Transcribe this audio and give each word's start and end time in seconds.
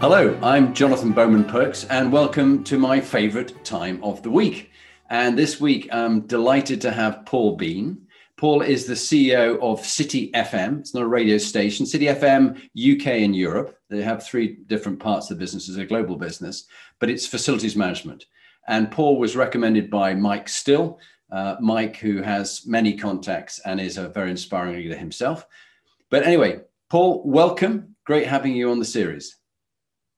Hello, 0.00 0.34
I'm 0.42 0.72
Jonathan 0.72 1.12
Bowman 1.12 1.44
Perks, 1.44 1.84
and 1.84 2.10
welcome 2.10 2.64
to 2.64 2.78
my 2.78 3.02
favorite 3.02 3.62
time 3.66 4.02
of 4.02 4.22
the 4.22 4.30
week. 4.30 4.70
And 5.10 5.38
this 5.38 5.60
week, 5.60 5.90
I'm 5.92 6.22
delighted 6.22 6.80
to 6.80 6.90
have 6.90 7.26
Paul 7.26 7.54
Bean. 7.56 8.06
Paul 8.38 8.62
is 8.62 8.86
the 8.86 8.94
CEO 8.94 9.60
of 9.60 9.84
City 9.84 10.30
FM. 10.32 10.80
It's 10.80 10.94
not 10.94 11.02
a 11.02 11.06
radio 11.06 11.36
station. 11.36 11.84
City 11.84 12.06
FM, 12.06 12.56
UK 12.74 13.08
and 13.08 13.36
Europe. 13.36 13.78
They 13.90 14.00
have 14.00 14.24
three 14.24 14.56
different 14.68 15.00
parts 15.00 15.30
of 15.30 15.36
the 15.36 15.42
business 15.42 15.68
as 15.68 15.76
a 15.76 15.84
global 15.84 16.16
business, 16.16 16.64
but 16.98 17.10
it's 17.10 17.26
facilities 17.26 17.76
management. 17.76 18.24
And 18.68 18.90
Paul 18.90 19.18
was 19.18 19.36
recommended 19.36 19.90
by 19.90 20.14
Mike 20.14 20.48
Still, 20.48 20.98
uh, 21.30 21.56
Mike, 21.60 21.98
who 21.98 22.22
has 22.22 22.66
many 22.66 22.96
contacts 22.96 23.58
and 23.66 23.78
is 23.78 23.98
a 23.98 24.08
very 24.08 24.30
inspiring 24.30 24.76
leader 24.76 24.96
himself. 24.96 25.46
But 26.08 26.26
anyway, 26.26 26.62
Paul, 26.88 27.22
welcome. 27.26 27.96
Great 28.06 28.26
having 28.26 28.56
you 28.56 28.70
on 28.70 28.78
the 28.78 28.86
series. 28.86 29.36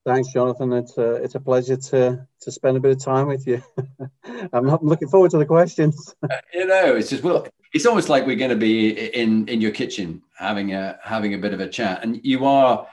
Thanks, 0.04 0.32
Jonathan. 0.32 0.72
It's 0.72 0.98
a, 0.98 1.14
it's 1.14 1.36
a 1.36 1.40
pleasure 1.40 1.76
to 1.76 2.26
to 2.40 2.50
spend 2.50 2.76
a 2.76 2.80
bit 2.80 2.90
of 2.90 3.00
time 3.00 3.28
with 3.28 3.46
you. 3.46 3.62
I'm, 4.52 4.66
not, 4.66 4.84
looking 4.84 5.06
forward 5.08 5.30
to 5.30 5.38
the 5.38 5.46
questions. 5.46 6.14
Uh, 6.28 6.36
you 6.52 6.66
know, 6.66 6.96
it's 6.96 7.10
just 7.10 7.22
well, 7.22 7.46
it's 7.72 7.86
almost 7.86 8.08
like 8.08 8.26
we're 8.26 8.36
going 8.36 8.50
to 8.50 8.56
be 8.56 8.90
in 8.90 9.46
in 9.48 9.60
your 9.60 9.70
kitchen 9.70 10.22
having 10.36 10.72
a 10.74 10.98
having 11.02 11.34
a 11.34 11.38
bit 11.38 11.54
of 11.54 11.60
a 11.60 11.68
chat, 11.68 12.02
and 12.02 12.20
you 12.24 12.44
are 12.44 12.86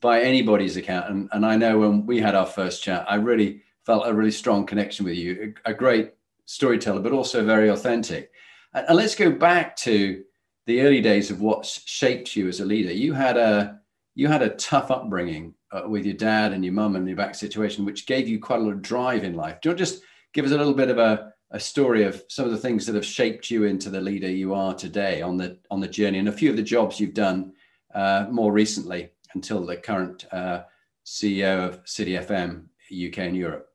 by 0.00 0.20
anybody's 0.20 0.76
account. 0.76 1.10
And, 1.10 1.28
and 1.32 1.46
I 1.46 1.56
know 1.56 1.78
when 1.78 2.06
we 2.06 2.20
had 2.20 2.34
our 2.34 2.46
first 2.46 2.82
chat, 2.82 3.06
I 3.08 3.16
really 3.16 3.62
felt 3.86 4.06
a 4.06 4.14
really 4.14 4.30
strong 4.30 4.66
connection 4.66 5.04
with 5.04 5.16
you. 5.16 5.54
A, 5.64 5.70
a 5.70 5.74
great 5.74 6.12
storyteller, 6.44 7.00
but 7.00 7.12
also 7.12 7.44
very 7.44 7.68
authentic. 7.68 8.32
And, 8.74 8.86
and 8.88 8.96
let's 8.96 9.14
go 9.14 9.30
back 9.30 9.76
to 9.76 10.24
the 10.66 10.82
early 10.82 11.00
days 11.00 11.30
of 11.30 11.40
what 11.40 11.64
shaped 11.64 12.36
you 12.36 12.48
as 12.48 12.60
a 12.60 12.66
leader. 12.66 12.92
You 12.92 13.14
had 13.14 13.36
a 13.36 13.80
you 14.14 14.28
had 14.28 14.42
a 14.42 14.50
tough 14.50 14.90
upbringing 14.90 15.54
uh, 15.72 15.82
with 15.86 16.04
your 16.04 16.14
dad 16.14 16.52
and 16.52 16.64
your 16.64 16.74
mum 16.74 16.96
and 16.96 17.06
your 17.06 17.16
back 17.16 17.34
situation, 17.34 17.84
which 17.84 18.06
gave 18.06 18.28
you 18.28 18.38
quite 18.38 18.60
a 18.60 18.62
lot 18.62 18.72
of 18.72 18.82
drive 18.82 19.24
in 19.24 19.34
life. 19.34 19.60
Do 19.60 19.68
you 19.68 19.70
want 19.70 19.78
to 19.78 19.84
just 19.84 20.02
give 20.32 20.44
us 20.44 20.52
a 20.52 20.56
little 20.56 20.74
bit 20.74 20.90
of 20.90 20.98
a, 20.98 21.32
a 21.50 21.60
story 21.60 22.04
of 22.04 22.22
some 22.28 22.44
of 22.44 22.50
the 22.50 22.58
things 22.58 22.86
that 22.86 22.94
have 22.94 23.04
shaped 23.04 23.50
you 23.50 23.64
into 23.64 23.90
the 23.90 24.00
leader 24.00 24.30
you 24.30 24.54
are 24.54 24.74
today 24.74 25.22
on 25.22 25.36
the 25.36 25.58
on 25.70 25.80
the 25.80 25.88
journey, 25.88 26.18
and 26.18 26.28
a 26.28 26.32
few 26.32 26.50
of 26.50 26.56
the 26.56 26.62
jobs 26.62 27.00
you've 27.00 27.14
done 27.14 27.52
uh, 27.94 28.26
more 28.30 28.52
recently 28.52 29.10
until 29.34 29.64
the 29.64 29.76
current 29.76 30.26
uh, 30.32 30.62
CEO 31.04 31.68
of 31.68 31.80
City 31.84 32.12
FM 32.12 32.66
UK 32.92 33.18
and 33.18 33.36
Europe? 33.36 33.68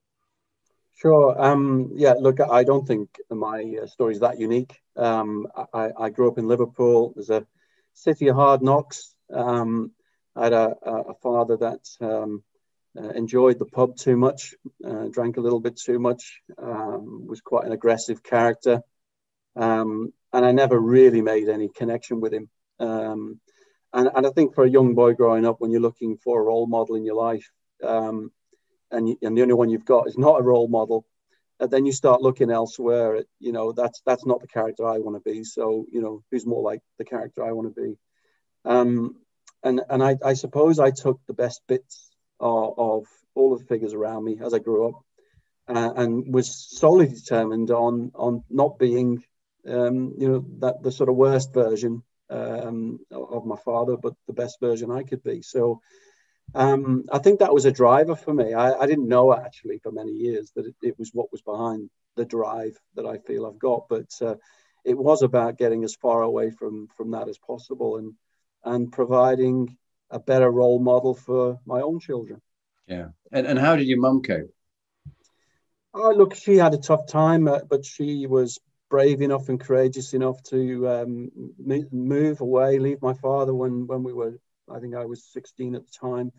Sure. 0.95 1.39
Um, 1.41 1.91
yeah. 1.95 2.13
Look, 2.13 2.39
I 2.39 2.63
don't 2.63 2.87
think 2.87 3.19
my 3.29 3.75
uh, 3.83 3.87
story 3.87 4.13
is 4.13 4.21
that 4.21 4.39
unique. 4.39 4.79
Um, 4.95 5.47
I, 5.73 5.91
I, 5.99 6.09
grew 6.09 6.29
up 6.29 6.37
in 6.37 6.47
Liverpool. 6.47 7.13
There's 7.15 7.29
a 7.29 7.45
city 7.93 8.29
of 8.29 8.37
hard 8.37 8.61
knocks. 8.61 9.13
Um, 9.29 9.91
I 10.35 10.43
had 10.45 10.53
a, 10.53 10.75
a 10.83 11.13
father 11.15 11.57
that 11.57 11.87
um, 12.01 12.43
uh, 12.97 13.09
enjoyed 13.09 13.59
the 13.59 13.65
pub 13.65 13.95
too 13.95 14.17
much, 14.17 14.55
uh, 14.85 15.07
drank 15.09 15.37
a 15.37 15.41
little 15.41 15.59
bit 15.59 15.77
too 15.77 15.99
much, 15.99 16.41
um, 16.57 17.27
was 17.27 17.41
quite 17.41 17.65
an 17.65 17.71
aggressive 17.71 18.21
character. 18.23 18.81
Um, 19.55 20.11
and 20.33 20.45
I 20.45 20.51
never 20.51 20.77
really 20.77 21.21
made 21.21 21.47
any 21.47 21.69
connection 21.69 22.19
with 22.19 22.33
him. 22.33 22.49
Um, 22.79 23.39
and, 23.93 24.09
and 24.13 24.27
I 24.27 24.29
think 24.31 24.53
for 24.53 24.65
a 24.65 24.69
young 24.69 24.93
boy 24.93 25.13
growing 25.13 25.45
up, 25.45 25.61
when 25.61 25.71
you're 25.71 25.81
looking 25.81 26.17
for 26.17 26.41
a 26.41 26.43
role 26.43 26.67
model 26.67 26.95
in 26.95 27.05
your 27.05 27.15
life, 27.15 27.49
um, 27.81 28.31
and, 28.91 29.07
you, 29.09 29.17
and 29.21 29.37
the 29.37 29.41
only 29.41 29.53
one 29.53 29.69
you've 29.69 29.85
got 29.85 30.07
is 30.07 30.17
not 30.17 30.39
a 30.39 30.43
role 30.43 30.67
model, 30.67 31.05
and 31.59 31.71
then 31.71 31.85
you 31.85 31.93
start 31.93 32.21
looking 32.21 32.51
elsewhere. 32.51 33.15
At, 33.15 33.25
you 33.39 33.53
know, 33.53 33.71
that's 33.71 34.01
that's 34.05 34.25
not 34.25 34.41
the 34.41 34.47
character 34.47 34.85
I 34.85 34.97
want 34.97 35.15
to 35.15 35.29
be. 35.29 35.43
So, 35.45 35.85
you 35.91 36.01
know, 36.01 36.21
who's 36.29 36.45
more 36.45 36.61
like 36.61 36.81
the 36.97 37.05
character 37.05 37.43
I 37.43 37.53
want 37.53 37.73
to 37.73 37.81
be? 37.81 37.97
And 39.65 39.81
and 39.89 40.01
I, 40.01 40.15
I 40.23 40.33
suppose 40.33 40.79
I 40.79 40.91
took 40.91 41.19
the 41.25 41.33
best 41.33 41.61
bits 41.67 42.09
of, 42.39 42.73
of 42.77 43.03
all 43.33 43.53
of 43.53 43.59
the 43.59 43.65
figures 43.65 43.93
around 43.93 44.23
me 44.23 44.39
as 44.41 44.53
I 44.53 44.59
grew 44.59 44.87
up, 44.89 45.03
uh, 45.67 45.93
and 45.95 46.33
was 46.33 46.55
solely 46.55 47.07
determined 47.07 47.71
on 47.71 48.11
on 48.13 48.43
not 48.49 48.77
being, 48.79 49.23
um, 49.67 50.13
you 50.17 50.29
know, 50.29 50.45
that 50.59 50.83
the 50.83 50.91
sort 50.91 51.09
of 51.09 51.15
worst 51.15 51.53
version 51.53 52.03
um, 52.29 52.99
of 53.11 53.45
my 53.45 53.57
father, 53.57 53.97
but 53.97 54.13
the 54.27 54.33
best 54.33 54.59
version 54.61 54.91
I 54.91 55.03
could 55.03 55.23
be. 55.23 55.41
So. 55.41 55.81
Um, 56.53 57.05
I 57.11 57.17
think 57.17 57.39
that 57.39 57.55
was 57.55 57.65
a 57.65 57.71
driver 57.71 58.15
for 58.15 58.31
me. 58.31 58.53
I, 58.53 58.71
I 58.71 58.85
didn't 58.85 59.07
know 59.07 59.33
actually 59.33 59.79
for 59.79 59.91
many 59.91 60.11
years 60.11 60.51
that 60.55 60.67
it, 60.67 60.75
it, 60.83 60.99
was 60.99 61.09
what 61.11 61.31
was 61.31 61.41
behind 61.41 61.89
the 62.15 62.23
drive 62.23 62.77
that 62.93 63.07
I 63.07 63.17
feel 63.17 63.47
I've 63.47 63.57
got, 63.57 63.89
but 63.89 64.11
uh, 64.21 64.35
it 64.85 64.95
was 64.95 65.23
about 65.23 65.57
getting 65.57 65.83
as 65.83 65.95
far 65.95 66.21
away 66.21 66.51
from 66.51 66.87
from 66.95 67.11
that 67.11 67.27
as 67.27 67.39
possible. 67.39 67.97
And 67.97 68.13
and 68.65 68.91
providing 68.91 69.77
a 70.09 70.19
better 70.19 70.49
role 70.49 70.79
model 70.79 71.13
for 71.13 71.59
my 71.65 71.81
own 71.81 71.99
children. 71.99 72.41
Yeah. 72.87 73.07
And, 73.31 73.47
and 73.47 73.59
how 73.59 73.75
did 73.75 73.87
your 73.87 73.99
mum 73.99 74.21
cope? 74.21 74.53
Oh, 75.93 76.11
look, 76.11 76.35
she 76.35 76.57
had 76.57 76.73
a 76.73 76.77
tough 76.77 77.07
time, 77.07 77.47
uh, 77.47 77.59
but 77.69 77.85
she 77.85 78.27
was 78.27 78.59
brave 78.89 79.21
enough 79.21 79.49
and 79.49 79.59
courageous 79.59 80.13
enough 80.13 80.41
to 80.43 80.87
um, 80.87 81.31
move 81.91 82.41
away, 82.41 82.79
leave 82.79 83.01
my 83.01 83.13
father 83.13 83.53
when, 83.53 83.87
when 83.87 84.03
we 84.03 84.13
were, 84.13 84.37
I 84.69 84.79
think 84.79 84.95
I 84.95 85.05
was 85.05 85.23
16 85.31 85.75
at 85.75 85.85
the 85.85 85.91
time, 85.91 86.31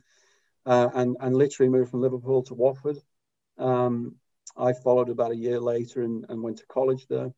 uh, 0.64 0.88
and, 0.94 1.16
and 1.20 1.36
literally 1.36 1.70
moved 1.70 1.90
from 1.90 2.02
Liverpool 2.02 2.42
to 2.44 2.54
Watford. 2.54 2.98
Um, 3.58 4.16
I 4.56 4.72
followed 4.72 5.08
about 5.08 5.32
a 5.32 5.36
year 5.36 5.60
later 5.60 6.02
and, 6.02 6.24
and 6.28 6.42
went 6.42 6.58
to 6.58 6.66
college 6.66 7.06
there. 7.08 7.32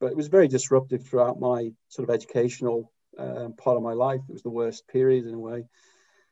But 0.00 0.12
it 0.12 0.16
was 0.16 0.28
very 0.28 0.48
disruptive 0.48 1.06
throughout 1.06 1.38
my 1.38 1.72
sort 1.88 2.08
of 2.08 2.14
educational 2.14 2.90
um, 3.20 3.52
part 3.54 3.76
of 3.76 3.82
my 3.82 3.92
life. 3.92 4.20
It 4.28 4.32
was 4.32 4.42
the 4.42 4.50
worst 4.50 4.88
period 4.88 5.26
in 5.26 5.34
a 5.34 5.38
way. 5.38 5.64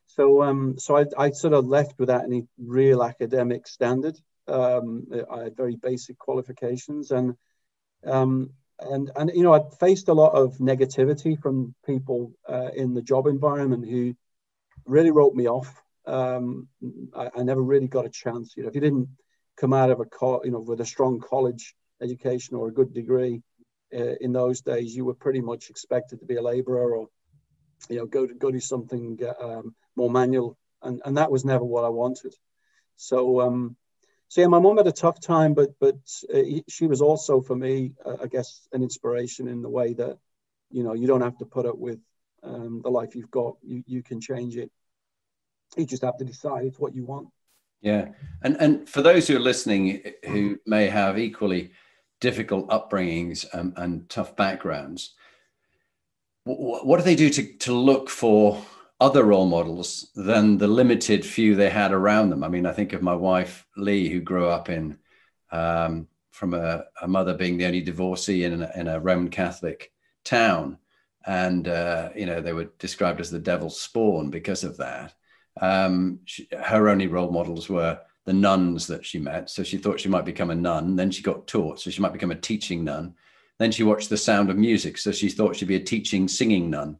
So, 0.07 0.41
um, 0.41 0.75
so 0.79 0.97
I, 0.97 1.05
I, 1.17 1.31
sort 1.31 1.53
of 1.53 1.67
left 1.67 1.99
without 1.99 2.23
any 2.23 2.47
real 2.57 3.03
academic 3.03 3.67
standard. 3.67 4.19
Um, 4.47 5.07
I 5.31 5.43
had 5.43 5.55
very 5.55 5.75
basic 5.75 6.17
qualifications, 6.17 7.11
and 7.11 7.35
um, 8.03 8.49
and 8.79 9.11
and 9.15 9.31
you 9.35 9.43
know, 9.43 9.53
I 9.53 9.61
faced 9.79 10.07
a 10.07 10.13
lot 10.13 10.33
of 10.33 10.57
negativity 10.57 11.39
from 11.39 11.75
people 11.85 12.33
uh, 12.47 12.69
in 12.75 12.95
the 12.95 13.03
job 13.03 13.27
environment 13.27 13.87
who 13.87 14.15
really 14.85 15.11
wrote 15.11 15.35
me 15.35 15.47
off. 15.47 15.79
Um, 16.07 16.67
I, 17.15 17.29
I, 17.37 17.43
never 17.43 17.61
really 17.61 17.87
got 17.87 18.07
a 18.07 18.09
chance. 18.09 18.55
You 18.57 18.63
know, 18.63 18.69
if 18.69 18.75
you 18.75 18.81
didn't 18.81 19.09
come 19.57 19.73
out 19.73 19.91
of 19.91 19.99
a 19.99 20.05
co- 20.05 20.41
you 20.43 20.49
know 20.49 20.59
with 20.59 20.81
a 20.81 20.85
strong 20.85 21.19
college 21.19 21.75
education 22.01 22.55
or 22.55 22.69
a 22.69 22.73
good 22.73 22.93
degree, 22.93 23.43
uh, 23.93 24.15
in 24.21 24.33
those 24.33 24.61
days, 24.61 24.95
you 24.95 25.05
were 25.05 25.13
pretty 25.13 25.41
much 25.41 25.69
expected 25.69 26.19
to 26.19 26.25
be 26.25 26.35
a 26.35 26.41
labourer 26.41 26.95
or, 26.95 27.07
you 27.89 27.97
know, 27.97 28.05
go 28.05 28.27
to 28.27 28.33
go 28.33 28.51
do 28.51 28.59
something 28.59 29.19
um, 29.41 29.75
more 29.95 30.09
manual, 30.09 30.57
and 30.81 31.01
and 31.05 31.17
that 31.17 31.31
was 31.31 31.45
never 31.45 31.63
what 31.63 31.85
I 31.85 31.89
wanted. 31.89 32.35
So, 32.95 33.41
um, 33.41 33.75
so 34.27 34.41
yeah, 34.41 34.47
my 34.47 34.59
mom 34.59 34.77
had 34.77 34.87
a 34.87 34.91
tough 34.91 35.19
time, 35.19 35.53
but 35.53 35.69
but 35.79 35.95
uh, 36.33 36.41
she 36.67 36.87
was 36.87 37.01
also 37.01 37.41
for 37.41 37.55
me, 37.55 37.93
uh, 38.05 38.17
I 38.21 38.27
guess, 38.27 38.67
an 38.73 38.83
inspiration 38.83 39.47
in 39.47 39.61
the 39.61 39.69
way 39.69 39.93
that, 39.93 40.17
you 40.69 40.83
know, 40.83 40.93
you 40.93 41.07
don't 41.07 41.21
have 41.21 41.37
to 41.37 41.45
put 41.45 41.65
up 41.65 41.77
with 41.77 41.99
um, 42.43 42.81
the 42.83 42.91
life 42.91 43.15
you've 43.15 43.31
got. 43.31 43.55
You 43.63 43.83
you 43.87 44.03
can 44.03 44.19
change 44.21 44.57
it. 44.57 44.69
You 45.77 45.85
just 45.85 46.03
have 46.03 46.17
to 46.17 46.25
decide 46.25 46.65
it's 46.65 46.79
what 46.79 46.93
you 46.93 47.05
want. 47.05 47.29
Yeah, 47.81 48.09
and 48.43 48.57
and 48.59 48.89
for 48.89 49.01
those 49.01 49.27
who 49.27 49.37
are 49.37 49.39
listening 49.39 50.03
who 50.25 50.59
may 50.65 50.87
have 50.87 51.17
equally 51.17 51.71
difficult 52.19 52.69
upbringings 52.69 53.45
um, 53.53 53.73
and 53.77 54.09
tough 54.09 54.35
backgrounds, 54.35 55.13
what 56.43 56.97
do 56.97 57.03
they 57.03 57.15
do 57.15 57.29
to, 57.29 57.57
to 57.57 57.73
look 57.73 58.09
for 58.09 58.63
other 58.99 59.23
role 59.23 59.45
models 59.45 60.09
than 60.15 60.57
the 60.57 60.67
limited 60.67 61.25
few 61.25 61.55
they 61.55 61.69
had 61.69 61.91
around 61.91 62.29
them? 62.29 62.43
I 62.43 62.49
mean, 62.49 62.65
I 62.65 62.73
think 62.73 62.93
of 62.93 63.01
my 63.01 63.13
wife, 63.13 63.65
Lee, 63.77 64.09
who 64.09 64.19
grew 64.19 64.47
up 64.47 64.69
in 64.69 64.97
um, 65.51 66.07
from 66.31 66.53
a, 66.53 66.85
a, 67.01 67.07
mother 67.07 67.33
being 67.33 67.57
the 67.57 67.65
only 67.65 67.81
divorcee 67.81 68.43
in 68.43 68.61
a, 68.61 68.71
in 68.75 68.87
a 68.87 68.99
Roman 68.99 69.29
Catholic 69.29 69.91
town. 70.23 70.77
And, 71.25 71.67
uh, 71.67 72.09
you 72.15 72.25
know, 72.25 72.39
they 72.39 72.53
were 72.53 72.71
described 72.79 73.19
as 73.19 73.29
the 73.29 73.39
devil's 73.39 73.79
spawn 73.79 74.29
because 74.29 74.63
of 74.63 74.77
that. 74.77 75.13
Um, 75.59 76.19
she, 76.25 76.47
her 76.51 76.87
only 76.87 77.07
role 77.07 77.31
models 77.31 77.67
were 77.67 77.99
the 78.29 78.33
nuns 78.33 78.85
that 78.85 79.03
she 79.03 79.17
met. 79.17 79.49
So 79.49 79.63
she 79.63 79.77
thought 79.77 79.99
she 79.99 80.07
might 80.07 80.23
become 80.23 80.51
a 80.51 80.55
nun. 80.55 80.95
Then 80.95 81.09
she 81.09 81.23
got 81.23 81.47
taught, 81.47 81.79
so 81.79 81.89
she 81.89 81.99
might 81.99 82.13
become 82.13 82.29
a 82.29 82.35
teaching 82.35 82.83
nun. 82.83 83.15
Then 83.57 83.71
she 83.71 83.81
watched 83.81 84.11
The 84.11 84.17
Sound 84.17 84.51
of 84.51 84.55
Music, 84.55 84.99
so 84.99 85.11
she 85.11 85.29
thought 85.29 85.55
she'd 85.55 85.67
be 85.67 85.77
a 85.77 85.83
teaching, 85.83 86.27
singing 86.27 86.69
nun. 86.69 86.99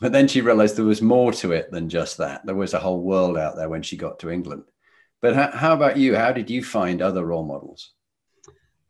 But 0.00 0.10
then 0.10 0.26
she 0.26 0.40
realized 0.40 0.74
there 0.74 0.84
was 0.84 1.00
more 1.00 1.30
to 1.34 1.52
it 1.52 1.70
than 1.70 1.88
just 1.88 2.18
that. 2.18 2.44
There 2.44 2.56
was 2.56 2.74
a 2.74 2.80
whole 2.80 3.02
world 3.02 3.38
out 3.38 3.54
there 3.54 3.68
when 3.68 3.82
she 3.82 3.96
got 3.96 4.18
to 4.18 4.30
England. 4.30 4.64
But 5.22 5.36
how, 5.36 5.52
how 5.52 5.74
about 5.74 5.96
you? 5.96 6.16
How 6.16 6.32
did 6.32 6.50
you 6.50 6.60
find 6.60 7.00
other 7.00 7.24
role 7.24 7.46
models? 7.46 7.92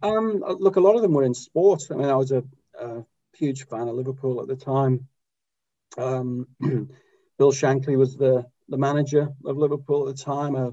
Um, 0.03 0.43
look, 0.59 0.77
a 0.77 0.81
lot 0.81 0.97
of 0.97 1.03
them 1.03 1.13
were 1.13 1.25
in 1.25 1.35
sport. 1.35 1.83
I 1.91 1.97
mean, 1.97 2.09
I 2.09 2.17
was 2.17 2.33
a, 2.33 2.45
a 2.81 3.05
huge 3.35 3.67
fan 3.67 3.89
of 3.89 3.95
Liverpool 3.95 4.41
at 4.41 4.49
the 4.49 4.57
time. 4.57 5.07
Um, 5.99 6.49
Bill 7.39 7.53
Shankly 7.53 7.99
was 7.99 8.17
the, 8.17 8.47
the 8.71 8.79
manager 8.79 9.29
of 9.45 9.59
Liverpool 9.59 10.09
at 10.09 10.17
the 10.17 10.23
time, 10.23 10.55
a 10.55 10.73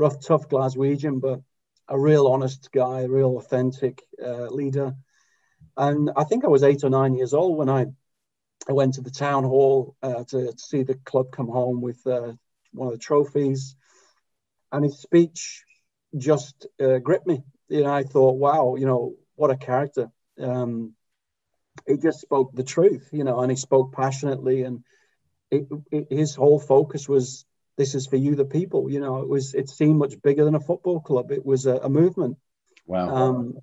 rough, 0.00 0.18
tough 0.24 0.48
Glaswegian, 0.48 1.20
but 1.20 1.40
a 1.86 1.98
real 1.98 2.26
honest 2.26 2.72
guy, 2.72 3.02
real 3.04 3.36
authentic 3.36 4.02
uh, 4.24 4.46
leader. 4.46 4.94
And 5.76 6.10
I 6.16 6.24
think 6.24 6.44
I 6.44 6.48
was 6.48 6.62
eight 6.62 6.84
or 6.84 6.90
nine 6.90 7.14
years 7.14 7.34
old 7.34 7.58
when 7.58 7.68
I, 7.68 7.86
I 8.66 8.72
went 8.72 8.94
to 8.94 9.02
the 9.02 9.10
town 9.10 9.44
hall 9.44 9.96
uh, 10.02 10.24
to, 10.24 10.52
to, 10.52 10.58
see 10.58 10.84
the 10.84 10.94
club 10.94 11.30
come 11.30 11.48
home 11.48 11.82
with 11.82 12.06
uh, 12.06 12.32
one 12.72 12.88
of 12.88 12.92
the 12.92 12.98
trophies. 12.98 13.76
And 14.72 14.84
his 14.84 15.00
speech 15.00 15.64
just 16.16 16.66
uh, 16.82 16.98
gripped 16.98 17.26
me. 17.26 17.42
You 17.68 17.82
know, 17.82 17.92
I 17.92 18.04
thought, 18.04 18.36
wow, 18.36 18.76
you 18.76 18.86
know, 18.86 19.16
what 19.34 19.50
a 19.50 19.56
character. 19.56 20.10
Um, 20.40 20.94
he 21.86 21.98
just 21.98 22.20
spoke 22.20 22.54
the 22.54 22.64
truth, 22.64 23.10
you 23.12 23.24
know, 23.24 23.40
and 23.40 23.50
he 23.50 23.56
spoke 23.56 23.92
passionately. 23.92 24.62
And 24.62 24.82
it, 25.50 25.66
it, 25.92 26.06
his 26.10 26.34
whole 26.34 26.58
focus 26.58 27.06
was, 27.06 27.44
this 27.80 27.94
is 27.94 28.06
for 28.06 28.16
you, 28.16 28.34
the 28.34 28.44
people. 28.44 28.90
You 28.90 29.00
know, 29.00 29.22
it 29.22 29.28
was, 29.28 29.54
it 29.54 29.70
seemed 29.70 29.96
much 29.96 30.20
bigger 30.20 30.44
than 30.44 30.54
a 30.54 30.60
football 30.60 31.00
club. 31.00 31.32
It 31.32 31.46
was 31.46 31.64
a, 31.64 31.76
a 31.76 31.88
movement. 31.88 32.36
Wow. 32.86 33.08
Um, 33.08 33.58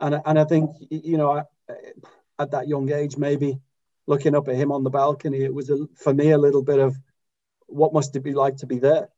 and 0.00 0.20
and 0.26 0.36
I 0.36 0.44
think 0.44 0.70
you 0.90 1.16
know, 1.16 1.30
I, 1.30 1.42
at 2.40 2.50
that 2.50 2.66
young 2.66 2.90
age, 2.90 3.16
maybe 3.16 3.60
looking 4.08 4.34
up 4.34 4.48
at 4.48 4.56
him 4.56 4.72
on 4.72 4.82
the 4.82 4.90
balcony, 4.90 5.42
it 5.44 5.54
was 5.54 5.70
a, 5.70 5.86
for 5.94 6.12
me 6.12 6.32
a 6.32 6.38
little 6.38 6.64
bit 6.64 6.80
of 6.80 6.96
what 7.66 7.92
must 7.92 8.16
it 8.16 8.24
be 8.24 8.34
like 8.34 8.56
to 8.56 8.66
be 8.66 8.80
there. 8.80 9.10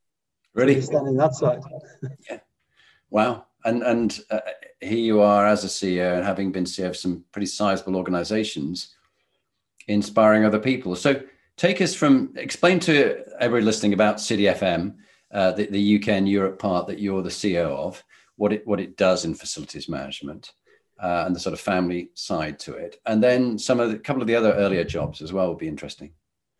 Really, 0.52 0.82
standing 0.82 1.16
that 1.16 1.34
side. 1.34 1.62
yeah. 2.30 2.40
Wow. 3.08 3.46
And 3.64 3.82
and 3.82 4.20
uh, 4.30 4.40
here 4.82 4.98
you 4.98 5.22
are 5.22 5.46
as 5.46 5.64
a 5.64 5.68
CEO 5.68 6.16
and 6.16 6.24
having 6.24 6.52
been 6.52 6.64
CEO 6.64 6.88
of 6.88 6.98
some 6.98 7.24
pretty 7.32 7.46
sizable 7.46 7.96
organizations, 7.96 8.94
inspiring 9.88 10.44
other 10.44 10.58
people. 10.58 10.96
So 10.96 11.22
take 11.56 11.80
us 11.80 11.94
from 11.94 12.32
explain 12.36 12.80
to 12.80 13.24
everybody 13.40 13.64
listening 13.64 13.92
about 13.92 14.20
City 14.20 14.44
FM, 14.44 14.96
uh, 15.32 15.52
the, 15.52 15.66
the 15.66 15.96
UK 15.96 16.08
and 16.08 16.28
Europe 16.28 16.58
part 16.58 16.86
that 16.86 16.98
you're 16.98 17.22
the 17.22 17.28
CEO 17.28 17.70
of, 17.76 18.02
what 18.36 18.52
it 18.52 18.66
what 18.66 18.80
it 18.80 18.96
does 18.96 19.24
in 19.24 19.34
facilities 19.34 19.88
management, 19.88 20.52
uh, 21.02 21.24
and 21.26 21.34
the 21.34 21.40
sort 21.40 21.52
of 21.52 21.60
family 21.60 22.10
side 22.14 22.58
to 22.60 22.74
it, 22.74 23.00
and 23.06 23.22
then 23.22 23.58
some 23.58 23.80
of 23.80 23.90
the 23.90 23.98
couple 23.98 24.22
of 24.22 24.28
the 24.28 24.36
other 24.36 24.52
earlier 24.52 24.84
jobs 24.84 25.22
as 25.22 25.32
well 25.32 25.48
would 25.48 25.58
be 25.58 25.68
interesting. 25.68 26.12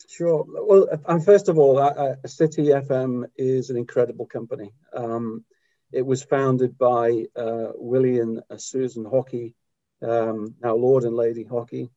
Sure. 0.08 0.44
Well, 0.46 0.86
and 1.08 1.24
first 1.24 1.48
of 1.48 1.58
all, 1.58 1.78
uh, 1.78 2.14
City 2.26 2.66
FM 2.66 3.24
is 3.36 3.70
an 3.70 3.76
incredible 3.76 4.26
company. 4.26 4.72
Um, 4.94 5.44
it 5.92 6.04
was 6.04 6.22
founded 6.22 6.76
by 6.76 7.24
uh, 7.36 7.68
Willie 7.76 8.20
and 8.20 8.40
uh, 8.50 8.56
Susan 8.56 9.04
Haughey, 9.04 9.54
um, 10.02 10.54
now 10.62 10.74
Lord 10.74 11.04
and 11.04 11.16
Lady 11.16 11.44
Haughey, 11.44 11.88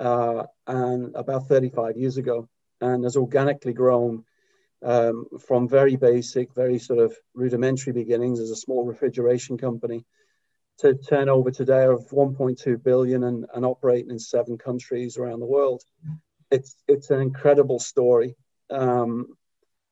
uh, 0.00 0.44
and 0.66 1.14
about 1.14 1.48
35 1.48 1.96
years 1.96 2.16
ago, 2.16 2.48
and 2.80 3.04
has 3.04 3.16
organically 3.16 3.72
grown 3.72 4.24
um, 4.82 5.26
from 5.46 5.68
very 5.68 5.96
basic, 5.96 6.54
very 6.54 6.78
sort 6.78 7.00
of 7.00 7.16
rudimentary 7.34 7.92
beginnings 7.92 8.40
as 8.40 8.50
a 8.50 8.56
small 8.56 8.84
refrigeration 8.84 9.58
company 9.58 10.04
to 10.78 10.94
turnover 10.94 11.50
today 11.50 11.84
of 11.84 12.08
1.2 12.10 12.82
billion 12.82 13.24
and, 13.24 13.46
and 13.54 13.64
operating 13.64 14.10
in 14.10 14.18
seven 14.18 14.56
countries 14.56 15.16
around 15.16 15.40
the 15.40 15.46
world. 15.46 15.82
It's 16.50 16.76
it's 16.86 17.10
an 17.10 17.20
incredible 17.20 17.80
story. 17.80 18.36
Um, 18.70 19.36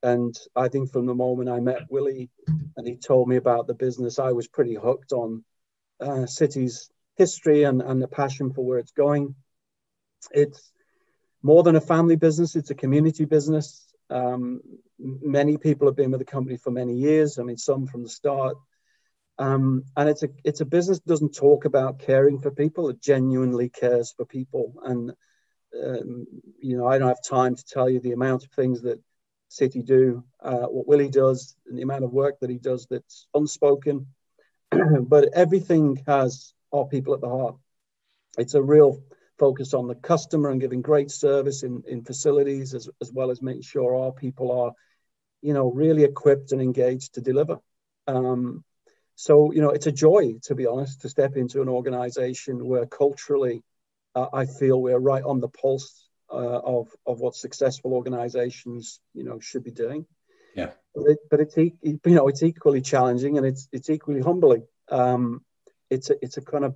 and 0.02 0.36
I 0.54 0.68
think 0.68 0.92
from 0.92 1.06
the 1.06 1.14
moment 1.14 1.48
I 1.48 1.58
met 1.58 1.90
Willie 1.90 2.30
and 2.76 2.86
he 2.86 2.96
told 2.96 3.28
me 3.28 3.36
about 3.36 3.66
the 3.66 3.74
business, 3.74 4.18
I 4.18 4.32
was 4.32 4.46
pretty 4.46 4.74
hooked 4.74 5.12
on 5.12 5.44
uh, 6.00 6.26
City's 6.26 6.88
history 7.16 7.64
and, 7.64 7.82
and 7.82 8.00
the 8.00 8.08
passion 8.08 8.52
for 8.52 8.64
where 8.64 8.78
it's 8.78 8.92
going. 8.92 9.34
It's 10.32 10.72
more 11.42 11.62
than 11.62 11.76
a 11.76 11.80
family 11.80 12.16
business, 12.16 12.56
it's 12.56 12.70
a 12.70 12.74
community 12.74 13.24
business. 13.24 13.86
Um, 14.10 14.60
many 14.98 15.56
people 15.58 15.86
have 15.88 15.96
been 15.96 16.10
with 16.10 16.20
the 16.20 16.24
company 16.26 16.56
for 16.56 16.70
many 16.70 16.94
years. 16.94 17.38
I 17.38 17.42
mean, 17.42 17.56
some 17.56 17.86
from 17.86 18.02
the 18.02 18.08
start. 18.08 18.56
Um, 19.38 19.84
and 19.96 20.08
it's 20.08 20.22
a 20.22 20.28
it's 20.44 20.60
a 20.60 20.64
business 20.64 20.98
that 20.98 21.08
doesn't 21.08 21.34
talk 21.34 21.66
about 21.66 21.98
caring 21.98 22.38
for 22.38 22.50
people. 22.50 22.88
It 22.88 23.02
genuinely 23.02 23.68
cares 23.68 24.12
for 24.16 24.24
people. 24.24 24.74
And 24.82 25.12
um, 25.84 26.26
you 26.60 26.78
know, 26.78 26.86
I 26.86 26.98
don't 26.98 27.08
have 27.08 27.22
time 27.22 27.54
to 27.54 27.64
tell 27.64 27.90
you 27.90 28.00
the 28.00 28.12
amount 28.12 28.44
of 28.44 28.50
things 28.52 28.82
that 28.82 29.00
City 29.48 29.82
do, 29.82 30.24
uh, 30.42 30.66
what 30.66 30.88
Willie 30.88 31.10
does, 31.10 31.56
and 31.66 31.78
the 31.78 31.82
amount 31.82 32.04
of 32.04 32.12
work 32.12 32.40
that 32.40 32.50
he 32.50 32.58
does 32.58 32.86
that's 32.90 33.26
unspoken. 33.34 34.06
but 35.02 35.28
everything 35.34 36.02
has 36.06 36.54
our 36.72 36.86
people 36.86 37.14
at 37.14 37.20
the 37.20 37.28
heart. 37.28 37.56
It's 38.38 38.54
a 38.54 38.62
real 38.62 39.02
focus 39.38 39.74
on 39.74 39.86
the 39.86 39.94
customer 39.94 40.50
and 40.50 40.60
giving 40.60 40.82
great 40.82 41.10
service 41.10 41.62
in, 41.62 41.82
in 41.86 42.02
facilities 42.02 42.74
as, 42.74 42.88
as 43.00 43.12
well 43.12 43.30
as 43.30 43.42
making 43.42 43.62
sure 43.62 43.96
our 43.96 44.12
people 44.12 44.50
are, 44.60 44.72
you 45.42 45.52
know, 45.52 45.70
really 45.70 46.04
equipped 46.04 46.52
and 46.52 46.62
engaged 46.62 47.14
to 47.14 47.20
deliver. 47.20 47.58
Um, 48.06 48.64
so, 49.14 49.52
you 49.52 49.62
know, 49.62 49.70
it's 49.70 49.86
a 49.86 49.92
joy, 49.92 50.36
to 50.44 50.54
be 50.54 50.66
honest, 50.66 51.02
to 51.02 51.08
step 51.08 51.36
into 51.36 51.62
an 51.62 51.68
organization 51.68 52.66
where 52.66 52.86
culturally 52.86 53.62
uh, 54.14 54.26
I 54.32 54.46
feel 54.46 54.80
we're 54.80 54.98
right 54.98 55.24
on 55.24 55.40
the 55.40 55.48
pulse 55.48 56.08
uh, 56.30 56.60
of, 56.60 56.88
of 57.06 57.20
what 57.20 57.34
successful 57.34 57.92
organizations, 57.92 59.00
you 59.14 59.24
know, 59.24 59.38
should 59.38 59.64
be 59.64 59.70
doing. 59.70 60.06
Yeah. 60.54 60.70
But, 60.94 61.04
it, 61.10 61.18
but 61.30 61.40
it's, 61.40 61.56
you 61.56 62.00
know, 62.04 62.28
it's 62.28 62.42
equally 62.42 62.80
challenging 62.80 63.36
and 63.36 63.46
it's, 63.46 63.68
it's 63.72 63.90
equally 63.90 64.22
humbling. 64.22 64.66
Um, 64.88 65.44
it's 65.90 66.10
a, 66.10 66.16
it's 66.22 66.38
a 66.38 66.42
kind 66.42 66.64
of 66.64 66.74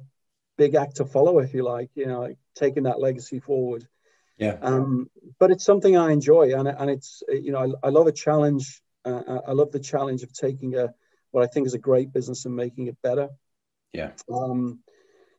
big 0.61 0.75
act 0.75 0.97
to 0.97 1.07
follow, 1.07 1.39
if 1.39 1.55
you 1.55 1.63
like, 1.63 1.89
you 1.95 2.07
know, 2.07 2.21
like 2.21 2.37
taking 2.55 2.83
that 2.83 3.01
legacy 3.01 3.41
forward. 3.41 3.89
Yeah. 4.37 4.59
Um, 4.61 5.09
but 5.39 5.51
it's 5.51 5.65
something 5.65 5.97
I 5.97 6.13
enjoy, 6.13 6.55
and 6.55 6.69
and 6.69 6.91
it's 6.91 7.23
you 7.29 7.53
know 7.53 7.61
I, 7.65 7.87
I 7.87 7.91
love 7.91 8.07
a 8.07 8.13
challenge. 8.13 8.83
Uh, 9.05 9.41
I 9.49 9.53
love 9.53 9.73
the 9.73 9.81
challenge 9.81 10.23
of 10.23 10.33
taking 10.35 10.77
a 10.77 10.93
what 11.31 11.45
I 11.45 11.47
think 11.47 11.67
is 11.67 11.75
a 11.75 11.87
great 11.91 12.13
business 12.13 12.45
and 12.45 12.55
making 12.55 12.89
it 12.89 12.99
better. 13.03 13.29
Yeah. 13.93 14.13
Um, 14.33 14.81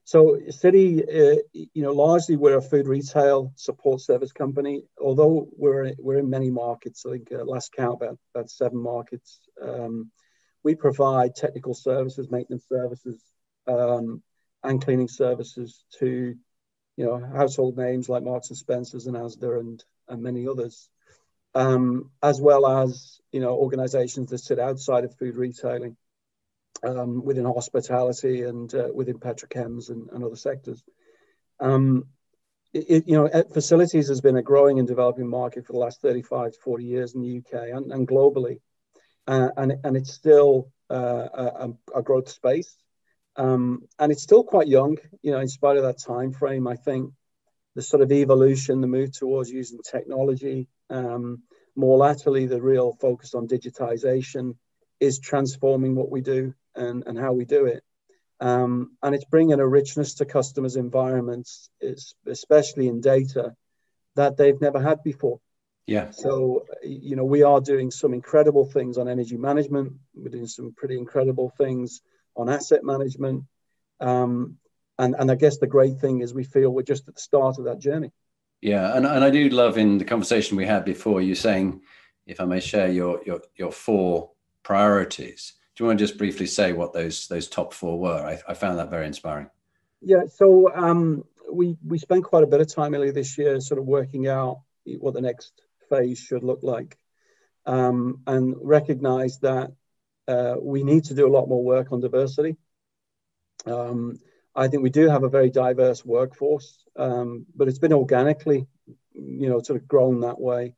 so 0.03 0.39
City, 0.49 1.03
uh, 1.03 1.37
you 1.53 1.83
know, 1.83 1.93
largely 1.93 2.35
we're 2.35 2.57
a 2.57 2.61
food 2.61 2.87
retail 2.87 3.53
support 3.55 4.01
service 4.01 4.31
company. 4.31 4.83
Although 4.99 5.49
we're 5.55 5.93
we're 5.99 6.17
in 6.17 6.29
many 6.29 6.49
markets, 6.49 7.05
I 7.05 7.11
think 7.11 7.31
uh, 7.31 7.43
last 7.43 7.73
count 7.73 8.01
about 8.01 8.17
about 8.33 8.49
seven 8.49 8.79
markets. 8.79 9.39
Um, 9.61 10.11
we 10.63 10.73
provide 10.75 11.35
technical 11.35 11.73
services, 11.73 12.29
maintenance 12.29 12.65
services, 12.67 13.19
um, 13.67 14.21
and 14.63 14.83
cleaning 14.83 15.07
services 15.07 15.83
to, 15.99 16.35
you 16.97 17.05
know, 17.05 17.19
household 17.35 17.77
names 17.77 18.09
like 18.09 18.23
Marks 18.23 18.49
and 18.49 18.57
Spencers 18.57 19.07
and 19.07 19.15
Asda 19.15 19.59
and, 19.59 19.83
and 20.07 20.21
many 20.21 20.47
others, 20.47 20.89
um, 21.55 22.11
as 22.21 22.39
well 22.39 22.65
as, 22.65 23.19
you 23.31 23.39
know, 23.39 23.55
organizations 23.55 24.29
that 24.29 24.39
sit 24.39 24.59
outside 24.59 25.03
of 25.03 25.15
food 25.17 25.35
retailing 25.35 25.97
um, 26.83 27.23
within 27.23 27.45
hospitality 27.45 28.43
and 28.43 28.73
uh, 28.73 28.87
within 28.93 29.19
petrochems 29.19 29.89
and, 29.89 30.09
and 30.11 30.23
other 30.23 30.35
sectors. 30.35 30.83
Um, 31.59 32.05
it, 32.73 33.07
you 33.07 33.15
know, 33.15 33.43
facilities 33.53 34.07
has 34.07 34.21
been 34.21 34.37
a 34.37 34.41
growing 34.41 34.79
and 34.79 34.87
developing 34.87 35.27
market 35.27 35.65
for 35.65 35.73
the 35.73 35.79
last 35.79 36.01
35 36.01 36.53
to 36.53 36.59
40 36.59 36.85
years 36.85 37.15
in 37.15 37.21
the 37.21 37.37
UK 37.37 37.69
and, 37.75 37.91
and 37.91 38.07
globally. 38.07 38.59
Uh, 39.27 39.49
and, 39.57 39.73
and 39.83 39.97
it's 39.97 40.13
still 40.13 40.71
uh, 40.89 41.27
a, 41.33 41.69
a, 41.95 42.01
growth 42.01 42.29
space. 42.29 42.77
Um, 43.35 43.83
and 43.97 44.11
it's 44.11 44.23
still 44.23 44.43
quite 44.43 44.67
young, 44.67 44.97
you 45.21 45.31
know, 45.31 45.39
in 45.39 45.47
spite 45.47 45.77
of 45.77 45.83
that 45.83 45.99
time 45.99 46.33
frame. 46.33 46.67
I 46.67 46.75
think 46.75 47.13
the 47.75 47.81
sort 47.81 48.01
of 48.01 48.11
evolution, 48.11 48.81
the 48.81 48.87
move 48.87 49.11
towards 49.11 49.49
using 49.49 49.79
technology, 49.89 50.67
um, 50.89 51.43
more 51.75 51.97
latterly, 51.97 52.45
the 52.45 52.61
real 52.61 52.93
focus 52.99 53.33
on 53.33 53.47
digitization 53.47 54.55
is 54.99 55.19
transforming 55.19 55.95
what 55.95 56.11
we 56.11 56.21
do 56.21 56.53
and, 56.75 57.03
and 57.07 57.17
how 57.17 57.31
we 57.31 57.45
do 57.45 57.65
it. 57.65 57.83
Um, 58.41 58.97
and 59.01 59.15
it's 59.15 59.25
bringing 59.25 59.59
a 59.59 59.67
richness 59.67 60.15
to 60.15 60.25
customers' 60.25 60.75
environments, 60.75 61.69
especially 62.25 62.87
in 62.87 62.99
data, 62.99 63.55
that 64.15 64.35
they've 64.35 64.59
never 64.59 64.81
had 64.81 65.03
before. 65.03 65.39
Yeah. 65.87 66.11
So, 66.11 66.65
you 66.83 67.15
know, 67.15 67.23
we 67.25 67.43
are 67.43 67.61
doing 67.61 67.91
some 67.91 68.13
incredible 68.13 68.65
things 68.65 68.97
on 68.97 69.07
energy 69.07 69.37
management. 69.37 69.93
We're 70.13 70.29
doing 70.29 70.47
some 70.47 70.73
pretty 70.75 70.97
incredible 70.97 71.53
things 71.57 72.01
on 72.35 72.49
asset 72.49 72.83
management. 72.83 73.43
Um, 73.99 74.57
and, 74.97 75.15
and 75.17 75.31
I 75.31 75.35
guess 75.35 75.57
the 75.57 75.67
great 75.67 75.99
thing 75.99 76.21
is 76.21 76.33
we 76.33 76.43
feel 76.43 76.69
we're 76.69 76.83
just 76.83 77.07
at 77.07 77.15
the 77.15 77.21
start 77.21 77.57
of 77.57 77.65
that 77.65 77.79
journey. 77.79 78.11
Yeah, 78.61 78.95
and, 78.95 79.05
and 79.05 79.23
I 79.23 79.31
do 79.31 79.49
love 79.49 79.77
in 79.77 79.97
the 79.97 80.05
conversation 80.05 80.57
we 80.57 80.65
had 80.65 80.85
before 80.85 81.21
you 81.21 81.33
saying, 81.33 81.81
if 82.27 82.39
I 82.39 82.45
may 82.45 82.59
share 82.59 82.89
your 82.89 83.21
your 83.25 83.41
your 83.55 83.71
four 83.71 84.31
priorities. 84.63 85.53
Do 85.75 85.83
you 85.83 85.87
want 85.87 85.99
to 85.99 86.05
just 86.05 86.17
briefly 86.17 86.47
say 86.47 86.73
what 86.73 86.93
those 86.93 87.27
those 87.27 87.47
top 87.47 87.73
four 87.73 87.99
were? 87.99 88.23
I, 88.25 88.39
I 88.47 88.53
found 88.53 88.77
that 88.77 88.89
very 88.89 89.07
inspiring. 89.07 89.49
Yeah, 90.01 90.23
so 90.33 90.73
um, 90.73 91.23
we 91.51 91.77
we 91.85 91.97
spent 91.97 92.23
quite 92.23 92.43
a 92.43 92.47
bit 92.47 92.61
of 92.61 92.73
time 92.73 92.93
earlier 92.93 93.11
this 93.11 93.37
year, 93.37 93.59
sort 93.59 93.79
of 93.79 93.85
working 93.85 94.27
out 94.27 94.61
what 94.85 95.13
the 95.13 95.21
next 95.21 95.53
phase 95.89 96.19
should 96.19 96.43
look 96.43 96.63
like, 96.63 96.97
um, 97.65 98.21
and 98.27 98.55
recognize 98.61 99.39
that 99.39 99.71
uh, 100.27 100.55
we 100.61 100.83
need 100.83 101.05
to 101.05 101.13
do 101.13 101.27
a 101.27 101.35
lot 101.35 101.47
more 101.47 101.63
work 101.63 101.91
on 101.91 102.01
diversity. 102.01 102.57
Um, 103.65 104.19
I 104.55 104.67
think 104.67 104.83
we 104.83 104.89
do 104.89 105.07
have 105.07 105.23
a 105.23 105.29
very 105.29 105.49
diverse 105.49 106.03
workforce, 106.05 106.83
um, 106.95 107.45
but 107.55 107.67
it's 107.67 107.79
been 107.79 107.93
organically, 107.93 108.67
you 109.13 109.49
know, 109.49 109.61
sort 109.61 109.81
of 109.81 109.87
grown 109.87 110.21
that 110.21 110.39
way. 110.39 110.75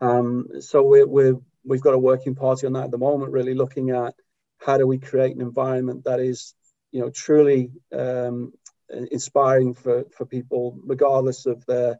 Um, 0.00 0.60
so 0.60 0.82
we're, 0.82 1.06
we're, 1.06 1.36
we've 1.64 1.82
got 1.82 1.94
a 1.94 1.98
working 1.98 2.34
party 2.34 2.66
on 2.66 2.74
that 2.74 2.84
at 2.84 2.90
the 2.90 2.98
moment, 2.98 3.32
really 3.32 3.54
looking 3.54 3.90
at 3.90 4.14
how 4.58 4.78
do 4.78 4.86
we 4.86 4.98
create 4.98 5.34
an 5.34 5.42
environment 5.42 6.04
that 6.04 6.20
is, 6.20 6.54
you 6.92 7.00
know, 7.00 7.10
truly 7.10 7.72
um, 7.92 8.52
inspiring 9.10 9.74
for, 9.74 10.04
for 10.16 10.24
people, 10.24 10.78
regardless 10.84 11.46
of 11.46 11.64
their, 11.66 11.98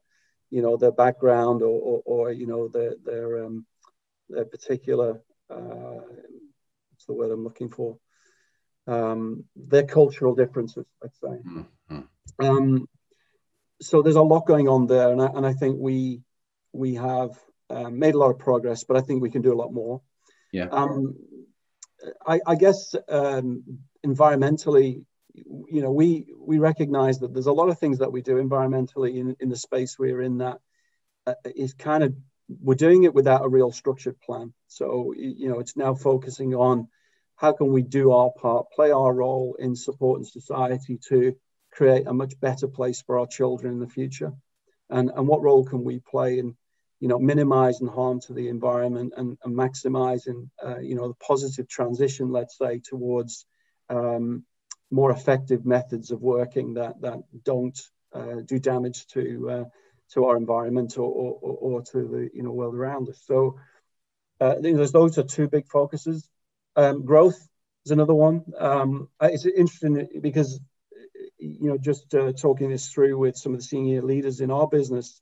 you 0.50 0.62
know, 0.62 0.76
their 0.76 0.92
background 0.92 1.62
or, 1.62 1.68
or, 1.68 2.02
or 2.04 2.32
you 2.32 2.46
know, 2.46 2.68
their, 2.68 2.94
their, 3.04 3.44
um, 3.44 3.66
their 4.28 4.44
particular, 4.44 5.20
uh, 5.50 6.00
what's 7.00 7.06
the 7.06 7.14
word 7.14 7.32
I'm 7.32 7.44
looking 7.44 7.70
for? 7.70 7.96
Um, 8.86 9.44
their 9.56 9.84
cultural 9.84 10.34
differences, 10.34 10.84
let's 11.02 11.18
say. 11.18 11.28
Mm-hmm. 11.28 12.00
Um, 12.44 12.88
so 13.80 14.02
there's 14.02 14.16
a 14.16 14.22
lot 14.22 14.46
going 14.46 14.68
on 14.68 14.86
there, 14.86 15.10
and 15.10 15.22
I, 15.22 15.26
and 15.26 15.46
I 15.46 15.54
think 15.54 15.76
we 15.78 16.20
we 16.72 16.96
have 16.96 17.30
um, 17.70 17.98
made 17.98 18.14
a 18.14 18.18
lot 18.18 18.30
of 18.30 18.38
progress, 18.38 18.84
but 18.84 18.98
I 18.98 19.00
think 19.00 19.22
we 19.22 19.30
can 19.30 19.40
do 19.40 19.52
a 19.52 19.56
lot 19.56 19.72
more. 19.72 20.02
Yeah. 20.52 20.68
Um, 20.70 21.16
I, 22.26 22.40
I, 22.46 22.54
guess 22.56 22.94
um, 23.08 23.64
environmentally, 24.06 25.04
you 25.34 25.82
know, 25.82 25.90
we 25.90 26.26
we 26.38 26.58
recognize 26.58 27.20
that 27.20 27.32
there's 27.32 27.46
a 27.46 27.52
lot 27.52 27.70
of 27.70 27.78
things 27.78 27.98
that 27.98 28.12
we 28.12 28.20
do 28.20 28.34
environmentally 28.34 29.16
in, 29.16 29.36
in 29.40 29.48
the 29.48 29.56
space 29.56 29.98
we're 29.98 30.22
in 30.22 30.38
that 30.38 30.58
uh, 31.26 31.34
is 31.56 31.72
kind 31.72 32.04
of 32.04 32.14
we're 32.60 32.74
doing 32.74 33.04
it 33.04 33.14
without 33.14 33.44
a 33.44 33.48
real 33.48 33.70
structured 33.70 34.20
plan. 34.20 34.52
So 34.66 35.14
you 35.16 35.48
know, 35.48 35.60
it's 35.60 35.76
now 35.76 35.94
focusing 35.94 36.54
on 36.54 36.88
how 37.36 37.52
can 37.52 37.72
we 37.72 37.82
do 37.82 38.12
our 38.12 38.30
part, 38.30 38.70
play 38.72 38.90
our 38.90 39.12
role 39.12 39.56
in 39.58 39.76
supporting 39.76 40.24
society 40.24 40.98
to 41.08 41.34
create 41.70 42.06
a 42.06 42.12
much 42.12 42.38
better 42.40 42.68
place 42.68 43.00
for 43.02 43.18
our 43.18 43.26
children 43.26 43.74
in 43.74 43.80
the 43.80 43.88
future, 43.88 44.32
and 44.88 45.10
and 45.14 45.26
what 45.28 45.42
role 45.42 45.64
can 45.64 45.84
we 45.84 46.00
play 46.00 46.38
in 46.38 46.56
you 46.98 47.08
know 47.08 47.18
minimizing 47.18 47.88
harm 47.88 48.20
to 48.20 48.32
the 48.32 48.48
environment 48.48 49.14
and, 49.16 49.38
and 49.44 49.56
maximizing 49.56 50.48
uh, 50.64 50.78
you 50.78 50.94
know 50.94 51.08
the 51.08 51.14
positive 51.14 51.68
transition, 51.68 52.30
let's 52.30 52.58
say, 52.58 52.80
towards 52.80 53.46
um, 53.88 54.44
more 54.90 55.10
effective 55.10 55.64
methods 55.64 56.10
of 56.10 56.20
working 56.20 56.74
that 56.74 57.00
that 57.00 57.20
don't 57.44 57.78
uh, 58.12 58.40
do 58.44 58.58
damage 58.58 59.06
to 59.06 59.50
uh, 59.50 59.64
to 60.12 60.24
our 60.24 60.36
environment 60.36 60.98
or, 60.98 61.04
or, 61.04 61.38
or, 61.40 61.82
to 61.82 61.98
the 62.08 62.30
you 62.34 62.42
know 62.42 62.50
world 62.50 62.74
around 62.74 63.08
us. 63.08 63.22
So 63.24 63.58
uh, 64.40 64.54
I 64.58 64.60
think 64.60 64.76
there's 64.76 64.92
those 64.92 65.18
are 65.18 65.22
two 65.22 65.48
big 65.48 65.66
focuses. 65.66 66.28
Um, 66.76 67.04
growth 67.04 67.38
is 67.84 67.92
another 67.92 68.14
one. 68.14 68.44
Um, 68.58 69.08
it's 69.20 69.46
interesting 69.46 70.08
because 70.20 70.60
you 71.38 71.68
know 71.68 71.78
just 71.78 72.14
uh, 72.14 72.32
talking 72.32 72.70
this 72.70 72.88
through 72.88 73.16
with 73.18 73.36
some 73.36 73.52
of 73.52 73.60
the 73.60 73.64
senior 73.64 74.02
leaders 74.02 74.40
in 74.40 74.50
our 74.50 74.66
business, 74.66 75.20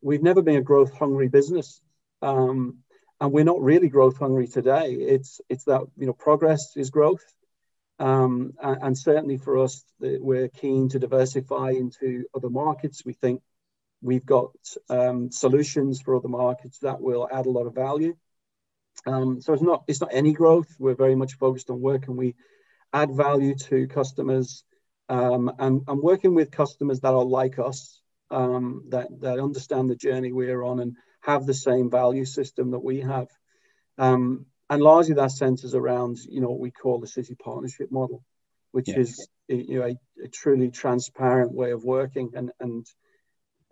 we've 0.00 0.22
never 0.22 0.42
been 0.42 0.56
a 0.56 0.62
growth 0.62 0.92
hungry 0.92 1.28
business. 1.28 1.80
Um, 2.22 2.78
and 3.20 3.32
we're 3.32 3.44
not 3.44 3.60
really 3.60 3.88
growth 3.88 4.18
hungry 4.18 4.46
today. 4.46 4.92
It's 4.92 5.40
it's 5.48 5.64
that 5.64 5.82
you 5.96 6.06
know 6.06 6.12
progress 6.12 6.76
is 6.76 6.90
growth, 6.90 7.24
um, 7.98 8.54
and, 8.62 8.82
and, 8.82 8.98
certainly 8.98 9.36
for 9.36 9.58
us, 9.58 9.84
we're 10.00 10.48
keen 10.48 10.88
to 10.90 10.98
diversify 10.98 11.70
into 11.70 12.24
other 12.34 12.50
markets. 12.50 13.04
We 13.04 13.12
think 13.12 13.40
we've 14.04 14.26
got 14.26 14.52
um, 14.90 15.30
solutions 15.32 16.00
for 16.00 16.14
other 16.14 16.28
markets 16.28 16.78
that 16.80 17.00
will 17.00 17.26
add 17.32 17.46
a 17.46 17.50
lot 17.50 17.66
of 17.66 17.74
value. 17.74 18.14
Um, 19.06 19.40
so 19.40 19.54
it's 19.54 19.62
not 19.62 19.84
it's 19.88 20.00
not 20.00 20.10
any 20.12 20.32
growth. 20.32 20.68
We're 20.78 20.94
very 20.94 21.16
much 21.16 21.34
focused 21.34 21.70
on 21.70 21.80
where 21.80 21.98
can 21.98 22.16
we 22.16 22.36
add 22.92 23.10
value 23.10 23.54
to 23.56 23.88
customers 23.88 24.62
um, 25.08 25.50
and, 25.58 25.82
and 25.88 26.00
working 26.00 26.34
with 26.34 26.50
customers 26.50 27.00
that 27.00 27.12
are 27.12 27.24
like 27.24 27.58
us, 27.58 28.00
um, 28.30 28.84
that 28.90 29.08
that 29.22 29.40
understand 29.40 29.90
the 29.90 29.96
journey 29.96 30.32
we're 30.32 30.62
on 30.62 30.80
and 30.80 30.96
have 31.22 31.46
the 31.46 31.54
same 31.54 31.90
value 31.90 32.26
system 32.26 32.70
that 32.70 32.84
we 32.84 33.00
have. 33.00 33.28
Um, 33.98 34.46
and 34.70 34.82
largely 34.82 35.14
that 35.14 35.32
centers 35.32 35.74
around 35.74 36.18
you 36.28 36.40
know 36.40 36.48
what 36.48 36.60
we 36.60 36.70
call 36.70 37.00
the 37.00 37.06
city 37.06 37.34
partnership 37.34 37.90
model 37.92 38.24
which 38.72 38.88
is 38.88 39.28
you 39.46 39.78
know 39.78 39.86
a, 39.86 40.24
a, 40.24 40.28
truly 40.28 40.70
transparent 40.70 41.52
way 41.52 41.70
of 41.70 41.84
working 41.84 42.32
and 42.34 42.50
and 42.60 42.86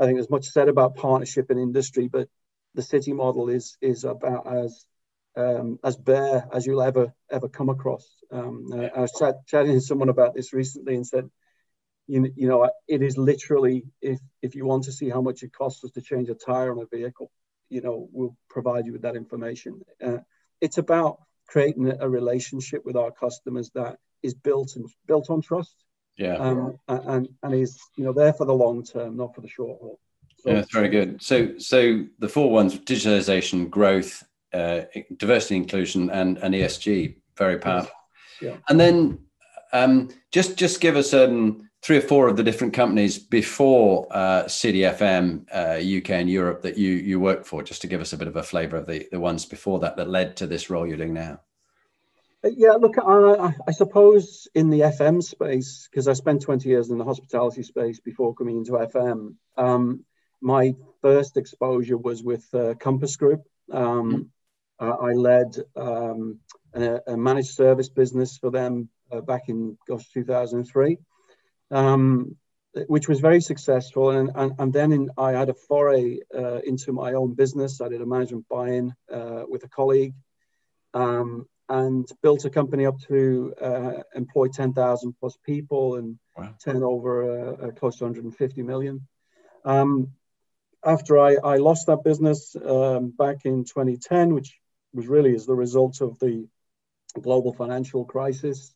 i 0.02 0.06
think 0.06 0.16
there's 0.16 0.30
much 0.30 0.46
said 0.46 0.68
about 0.68 0.96
partnership 0.96 1.50
in 1.50 1.58
industry 1.58 2.08
but 2.08 2.28
the 2.74 2.82
city 2.82 3.12
model 3.12 3.48
is 3.48 3.76
is 3.80 4.04
about 4.04 4.46
as 4.46 4.86
um, 5.34 5.78
as 5.82 5.96
bare 5.96 6.46
as 6.52 6.66
you'll 6.66 6.82
ever 6.82 7.12
ever 7.30 7.48
come 7.48 7.70
across 7.70 8.06
um, 8.30 8.66
i 8.94 9.00
was 9.00 9.12
chat, 9.18 9.46
chatting 9.46 9.72
to 9.72 9.80
someone 9.80 10.10
about 10.10 10.34
this 10.34 10.52
recently 10.52 10.94
and 10.94 11.06
said 11.06 11.30
you, 12.06 12.30
you 12.36 12.48
know 12.48 12.68
it 12.88 13.02
is 13.02 13.16
literally 13.16 13.84
if 14.02 14.18
if 14.42 14.54
you 14.54 14.66
want 14.66 14.84
to 14.84 14.92
see 14.92 15.08
how 15.08 15.22
much 15.22 15.42
it 15.42 15.52
costs 15.52 15.84
us 15.84 15.92
to 15.92 16.02
change 16.02 16.28
a 16.28 16.34
tire 16.34 16.72
on 16.72 16.82
a 16.82 16.96
vehicle 16.96 17.30
you 17.70 17.80
know 17.80 18.08
we'll 18.12 18.36
provide 18.50 18.84
you 18.84 18.92
with 18.92 19.02
that 19.02 19.16
information 19.16 19.80
uh, 20.04 20.18
it's 20.60 20.78
about 20.78 21.18
creating 21.52 21.92
a 22.00 22.08
relationship 22.08 22.82
with 22.84 22.96
our 22.96 23.10
customers 23.10 23.70
that 23.74 23.98
is 24.22 24.34
built 24.34 24.76
and 24.76 24.88
built 25.06 25.28
on 25.28 25.42
trust. 25.42 25.81
Yeah. 26.16 26.36
Um, 26.36 26.78
and 26.88 27.28
and 27.42 27.54
is 27.54 27.80
you 27.96 28.04
know 28.04 28.12
there 28.12 28.32
for 28.32 28.44
the 28.44 28.54
long 28.54 28.84
term, 28.84 29.16
not 29.16 29.34
for 29.34 29.40
the 29.40 29.48
short 29.48 29.78
haul. 29.80 29.98
So, 30.38 30.50
yeah, 30.50 30.56
that's 30.56 30.72
very 30.72 30.88
good. 30.88 31.22
So 31.22 31.56
so 31.58 32.04
the 32.18 32.28
four 32.28 32.50
ones: 32.50 32.78
digitalization, 32.78 33.70
growth, 33.70 34.22
uh, 34.52 34.82
diversity, 35.16 35.56
inclusion, 35.56 36.10
and 36.10 36.38
and 36.38 36.54
ESG. 36.54 37.16
Very 37.36 37.58
powerful. 37.58 37.92
Yeah. 38.40 38.56
And 38.68 38.78
then 38.78 39.18
um, 39.72 40.10
just 40.32 40.56
just 40.56 40.80
give 40.80 40.96
us 40.96 41.14
um, 41.14 41.68
three 41.82 41.96
or 41.96 42.02
four 42.02 42.28
of 42.28 42.36
the 42.36 42.42
different 42.42 42.74
companies 42.74 43.18
before 43.18 44.06
uh, 44.10 44.46
City 44.48 44.80
FM 44.80 45.46
uh, 45.52 45.98
UK 45.98 46.10
and 46.10 46.30
Europe 46.30 46.62
that 46.62 46.76
you 46.76 46.90
you 46.90 47.20
worked 47.20 47.46
for, 47.46 47.62
just 47.62 47.80
to 47.82 47.86
give 47.86 48.00
us 48.00 48.12
a 48.12 48.18
bit 48.18 48.28
of 48.28 48.36
a 48.36 48.42
flavour 48.42 48.76
of 48.76 48.86
the 48.86 49.08
the 49.10 49.20
ones 49.20 49.46
before 49.46 49.78
that 49.80 49.96
that 49.96 50.10
led 50.10 50.36
to 50.36 50.46
this 50.46 50.68
role 50.68 50.86
you're 50.86 50.96
doing 50.96 51.14
now. 51.14 51.40
Yeah, 52.44 52.72
look, 52.72 52.96
I, 52.98 53.54
I 53.68 53.70
suppose 53.70 54.48
in 54.54 54.70
the 54.70 54.80
FM 54.80 55.22
space, 55.22 55.88
because 55.90 56.08
I 56.08 56.14
spent 56.14 56.42
20 56.42 56.68
years 56.68 56.90
in 56.90 56.98
the 56.98 57.04
hospitality 57.04 57.62
space 57.62 58.00
before 58.00 58.34
coming 58.34 58.56
into 58.56 58.72
FM, 58.72 59.36
um, 59.56 60.04
my 60.40 60.74
first 61.02 61.36
exposure 61.36 61.96
was 61.96 62.22
with 62.22 62.44
uh, 62.52 62.74
Compass 62.74 63.14
Group. 63.16 63.42
Um, 63.70 64.30
uh, 64.80 64.90
I 64.90 65.12
led 65.12 65.56
um, 65.76 66.40
a, 66.74 66.98
a, 67.06 67.16
managed 67.16 67.50
service 67.50 67.88
business 67.88 68.38
for 68.38 68.50
them 68.50 68.88
uh, 69.12 69.20
back 69.20 69.48
in 69.48 69.78
gosh 69.86 70.08
2003 70.08 70.98
um, 71.72 72.36
which 72.86 73.08
was 73.08 73.20
very 73.20 73.40
successful. 73.40 74.10
And, 74.10 74.30
and, 74.34 74.52
and 74.58 74.72
then 74.72 74.92
in, 74.92 75.10
I 75.18 75.32
had 75.32 75.48
a 75.48 75.54
foray 75.54 76.18
uh, 76.36 76.60
into 76.64 76.92
my 76.92 77.14
own 77.14 77.34
business. 77.34 77.80
I 77.80 77.88
did 77.88 78.00
a 78.00 78.06
management 78.06 78.48
buy-in 78.48 78.94
uh, 79.12 79.44
with 79.48 79.64
a 79.64 79.68
colleague 79.68 80.14
um, 80.94 81.46
and 81.72 82.06
built 82.22 82.44
a 82.44 82.50
company 82.50 82.84
up 82.84 83.00
to 83.00 83.54
uh, 83.58 84.02
employ 84.14 84.46
10,000 84.48 85.14
plus 85.18 85.38
people 85.42 85.96
and 85.96 86.18
wow. 86.36 86.54
turnover 86.62 87.22
uh, 87.22 87.68
uh, 87.68 87.70
close 87.70 87.96
to 87.96 88.04
150 88.04 88.62
million. 88.62 89.08
Um, 89.64 90.12
after 90.84 91.18
I, 91.18 91.36
I 91.42 91.56
lost 91.56 91.86
that 91.86 92.04
business 92.04 92.54
um, 92.62 93.14
back 93.16 93.46
in 93.46 93.64
2010, 93.64 94.34
which 94.34 94.54
was 94.92 95.06
really 95.06 95.34
as 95.34 95.46
the 95.46 95.54
result 95.54 96.02
of 96.02 96.18
the 96.18 96.46
global 97.18 97.54
financial 97.54 98.04
crisis, 98.04 98.74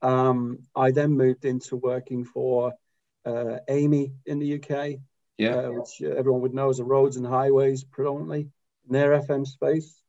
um, 0.00 0.60
I 0.76 0.92
then 0.92 1.10
moved 1.10 1.44
into 1.44 1.74
working 1.74 2.24
for 2.24 2.72
uh, 3.26 3.58
Amey 3.68 4.12
in 4.26 4.38
the 4.38 4.62
UK, 4.62 5.00
yeah. 5.38 5.56
uh, 5.56 5.70
which 5.72 6.00
everyone 6.02 6.42
would 6.42 6.54
know 6.54 6.70
as 6.70 6.78
a 6.78 6.84
roads 6.84 7.16
and 7.16 7.26
highways 7.26 7.82
predominantly, 7.82 8.48
in 8.86 8.92
their 8.92 9.20
FM 9.20 9.44
space. 9.44 10.00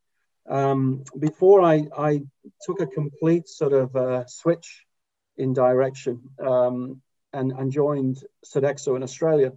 Um, 0.48 1.04
before 1.18 1.62
I, 1.62 1.84
I 1.96 2.22
took 2.62 2.80
a 2.80 2.86
complete 2.86 3.48
sort 3.48 3.72
of 3.72 3.94
uh, 3.94 4.26
switch 4.26 4.84
in 5.36 5.52
direction 5.52 6.20
um, 6.38 7.00
and, 7.32 7.52
and 7.52 7.70
joined 7.70 8.22
Sodexo 8.44 8.96
in 8.96 9.02
Australia 9.02 9.52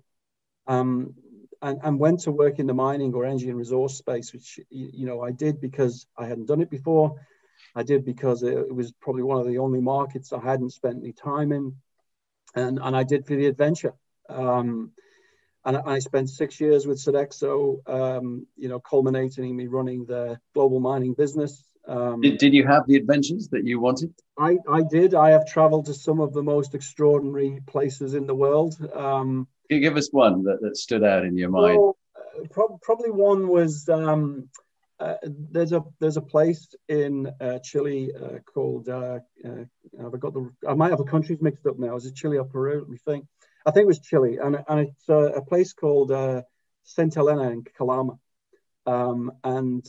um, 0.68 1.16
and, 1.62 1.80
and 1.84 2.00
went 2.00 2.22
to 2.22 2.32
work 2.32 2.60
in 2.60 2.68
the 2.68 2.74
mining 2.74 3.14
or 3.14 3.26
energy 3.26 3.50
and 3.50 3.58
resource 3.58 3.98
space, 3.98 4.34
which, 4.34 4.60
you 4.70 5.06
know, 5.06 5.22
I 5.22 5.32
did 5.32 5.60
because 5.60 6.06
I 6.18 6.26
hadn't 6.26 6.48
done 6.48 6.62
it 6.62 6.70
before. 6.70 7.16
I 7.76 7.84
did 7.84 8.06
because 8.06 8.44
it, 8.44 8.54
it 8.54 8.76
was 8.76 8.92
probably 8.92 9.24
one 9.24 9.40
of 9.40 9.48
the 9.48 9.58
only 9.58 9.82
markets 9.82 10.32
I 10.34 10.40
hadn't 10.40 10.72
spent 10.72 10.98
any 10.98 11.14
time 11.14 11.52
in, 11.52 11.76
and 12.56 12.80
and 12.82 12.96
I 12.96 13.04
did 13.04 13.26
for 13.26 13.36
the 13.36 13.48
adventure. 13.48 13.94
Um, 14.30 14.92
and 15.66 15.78
I 15.78 16.00
spent 16.00 16.30
six 16.30 16.60
years 16.60 16.86
with 16.86 16.98
Sodexo, 16.98 17.88
um, 17.88 18.48
you 18.58 18.70
know, 18.70 18.80
culminating 18.80 19.50
in 19.50 19.56
me 19.56 19.68
running 19.68 20.06
the 20.06 20.40
global 20.54 20.80
mining 20.80 21.14
business. 21.14 21.64
Um, 21.88 22.22
did, 22.22 22.38
did 22.38 22.54
you 22.54 22.66
have 22.66 22.88
the 22.88 22.96
adventures 22.96 23.50
that 23.50 23.66
you 23.66 23.80
wanted? 23.80 24.14
I, 24.38 24.58
I 24.70 24.84
did. 24.90 25.14
I 25.14 25.32
have 25.32 25.46
traveled 25.46 25.86
to 25.88 25.94
some 25.94 26.20
of 26.20 26.34
the 26.34 26.44
most 26.44 26.76
extraordinary 26.76 27.62
places 27.68 28.14
in 28.14 28.26
the 28.26 28.36
world. 28.36 28.76
Um, 28.94 29.48
Can 29.70 29.78
you 29.78 29.80
give 29.82 29.98
us 29.98 30.10
one 30.12 30.44
that, 30.44 30.62
that 30.62 30.78
stood 30.78 31.04
out 31.04 31.26
in 31.26 31.38
your 31.38 31.50
mind? 31.50 31.78
Well, 31.78 31.98
pro- 32.52 32.80
probably 32.82 33.12
one 33.12 33.48
was 33.48 33.88
um, 33.90 34.50
uh, 35.00 35.16
there's 35.24 35.74
a 35.74 35.84
there's 36.00 36.18
a 36.18 36.22
place 36.22 36.74
in 36.88 37.32
uh, 37.42 37.60
Chile 37.60 38.12
uh, 38.16 38.40
called 38.54 38.90
uh, 38.90 39.20
uh, 39.46 39.66
I've 40.06 40.20
got 40.20 40.34
the 40.34 40.50
I 40.68 40.74
might 40.74 40.90
have 40.90 41.00
the 41.00 41.06
countries 41.06 41.40
mixed 41.42 41.66
up 41.66 41.80
now. 41.80 41.96
Is 41.96 42.06
it 42.06 42.16
Chile 42.16 42.38
or 42.38 42.46
Peru? 42.46 42.80
Let 42.80 42.90
me 42.90 42.98
think. 43.06 43.26
I 43.66 43.72
think 43.72 43.84
it 43.84 43.88
was 43.88 44.00
Chile, 44.00 44.38
and 44.38 44.58
and 44.68 44.80
it's 44.80 45.10
a 45.10 45.42
place 45.48 45.74
called 45.74 46.12
Santa 46.84 47.20
Elena 47.20 47.50
in 47.50 47.64
Calama, 47.64 48.20
um, 48.86 49.32
and 49.44 49.86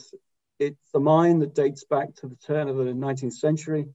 it's 0.59 0.93
a 0.93 0.99
mine 0.99 1.39
that 1.39 1.53
dates 1.55 1.83
back 1.83 2.15
to 2.15 2.27
the 2.27 2.37
turn 2.37 2.69
of 2.69 2.77
the 2.77 2.85
19th 2.85 3.33
century. 3.33 3.87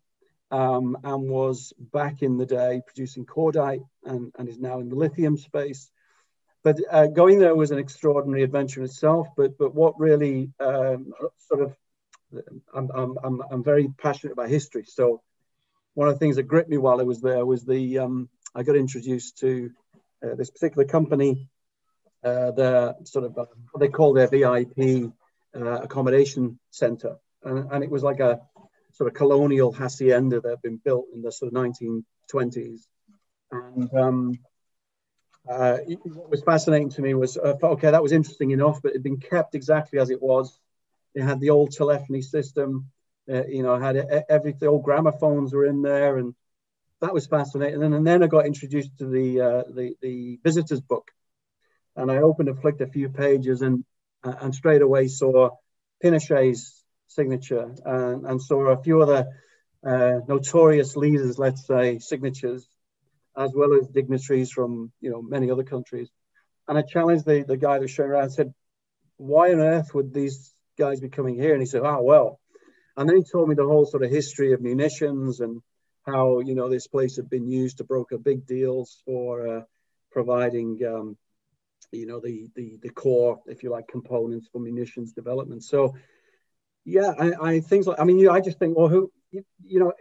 Um, 0.52 0.98
and 1.04 1.28
was 1.28 1.72
back 1.78 2.22
in 2.22 2.36
the 2.36 2.44
day 2.44 2.82
producing 2.84 3.24
cordite 3.24 3.84
and, 4.04 4.32
and 4.36 4.48
is 4.48 4.58
now 4.58 4.80
in 4.80 4.88
the 4.88 4.96
lithium 4.96 5.36
space 5.36 5.92
but 6.62 6.78
uh, 6.90 7.06
going 7.06 7.38
there 7.38 7.54
was 7.54 7.70
an 7.70 7.78
extraordinary 7.78 8.42
adventure 8.42 8.80
in 8.80 8.86
itself. 8.86 9.28
But 9.36 9.56
but 9.58 9.74
what 9.74 9.98
really 9.98 10.50
um, 10.60 11.12
sort 11.38 11.62
of 11.62 11.76
I'm, 12.74 12.90
I'm, 12.94 13.18
I'm, 13.24 13.42
I'm 13.50 13.64
very 13.64 13.88
passionate 13.98 14.32
about 14.32 14.48
history. 14.48 14.84
So 14.86 15.22
one 15.94 16.08
of 16.08 16.14
the 16.14 16.18
things 16.18 16.36
that 16.36 16.44
gripped 16.44 16.70
me 16.70 16.78
while 16.78 17.00
I 17.00 17.04
was 17.04 17.20
there 17.20 17.44
was 17.44 17.64
the 17.64 17.98
um, 17.98 18.28
I 18.54 18.62
got 18.62 18.76
introduced 18.76 19.38
to 19.38 19.70
uh, 20.24 20.34
this 20.34 20.50
particular 20.50 20.84
company. 20.84 21.48
Uh, 22.22 22.50
their 22.50 22.94
sort 23.04 23.24
of 23.24 23.38
uh, 23.38 23.46
what 23.72 23.80
they 23.80 23.88
call 23.88 24.12
their 24.12 24.26
VIP 24.26 25.10
uh, 25.56 25.80
accommodation 25.80 26.58
center, 26.70 27.16
and, 27.44 27.72
and 27.72 27.82
it 27.82 27.90
was 27.90 28.02
like 28.02 28.20
a 28.20 28.40
sort 28.92 29.08
of 29.08 29.14
colonial 29.14 29.72
hacienda 29.72 30.38
that 30.38 30.50
had 30.50 30.62
been 30.62 30.76
built 30.84 31.06
in 31.14 31.22
the 31.22 31.32
sort 31.32 31.50
of 31.50 31.58
1920s, 31.58 32.82
and 33.50 33.94
um, 33.94 34.38
uh, 35.48 35.78
what 36.04 36.30
was 36.30 36.42
fascinating 36.42 36.90
to 36.90 37.00
me 37.00 37.14
was 37.14 37.38
uh, 37.38 37.56
okay, 37.62 37.90
that 37.90 38.02
was 38.02 38.12
interesting 38.12 38.50
enough, 38.50 38.82
but 38.82 38.90
it 38.90 38.96
had 38.96 39.02
been 39.02 39.16
kept 39.16 39.54
exactly 39.54 39.98
as 39.98 40.10
it 40.10 40.20
was. 40.20 40.58
It 41.14 41.22
had 41.22 41.40
the 41.40 41.50
old 41.50 41.72
telephony 41.72 42.20
system, 42.20 42.90
uh, 43.32 43.46
you 43.46 43.62
know, 43.62 43.78
had 43.78 43.96
everything, 44.28 44.68
old 44.68 44.84
gramophones 44.84 45.54
were 45.54 45.64
in 45.64 45.80
there, 45.80 46.18
and 46.18 46.34
that 47.00 47.14
was 47.14 47.26
fascinating. 47.26 47.74
And 47.74 47.82
then, 47.82 47.92
and 47.92 48.06
then 48.06 48.22
I 48.22 48.26
got 48.26 48.46
introduced 48.46 48.98
to 48.98 49.06
the, 49.06 49.40
uh, 49.40 49.62
the 49.74 49.94
the 50.00 50.38
visitors 50.42 50.80
book, 50.80 51.10
and 51.96 52.10
I 52.10 52.18
opened 52.18 52.48
and 52.48 52.60
flicked 52.60 52.80
a 52.80 52.86
few 52.86 53.08
pages, 53.08 53.62
and 53.62 53.84
uh, 54.22 54.34
and 54.40 54.54
straight 54.54 54.82
away 54.82 55.08
saw 55.08 55.50
Pinochet's 56.02 56.84
signature, 57.08 57.74
and, 57.84 58.26
and 58.26 58.42
saw 58.42 58.68
a 58.68 58.82
few 58.82 59.02
other 59.02 59.26
uh, 59.86 60.20
notorious 60.28 60.96
leaders, 60.96 61.38
let's 61.38 61.66
say, 61.66 61.98
signatures 61.98 62.66
as 63.36 63.52
well 63.54 63.74
as 63.74 63.88
dignitaries 63.88 64.50
from 64.50 64.92
you 65.00 65.10
know 65.10 65.22
many 65.22 65.50
other 65.50 65.64
countries. 65.64 66.10
And 66.68 66.78
I 66.78 66.82
challenged 66.82 67.24
the, 67.24 67.42
the 67.42 67.56
guy 67.56 67.74
that 67.74 67.82
was 67.82 67.90
showing 67.90 68.10
around 68.10 68.30
said, 68.30 68.54
why 69.16 69.52
on 69.52 69.60
earth 69.60 69.92
would 69.94 70.14
these 70.14 70.52
guys 70.78 71.00
be 71.00 71.08
coming 71.08 71.34
here? 71.34 71.52
And 71.52 71.60
he 71.60 71.66
said, 71.66 71.82
oh, 71.84 72.02
well. 72.02 72.40
And 72.96 73.08
then 73.08 73.16
he 73.16 73.24
told 73.24 73.48
me 73.48 73.54
the 73.54 73.66
whole 73.66 73.86
sort 73.86 74.04
of 74.04 74.10
history 74.10 74.52
of 74.52 74.60
munitions 74.60 75.40
and 75.40 75.62
how, 76.10 76.40
you 76.40 76.54
know, 76.54 76.68
this 76.68 76.86
place 76.86 77.16
had 77.16 77.30
been 77.30 77.48
used 77.48 77.78
to 77.78 77.84
broker 77.84 78.18
big 78.18 78.46
deals 78.46 79.02
for 79.04 79.46
uh, 79.46 79.60
providing, 80.10 80.78
um, 80.86 81.16
you 81.92 82.06
know, 82.06 82.20
the, 82.20 82.48
the, 82.54 82.78
the 82.82 82.90
core, 82.90 83.40
if 83.46 83.62
you 83.62 83.70
like, 83.70 83.88
components 83.88 84.48
for 84.52 84.60
munitions 84.60 85.12
development. 85.12 85.64
So, 85.64 85.94
yeah, 86.84 87.12
I, 87.18 87.32
I 87.40 87.60
things 87.60 87.86
like, 87.86 88.00
I 88.00 88.04
mean, 88.04 88.18
you, 88.18 88.30
I 88.30 88.40
just 88.40 88.58
think, 88.58 88.76
well, 88.76 88.88
who, 88.88 89.12
you, 89.30 89.44
you 89.64 89.80
know, 89.80 89.92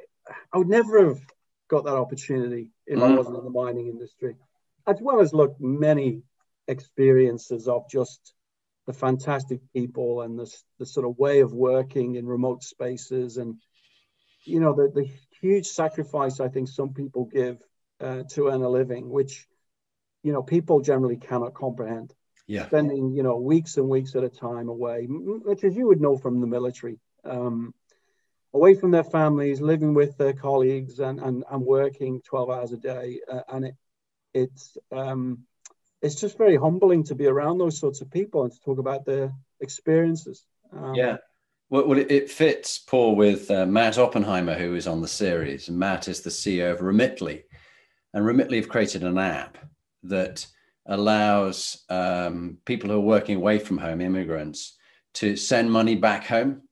I 0.54 0.58
would 0.58 0.68
never 0.68 1.08
have 1.08 1.22
got 1.68 1.86
that 1.86 1.96
opportunity 1.96 2.72
if 2.86 3.00
mm. 3.00 3.04
I 3.04 3.16
wasn't 3.16 3.38
in 3.38 3.44
the 3.44 3.50
mining 3.50 3.88
industry, 3.88 4.36
as 4.88 4.98
well 5.02 5.20
as 5.22 5.34
look 5.34 5.56
many 5.60 6.24
experiences 6.68 7.68
of 7.68 7.90
just 7.90 8.34
the 8.86 8.94
fantastic 8.94 9.60
people 9.74 10.22
and 10.22 10.38
the, 10.40 10.52
the 10.80 10.86
sort 10.86 11.06
of 11.06 11.18
way 11.18 11.42
of 11.42 11.54
working 11.54 12.16
in 12.16 12.26
remote 12.26 12.64
spaces 12.64 13.38
and 13.38 13.56
you 14.46 14.60
know 14.60 14.74
the, 14.74 14.92
the 14.96 15.08
huge 15.42 15.68
sacrifice 15.68 16.40
I 16.40 16.50
think 16.50 16.68
some 16.68 16.94
people 16.94 17.26
give 17.26 17.58
uh, 18.00 18.24
to 18.32 18.48
earn 18.48 18.62
a 18.62 18.70
living, 18.70 19.10
which 19.10 19.48
you 20.24 20.34
know 20.34 20.44
people 20.44 20.82
generally 20.82 21.18
cannot 21.18 21.54
comprehend. 21.54 22.14
Yeah, 22.48 22.66
spending 22.66 23.14
you 23.14 23.24
know 23.24 23.38
weeks 23.38 23.78
and 23.78 23.88
weeks 23.90 24.16
at 24.16 24.24
a 24.24 24.30
time 24.30 24.70
away, 24.70 25.06
which 25.06 25.64
as 25.64 25.76
you 25.76 25.88
would 25.88 26.02
know 26.02 26.18
from 26.18 26.42
the 26.42 26.48
military. 26.48 27.00
Um, 27.24 27.74
away 28.54 28.74
from 28.74 28.90
their 28.90 29.04
families, 29.04 29.62
living 29.62 29.94
with 29.94 30.18
their 30.18 30.34
colleagues, 30.34 31.00
and 31.00 31.20
and, 31.20 31.44
and 31.50 31.64
working 31.64 32.22
twelve 32.22 32.50
hours 32.50 32.72
a 32.72 32.78
day. 32.78 33.20
Uh, 33.32 33.42
and 33.50 33.66
it 33.66 33.76
it's 34.34 34.78
um, 34.92 35.40
it's 36.02 36.16
just 36.16 36.38
very 36.38 36.56
humbling 36.56 37.04
to 37.06 37.16
be 37.16 37.28
around 37.28 37.58
those 37.58 37.80
sorts 37.80 38.02
of 38.02 38.10
people 38.10 38.44
and 38.44 38.52
to 38.52 38.60
talk 38.62 38.80
about 38.80 39.06
their 39.06 39.34
experiences. 39.60 40.46
Um, 40.72 40.96
yeah. 40.96 41.18
Well, 41.70 41.88
well, 41.88 42.00
it 42.00 42.32
fits, 42.32 42.80
Paul, 42.80 43.16
with 43.16 43.50
uh, 43.52 43.66
Matt 43.66 43.98
Oppenheimer, 43.98 44.56
who 44.56 44.76
is 44.76 44.88
on 44.88 45.02
the 45.02 45.08
series. 45.08 45.70
Matt 45.70 46.08
is 46.08 46.22
the 46.22 46.30
CEO 46.30 46.72
of 46.72 46.80
Remitly. 46.80 47.44
And 48.14 48.26
Remitly 48.26 48.58
have 48.58 48.70
created 48.70 49.04
an 49.04 49.18
app 49.18 49.58
that 50.04 50.46
allows 50.88 51.84
um, 51.90 52.58
people 52.66 52.90
who 52.90 52.98
are 52.98 53.02
working 53.02 53.36
away 53.36 53.60
from 53.60 53.78
home, 53.78 54.02
immigrants, 54.02 54.78
to 55.16 55.36
send 55.36 55.72
money 55.72 55.96
back 55.96 56.26
home. 56.26 56.64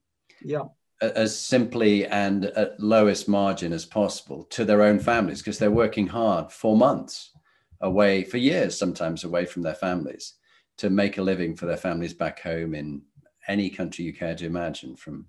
Yeah 0.42 0.64
as 1.02 1.38
simply 1.38 2.06
and 2.08 2.46
at 2.46 2.80
lowest 2.80 3.28
margin 3.28 3.72
as 3.72 3.86
possible 3.86 4.44
to 4.46 4.66
their 4.66 4.82
own 4.82 5.00
families 5.00 5.40
because 5.40 5.60
they're 5.60 5.72
working 5.72 6.08
hard 6.08 6.52
for 6.52 6.76
months 6.76 7.32
away 7.82 8.24
for 8.24 8.38
years 8.38 8.78
sometimes 8.78 9.24
away 9.24 9.46
from 9.46 9.62
their 9.62 9.76
families 9.76 10.34
to 10.78 10.90
make 10.90 11.18
a 11.18 11.22
living 11.22 11.56
for 11.56 11.68
their 11.68 11.78
families 11.78 12.14
back 12.14 12.42
home 12.42 12.74
in 12.74 13.02
any 13.48 13.70
country 13.70 14.06
you 14.06 14.14
care 14.14 14.36
to 14.36 14.46
imagine 14.46 14.96
from 14.96 15.26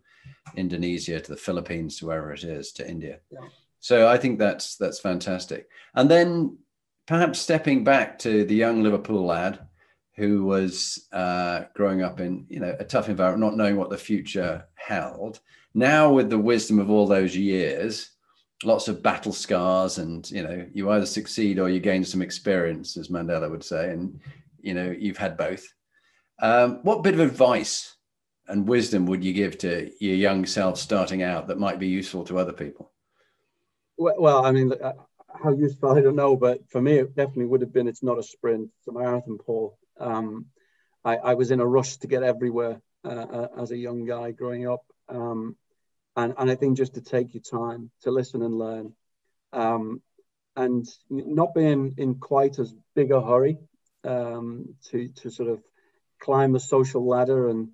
indonesia 0.56 1.20
to 1.20 1.30
the 1.30 1.36
philippines 1.36 1.98
to 1.98 2.06
wherever 2.06 2.32
it 2.32 2.44
is 2.44 2.72
to 2.72 2.88
india. 2.88 3.18
Yeah. 3.30 3.48
so 3.80 4.08
i 4.08 4.16
think 4.16 4.38
that's 4.38 4.76
that's 4.76 5.00
fantastic. 5.00 5.68
And 5.94 6.10
then 6.10 6.58
perhaps 7.06 7.38
stepping 7.38 7.84
back 7.84 8.18
to 8.20 8.44
the 8.44 8.54
young 8.54 8.82
liverpool 8.82 9.24
lad 9.24 9.60
who 10.14 10.44
was 10.44 11.06
uh, 11.12 11.62
growing 11.74 12.02
up 12.02 12.20
in 12.20 12.44
you 12.48 12.60
know 12.60 12.76
a 12.78 12.84
tough 12.84 13.08
environment 13.08 13.40
not 13.40 13.56
knowing 13.56 13.76
what 13.76 13.90
the 13.90 13.96
future 13.96 14.66
held. 14.74 15.40
Now 15.74 16.12
with 16.12 16.28
the 16.28 16.38
wisdom 16.38 16.78
of 16.78 16.90
all 16.90 17.06
those 17.06 17.36
years 17.36 18.10
lots 18.64 18.88
of 18.88 19.02
battle 19.02 19.32
scars 19.32 19.98
and 19.98 20.28
you 20.30 20.42
know 20.42 20.66
you 20.74 20.90
either 20.90 21.06
succeed 21.06 21.58
or 21.58 21.68
you 21.68 21.78
gain 21.78 22.04
some 22.04 22.20
experience 22.20 22.96
as 22.96 23.08
mandela 23.08 23.48
would 23.48 23.62
say 23.62 23.90
and 23.90 24.20
you 24.60 24.74
know 24.74 24.94
you've 24.98 25.16
had 25.16 25.36
both. 25.36 25.64
Um, 26.40 26.80
what 26.82 27.02
bit 27.02 27.14
of 27.14 27.20
advice 27.20 27.96
and 28.48 28.66
wisdom 28.66 29.06
would 29.06 29.24
you 29.24 29.32
give 29.32 29.58
to 29.58 29.90
your 30.00 30.16
young 30.16 30.46
self 30.46 30.78
starting 30.78 31.22
out 31.22 31.48
that 31.48 31.58
might 31.58 31.78
be 31.78 31.88
useful 31.88 32.24
to 32.24 32.38
other 32.38 32.52
people? 32.52 32.90
Well 33.96 34.44
i 34.44 34.52
mean 34.52 34.72
uh, 34.72 34.92
how 35.42 35.52
useful 35.52 35.96
i 35.96 36.00
don't 36.00 36.16
know 36.16 36.36
but 36.36 36.68
for 36.70 36.80
me 36.80 36.98
it 36.98 37.14
definitely 37.14 37.46
would 37.46 37.60
have 37.60 37.72
been 37.72 37.88
it's 37.88 38.02
not 38.02 38.18
a 38.18 38.22
sprint 38.22 38.70
it's 38.78 38.88
a 38.88 38.92
marathon 38.92 39.38
paul. 39.38 39.78
Um, 40.00 40.46
I, 41.04 41.16
I, 41.16 41.34
was 41.34 41.50
in 41.50 41.60
a 41.60 41.66
rush 41.66 41.96
to 41.98 42.06
get 42.06 42.22
everywhere 42.22 42.80
uh, 43.04 43.08
uh, 43.08 43.48
as 43.58 43.70
a 43.70 43.76
young 43.76 44.04
guy 44.04 44.30
growing 44.32 44.68
up. 44.68 44.84
Um, 45.08 45.56
and, 46.16 46.34
and 46.36 46.50
I 46.50 46.54
think 46.56 46.76
just 46.76 46.94
to 46.94 47.00
take 47.00 47.34
your 47.34 47.42
time 47.42 47.90
to 48.02 48.10
listen 48.10 48.42
and 48.42 48.58
learn, 48.58 48.92
um, 49.52 50.02
and 50.56 50.86
not 51.08 51.54
being 51.54 51.94
in 51.96 52.16
quite 52.16 52.58
as 52.58 52.74
big 52.94 53.12
a 53.12 53.20
hurry 53.20 53.58
um, 54.04 54.74
to 54.90 55.08
to 55.08 55.30
sort 55.30 55.48
of 55.48 55.62
climb 56.20 56.52
the 56.52 56.60
social 56.60 57.06
ladder 57.06 57.48
and 57.48 57.68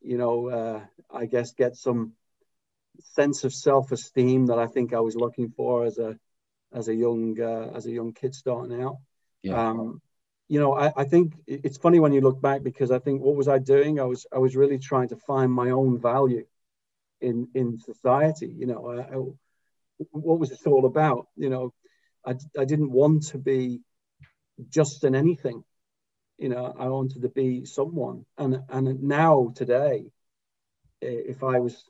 you 0.00 0.18
know 0.18 0.48
uh, 0.48 0.80
I 1.12 1.26
guess 1.26 1.52
get 1.52 1.76
some 1.76 2.12
sense 3.14 3.44
of 3.44 3.54
self-esteem 3.54 4.46
that 4.46 4.58
I 4.58 4.66
think 4.66 4.92
I 4.92 5.00
was 5.00 5.16
looking 5.16 5.50
for 5.50 5.84
as 5.84 5.98
a 5.98 6.18
as 6.72 6.88
a 6.88 6.94
young 6.94 7.40
uh, 7.40 7.70
as 7.74 7.86
a 7.86 7.90
young 7.90 8.12
kid 8.12 8.34
starting 8.34 8.82
out. 8.82 8.98
Yeah. 9.42 9.70
Um, 9.70 10.00
you 10.48 10.58
know, 10.58 10.74
I, 10.74 10.92
I, 10.96 11.04
think 11.04 11.34
it's 11.46 11.78
funny 11.78 12.00
when 12.00 12.12
you 12.12 12.20
look 12.20 12.42
back 12.42 12.64
because 12.64 12.90
I 12.90 12.98
think 12.98 13.22
what 13.22 13.36
was 13.36 13.46
I 13.46 13.58
doing? 13.58 14.00
I 14.00 14.04
was 14.04 14.26
I 14.32 14.38
was 14.38 14.56
really 14.56 14.78
trying 14.78 15.08
to 15.08 15.16
find 15.16 15.52
my 15.52 15.70
own 15.70 16.00
value 16.00 16.44
in 17.20 17.48
in 17.54 17.78
society. 17.78 18.48
You 18.48 18.66
know, 18.66 18.90
I, 18.90 19.14
I, 19.14 19.16
what 20.10 20.40
was 20.40 20.50
this 20.50 20.66
all 20.66 20.86
about? 20.86 21.28
You 21.36 21.50
know, 21.50 21.74
I, 22.26 22.34
I 22.58 22.64
didn't 22.64 22.90
want 22.90 23.28
to 23.28 23.38
be 23.38 23.80
just 24.68 25.04
in 25.04 25.14
anything. 25.14 25.64
You 26.40 26.48
know, 26.48 26.74
I 26.78 26.88
wanted 26.88 27.22
to 27.22 27.28
be 27.28 27.66
someone. 27.66 28.24
And 28.38 28.62
and 28.70 29.02
now 29.02 29.52
today, 29.54 30.06
if 31.02 31.44
I 31.44 31.60
was 31.60 31.84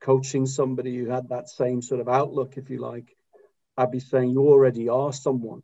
coaching 0.00 0.44
somebody 0.44 0.98
who 0.98 1.06
had 1.06 1.28
that 1.28 1.48
same 1.48 1.80
sort 1.80 2.00
of 2.00 2.08
outlook, 2.08 2.56
if 2.56 2.68
you 2.68 2.78
like, 2.78 3.16
I'd 3.76 3.92
be 3.92 4.00
saying 4.00 4.30
you 4.30 4.40
already 4.40 4.88
are 4.88 5.12
someone. 5.12 5.62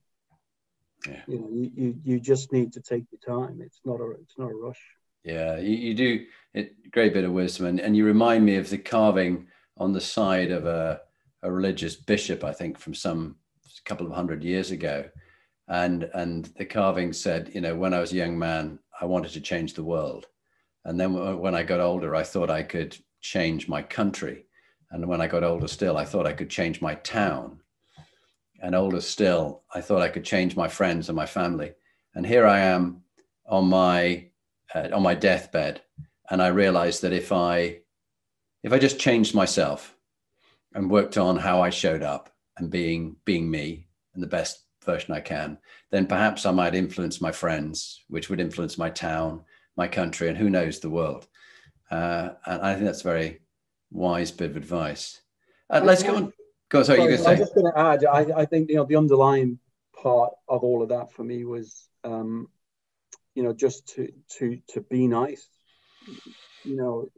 Yeah. 1.07 1.23
You 1.27 1.39
know, 1.41 1.49
you, 1.51 1.71
you, 1.75 2.01
you 2.05 2.21
just 2.21 2.53
need 2.53 2.73
to 2.75 2.81
take 2.81 3.05
your 3.11 3.39
time. 3.39 3.61
It's 3.61 3.81
not 3.85 4.01
a 4.01 4.13
it's 4.23 4.39
not 4.39 4.53
a 4.53 4.55
rush. 4.55 4.81
Yeah, 5.25 5.59
you, 5.59 5.77
you 5.77 5.95
do 5.95 6.25
it. 6.55 6.91
Great 6.93 7.13
bit 7.13 7.25
of 7.25 7.33
wisdom, 7.33 7.67
and, 7.67 7.81
and 7.81 7.97
you 7.97 8.05
remind 8.07 8.45
me 8.45 8.57
of 8.57 8.71
the 8.71 8.79
carving 8.79 9.49
on 9.77 9.93
the 9.93 10.01
side 10.01 10.53
of 10.53 10.65
a, 10.65 11.01
a 11.43 11.51
religious 11.51 11.97
bishop, 11.97 12.45
I 12.45 12.53
think, 12.53 12.79
from 12.79 12.95
some 12.95 13.37
couple 13.85 14.07
of 14.07 14.13
hundred 14.13 14.45
years 14.45 14.71
ago, 14.71 15.09
and 15.69 16.11
and 16.15 16.47
the 16.57 16.65
carving 16.65 17.13
said, 17.13 17.51
you 17.55 17.61
know, 17.61 17.75
when 17.75 17.95
I 17.95 18.01
was 18.01 18.13
a 18.13 18.17
young 18.17 18.39
man, 18.39 18.79
I 19.01 19.05
wanted 19.05 19.33
to 19.33 19.41
change 19.41 19.75
the 19.75 19.85
world. 19.85 20.27
And 20.85 20.99
then 20.99 21.39
when 21.39 21.55
I 21.55 21.63
got 21.63 21.81
older, 21.81 22.15
I 22.15 22.23
thought 22.23 22.51
I 22.51 22.63
could 22.63 22.97
change 23.21 23.69
my 23.69 23.83
country. 23.83 24.47
And 24.91 25.07
when 25.07 25.21
I 25.21 25.27
got 25.27 25.45
older 25.45 25.69
still, 25.69 25.99
I 25.99 26.05
thought 26.05 26.27
I 26.27 26.33
could 26.33 26.49
change 26.49 26.81
my 26.81 26.95
town. 26.95 27.61
And 28.63 28.75
older 28.75 29.01
still, 29.01 29.63
I 29.75 29.83
thought 29.83 30.03
I 30.03 30.09
could 30.09 30.25
change 30.25 30.57
my 30.57 30.69
friends 30.69 31.09
and 31.09 31.17
my 31.17 31.27
family. 31.27 31.73
And 32.15 32.27
here 32.27 32.47
I 32.47 32.61
am 32.61 33.03
on 33.47 33.69
my 33.69 34.29
uh, 34.75 34.89
on 34.93 35.03
my 35.03 35.15
deathbed, 35.15 35.81
and 36.31 36.43
I 36.43 36.49
realized 36.49 37.03
that 37.03 37.13
if 37.13 37.33
I 37.33 37.81
if 38.63 38.73
I 38.73 38.79
just 38.79 38.99
changed 38.99 39.35
myself 39.35 39.97
and 40.75 40.91
worked 40.91 41.17
on 41.17 41.37
how 41.37 41.61
I 41.63 41.71
showed 41.71 42.03
up 42.03 42.35
and 42.57 42.71
being 42.71 43.17
being 43.25 43.51
me 43.51 43.89
and 44.15 44.23
the 44.23 44.27
best 44.27 44.65
version 44.89 45.15
I 45.15 45.21
can, 45.21 45.59
then 45.91 46.07
perhaps 46.07 46.47
I 46.47 46.51
might 46.51 46.75
influence 46.75 47.21
my 47.21 47.31
friends, 47.31 48.05
which 48.09 48.31
would 48.31 48.41
influence 48.41 48.79
my 48.79 48.89
town, 48.89 49.45
my 49.77 49.87
country, 49.87 50.29
and 50.29 50.37
who 50.37 50.49
knows 50.49 50.81
the 50.81 50.91
world. 50.91 51.27
Uh, 51.91 52.31
and 52.47 52.63
I 52.63 52.73
think 52.73 52.87
that's 52.87 53.03
a 53.03 53.13
very 53.13 53.41
wise 53.91 54.31
bit 54.31 54.51
of 54.51 54.57
advice. 54.57 55.21
Uh, 55.71 55.83
let's 55.85 56.03
go 56.03 56.17
on. 56.17 56.33
Go 56.71 56.79
on. 56.79 56.85
Sorry, 56.85 56.99
sorry 56.99 57.13
you 57.13 57.17
going 57.17 57.19
to 57.19 57.25
say? 57.25 57.33
I'm 57.33 57.39
just 57.39 57.55
going 57.55 57.71
to 57.71 57.79
add. 57.79 58.05
I, 58.07 58.41
I 58.41 58.45
think 58.47 58.71
you 58.71 58.77
know 58.77 58.85
the 58.85 58.97
underlying 58.97 59.59
part 59.95 60.33
of 60.49 60.63
all 60.63 60.83
of 60.83 60.89
that 60.89 61.13
for 61.13 61.23
me 61.23 61.45
was, 61.45 61.89
um, 62.05 62.49
you 63.35 63.43
know, 63.43 63.53
just 63.53 63.89
to 63.95 64.09
to 64.39 64.59
to 64.69 64.81
be 64.81 65.07
nice. 65.07 65.47
You 66.65 66.77
know, 66.77 67.11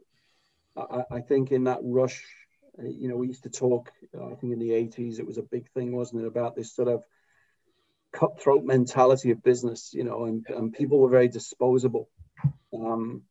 I, 0.75 1.17
I 1.17 1.21
think 1.21 1.51
in 1.51 1.63
that 1.65 1.79
rush, 1.81 2.21
you 2.83 3.07
know, 3.07 3.15
we 3.15 3.27
used 3.27 3.43
to 3.43 3.49
talk. 3.49 3.91
I 4.13 4.35
think 4.35 4.51
in 4.53 4.59
the 4.59 4.71
'80s 4.71 5.19
it 5.19 5.27
was 5.27 5.37
a 5.37 5.43
big 5.43 5.69
thing, 5.71 5.95
wasn't 5.95 6.23
it, 6.23 6.27
about 6.27 6.55
this 6.55 6.75
sort 6.75 6.89
of 6.89 7.03
cutthroat 8.21 8.63
mentality 8.63 9.31
of 9.31 9.41
business, 9.41 9.93
you 9.93 10.03
know, 10.03 10.25
and, 10.25 10.45
and 10.49 10.73
people 10.73 10.99
were 10.99 11.09
very 11.09 11.27
disposable. 11.27 12.07
Um, 12.71 13.23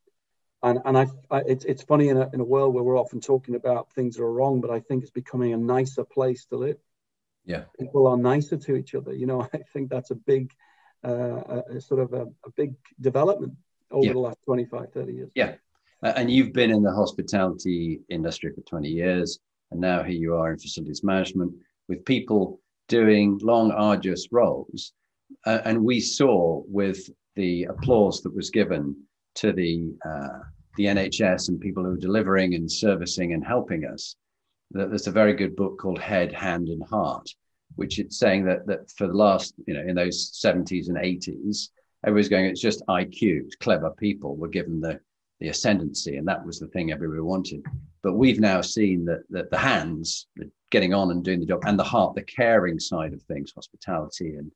and 0.62 0.81
and 0.85 0.98
I, 0.98 1.07
I 1.31 1.38
it's, 1.46 1.64
it's 1.64 1.83
funny 1.83 2.09
in 2.09 2.16
a, 2.16 2.29
in 2.35 2.40
a 2.40 2.44
world 2.44 2.74
where 2.74 2.83
we're 2.83 2.98
often 2.98 3.20
talking 3.20 3.55
about 3.55 3.92
things 3.92 4.16
that 4.16 4.24
are 4.24 4.33
wrong, 4.33 4.61
but 4.61 4.70
I 4.70 4.81
think 4.81 5.03
it's 5.03 5.12
becoming 5.12 5.53
a 5.53 5.57
nicer 5.57 6.05
place 6.05 6.44
to 6.46 6.57
live. 6.57 6.76
Yeah, 7.46 7.64
people 7.79 8.09
are 8.09 8.16
nicer 8.16 8.57
to 8.57 8.74
each 8.74 8.94
other. 8.94 9.14
You 9.14 9.26
know, 9.26 9.42
I 9.55 9.59
think 9.72 9.90
that's 9.90 10.11
a 10.11 10.16
big, 10.16 10.50
uh, 11.07 11.40
a, 11.57 11.62
a 11.76 11.81
sort 11.81 12.00
of 12.00 12.12
a, 12.12 12.24
a, 12.44 12.50
big 12.57 12.74
development 13.00 13.55
over 13.90 14.07
yeah. 14.07 14.12
the 14.12 14.18
last 14.18 14.38
25, 14.44 14.92
30 14.92 15.12
years. 15.12 15.31
Yeah, 15.35 15.55
and 16.03 16.31
you've 16.31 16.53
been 16.53 16.70
in 16.70 16.83
the 16.83 16.92
hospitality 16.92 18.00
industry 18.11 18.53
for 18.55 18.61
20 18.62 18.88
years, 18.88 19.38
and 19.70 19.81
now 19.81 20.03
here 20.03 20.18
you 20.18 20.35
are 20.35 20.53
in 20.53 20.59
facilities 20.59 21.03
management 21.03 21.55
with 21.88 22.05
people 22.05 22.61
doing 22.90 23.38
long, 23.42 23.70
arduous 23.70 24.26
roles. 24.31 24.92
Uh, 25.46 25.61
and 25.64 25.83
we 25.83 26.00
saw 26.00 26.62
with 26.66 27.09
the 27.37 27.64
applause 27.64 28.20
that 28.20 28.35
was 28.35 28.50
given 28.50 28.94
to 29.37 29.53
the 29.53 29.94
uh, 30.05 30.40
the 30.76 30.85
NHS 30.87 31.48
and 31.48 31.61
people 31.61 31.85
who 31.85 31.92
are 31.92 32.07
delivering 32.09 32.55
and 32.55 32.70
servicing 32.70 33.33
and 33.33 33.44
helping 33.44 33.85
us, 33.85 34.16
that 34.72 34.88
there's 34.88 35.07
a 35.07 35.12
very 35.12 35.35
good 35.35 35.57
book 35.57 35.79
called 35.79 35.98
Head, 35.98 36.33
Hand, 36.33 36.68
and 36.68 36.83
Heart, 36.85 37.29
which 37.76 37.98
it's 37.98 38.18
saying 38.18 38.44
that 38.46 38.66
that 38.66 38.90
for 38.96 39.07
the 39.07 39.14
last, 39.14 39.55
you 39.66 39.74
know, 39.74 39.81
in 39.81 39.94
those 39.94 40.40
70s 40.44 40.88
and 40.88 40.96
80s, 40.96 41.68
everybody's 42.05 42.29
going, 42.29 42.46
it's 42.46 42.61
just 42.61 42.87
IQ, 42.88 43.50
clever 43.61 43.90
people 43.98 44.37
were 44.37 44.48
given 44.48 44.81
the 44.81 45.00
the 45.40 45.48
ascendancy, 45.48 46.16
and 46.16 46.29
that 46.29 46.44
was 46.44 46.59
the 46.59 46.68
thing 46.68 46.92
everybody 46.92 47.20
wanted. 47.20 47.64
But 48.03 48.14
we've 48.14 48.40
now 48.40 48.61
seen 48.61 49.05
that 49.07 49.22
that 49.31 49.50
the 49.50 49.59
hands, 49.59 50.26
the 50.37 50.50
getting 50.70 50.94
on 50.94 51.11
and 51.11 51.24
doing 51.24 51.40
the 51.40 51.46
job, 51.46 51.62
and 51.66 51.79
the 51.79 51.85
heart, 51.85 52.14
the 52.14 52.22
caring 52.22 52.79
side 52.79 53.12
of 53.12 53.22
things, 53.22 53.53
hospitality 53.55 54.37
and 54.37 54.50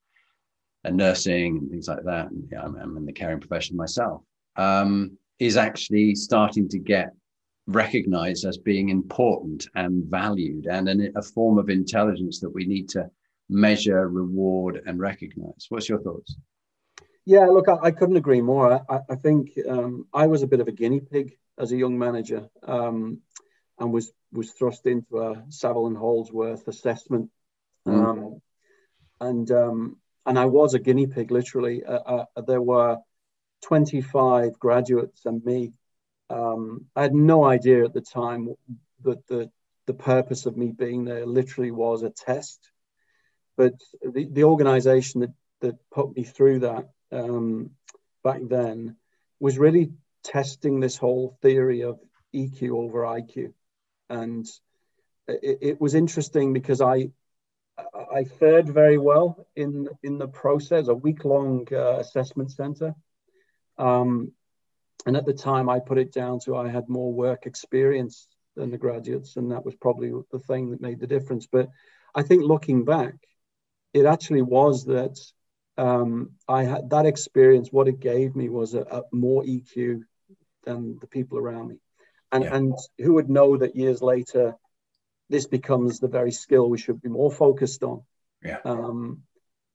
and 0.85 0.97
nursing 0.97 1.59
and 1.59 1.71
things 1.71 1.89
like 1.89 2.05
that. 2.05 2.31
And 2.31 2.47
yeah, 2.53 2.63
I'm, 2.63 2.77
I'm 2.77 2.97
in 2.97 3.07
the 3.07 3.13
caring 3.13 3.41
profession 3.41 3.77
myself. 3.77 4.23
Um, 4.57 5.19
is 5.41 5.57
actually 5.57 6.15
starting 6.15 6.69
to 6.69 6.79
get 6.79 7.11
recognized 7.67 8.45
as 8.45 8.59
being 8.59 8.91
important 8.91 9.67
and 9.75 10.05
valued, 10.05 10.67
and 10.67 10.89
an, 10.89 11.13
a 11.17 11.23
form 11.23 11.59
of 11.59 11.71
intelligence 11.71 12.39
that 12.41 12.51
we 12.51 12.67
need 12.67 12.89
to 12.91 13.11
measure, 13.49 14.09
reward, 14.09 14.83
and 14.87 14.99
recognize. 15.01 15.67
What's 15.69 15.89
your 15.89 16.01
thoughts? 16.01 16.37
Yeah, 17.27 17.47
look, 17.47 17.69
I, 17.69 17.77
I 17.85 17.91
couldn't 17.91 18.17
agree 18.17 18.43
more. 18.43 18.85
I, 18.89 19.01
I 19.09 19.15
think 19.17 19.59
um, 19.69 20.07
I 20.13 20.27
was 20.27 20.43
a 20.43 20.47
bit 20.47 20.61
of 20.61 20.69
a 20.69 20.73
guinea 20.73 21.01
pig 21.01 21.37
as 21.59 21.73
a 21.73 21.77
young 21.77 21.99
manager 21.99 22.49
um, 22.63 23.21
and 23.79 23.93
was 23.93 24.13
was 24.33 24.51
thrust 24.51 24.87
into 24.87 25.21
a 25.21 25.45
Saville 25.49 25.87
and 25.87 25.97
Holdsworth 25.97 26.67
assessment. 26.69 27.31
Mm. 27.87 28.05
Um, 28.05 28.43
and 29.21 29.51
um, 29.51 29.97
and 30.27 30.39
I 30.39 30.47
was 30.47 30.75
a 30.75 30.79
guinea 30.79 31.07
pig, 31.07 31.31
literally. 31.31 31.85
Uh, 31.85 32.25
uh, 32.37 32.43
there 32.47 32.63
were 32.63 32.99
25 33.65 34.59
graduates 34.59 35.25
and 35.27 35.45
me. 35.45 35.73
Um, 36.31 36.87
I 36.97 37.03
had 37.03 37.15
no 37.15 37.45
idea 37.45 37.85
at 37.85 37.95
the 37.95 38.01
time 38.01 38.55
that 39.03 39.27
the, 39.27 39.51
the 39.87 39.95
purpose 39.95 40.47
of 40.47 40.57
me 40.57 40.73
being 40.73 41.05
there 41.05 41.27
literally 41.27 41.71
was 41.71 42.03
a 42.03 42.11
test. 42.11 42.71
But 43.57 43.75
the, 44.03 44.27
the 44.31 44.45
organization 44.45 45.21
that, 45.21 45.33
that 45.61 45.91
put 45.91 46.17
me 46.17 46.25
through 46.25 46.61
that 46.61 46.89
um, 47.15 47.71
back 48.23 48.41
then 48.43 48.97
was 49.41 49.59
really 49.59 49.93
testing 50.23 50.81
this 50.81 50.97
whole 50.97 51.37
theory 51.43 51.83
of 51.83 52.01
EQ 52.35 52.71
over 52.71 53.03
IQ. 53.03 53.53
And 54.11 54.47
it, 55.29 55.59
it 55.61 55.81
was 55.81 55.95
interesting 55.95 56.53
because 56.53 56.81
I, 56.81 57.11
I 57.95 58.25
fared 58.25 58.69
very 58.69 58.99
well 58.99 59.47
in, 59.55 59.89
in 60.03 60.19
the 60.19 60.29
process, 60.29 60.89
a 60.89 60.95
week 60.95 61.25
long 61.25 61.67
uh, 61.73 61.99
assessment 61.99 62.51
center. 62.51 62.95
Um, 63.79 64.33
and 65.07 65.17
at 65.17 65.27
the 65.27 65.35
time, 65.35 65.69
I 65.69 65.81
put 65.81 65.99
it 65.99 66.13
down 66.13 66.41
to 66.41 66.57
I 66.57 66.69
had 66.69 66.89
more 66.89 67.13
work 67.13 67.47
experience 67.47 68.29
than 68.57 68.71
the 68.71 68.79
graduates, 68.79 69.37
and 69.37 69.51
that 69.51 69.65
was 69.65 69.75
probably 69.75 70.13
the 70.31 70.39
thing 70.39 70.71
that 70.71 70.81
made 70.81 71.01
the 71.01 71.07
difference. 71.07 71.47
But 71.47 71.69
I 72.15 72.23
think 72.23 72.45
looking 72.45 72.85
back, 72.85 73.15
it 73.93 74.07
actually 74.07 74.43
was 74.43 74.85
that 74.87 75.19
um, 75.77 76.31
I 76.49 76.65
had 76.65 76.91
that 76.91 77.07
experience. 77.07 77.69
What 77.71 77.89
it 77.89 78.01
gave 78.01 78.37
me 78.37 78.49
was 78.49 78.75
a, 78.75 78.83
a 78.83 79.03
more 79.13 79.43
EQ 79.43 80.03
than 80.65 80.99
the 81.01 81.07
people 81.07 81.39
around 81.39 81.69
me, 81.69 81.77
and 82.33 82.45
yeah. 82.45 82.57
and 82.57 82.79
who 82.99 83.15
would 83.15 83.29
know 83.29 83.57
that 83.57 83.77
years 83.77 84.03
later, 84.03 84.57
this 85.29 85.47
becomes 85.47 85.99
the 85.99 86.09
very 86.09 86.33
skill 86.33 86.69
we 86.69 86.79
should 86.79 87.01
be 87.03 87.09
more 87.09 87.31
focused 87.31 87.83
on. 87.83 88.03
Yeah. 88.43 88.59
Um, 88.65 89.23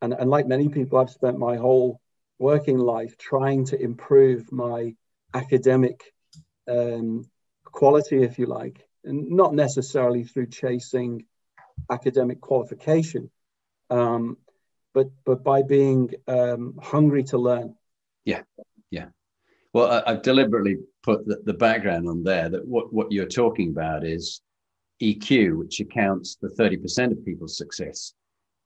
and 0.01 0.13
and 0.13 0.29
like 0.29 0.47
many 0.47 0.69
people, 0.69 0.99
I've 0.99 1.09
spent 1.09 1.37
my 1.37 1.57
whole 1.57 1.99
working 2.37 2.77
life 2.77 3.17
trying 3.17 3.65
to 3.65 3.81
improve 3.81 4.51
my 4.51 4.95
academic 5.33 6.01
um, 6.67 7.25
quality, 7.65 8.23
if 8.23 8.39
you 8.39 8.45
like, 8.45 8.87
and 9.03 9.31
not 9.31 9.53
necessarily 9.53 10.23
through 10.23 10.47
chasing 10.47 11.25
academic 11.91 12.39
qualification, 12.41 13.29
um, 13.89 14.37
but 14.93 15.07
but 15.25 15.43
by 15.43 15.61
being 15.61 16.11
um, 16.27 16.77
hungry 16.81 17.23
to 17.25 17.37
learn. 17.37 17.75
Yeah, 18.25 18.41
yeah. 18.91 19.07
Well, 19.73 20.03
I, 20.05 20.11
have 20.11 20.21
deliberately 20.21 20.77
put 21.03 21.25
the, 21.25 21.41
the 21.45 21.53
background 21.53 22.07
on 22.07 22.23
there 22.23 22.49
that 22.49 22.67
what 22.67 22.91
what 22.93 23.11
you're 23.11 23.25
talking 23.25 23.69
about 23.69 24.05
is 24.05 24.41
EQ, 25.01 25.57
which 25.57 25.79
accounts 25.79 26.37
for 26.39 26.49
30% 26.49 27.11
of 27.11 27.25
people's 27.25 27.57
success 27.57 28.13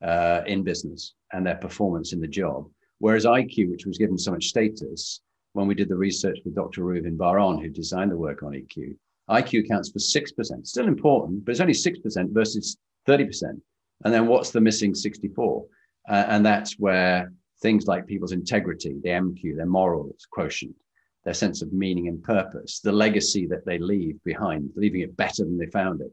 uh, 0.01 0.41
in 0.47 0.63
business 0.63 1.13
and 1.31 1.45
their 1.45 1.55
performance 1.55 2.13
in 2.13 2.19
the 2.19 2.27
job. 2.27 2.69
Whereas 2.99 3.25
IQ, 3.25 3.69
which 3.69 3.85
was 3.85 3.97
given 3.97 4.17
so 4.17 4.31
much 4.31 4.45
status, 4.45 5.21
when 5.53 5.67
we 5.67 5.75
did 5.75 5.89
the 5.89 5.95
research 5.95 6.39
with 6.43 6.55
Dr. 6.55 6.81
Reuven 6.81 7.17
Bar-On, 7.17 7.61
who 7.61 7.69
designed 7.69 8.11
the 8.11 8.17
work 8.17 8.43
on 8.43 8.53
EQ, 8.53 8.95
IQ 9.29 9.65
accounts 9.65 9.91
for 9.91 9.99
6%. 9.99 10.67
Still 10.67 10.87
important, 10.87 11.45
but 11.45 11.51
it's 11.51 11.61
only 11.61 11.73
6% 11.73 12.33
versus 12.33 12.77
30%. 13.07 13.61
And 14.03 14.13
then 14.13 14.27
what's 14.27 14.51
the 14.51 14.61
missing 14.61 14.93
64? 14.93 15.65
Uh, 16.07 16.25
and 16.27 16.45
that's 16.45 16.73
where 16.79 17.31
things 17.61 17.87
like 17.87 18.07
people's 18.07 18.33
integrity, 18.33 18.99
the 19.03 19.09
MQ, 19.09 19.55
their 19.55 19.65
morals 19.65 20.27
quotient, 20.31 20.75
their 21.23 21.33
sense 21.33 21.61
of 21.61 21.71
meaning 21.71 22.07
and 22.09 22.21
purpose, 22.21 22.79
the 22.79 22.91
legacy 22.91 23.47
that 23.47 23.65
they 23.65 23.79
leave 23.79 24.21
behind, 24.23 24.69
leaving 24.75 25.01
it 25.01 25.15
better 25.15 25.43
than 25.43 25.57
they 25.57 25.67
found 25.67 26.01
it. 26.01 26.11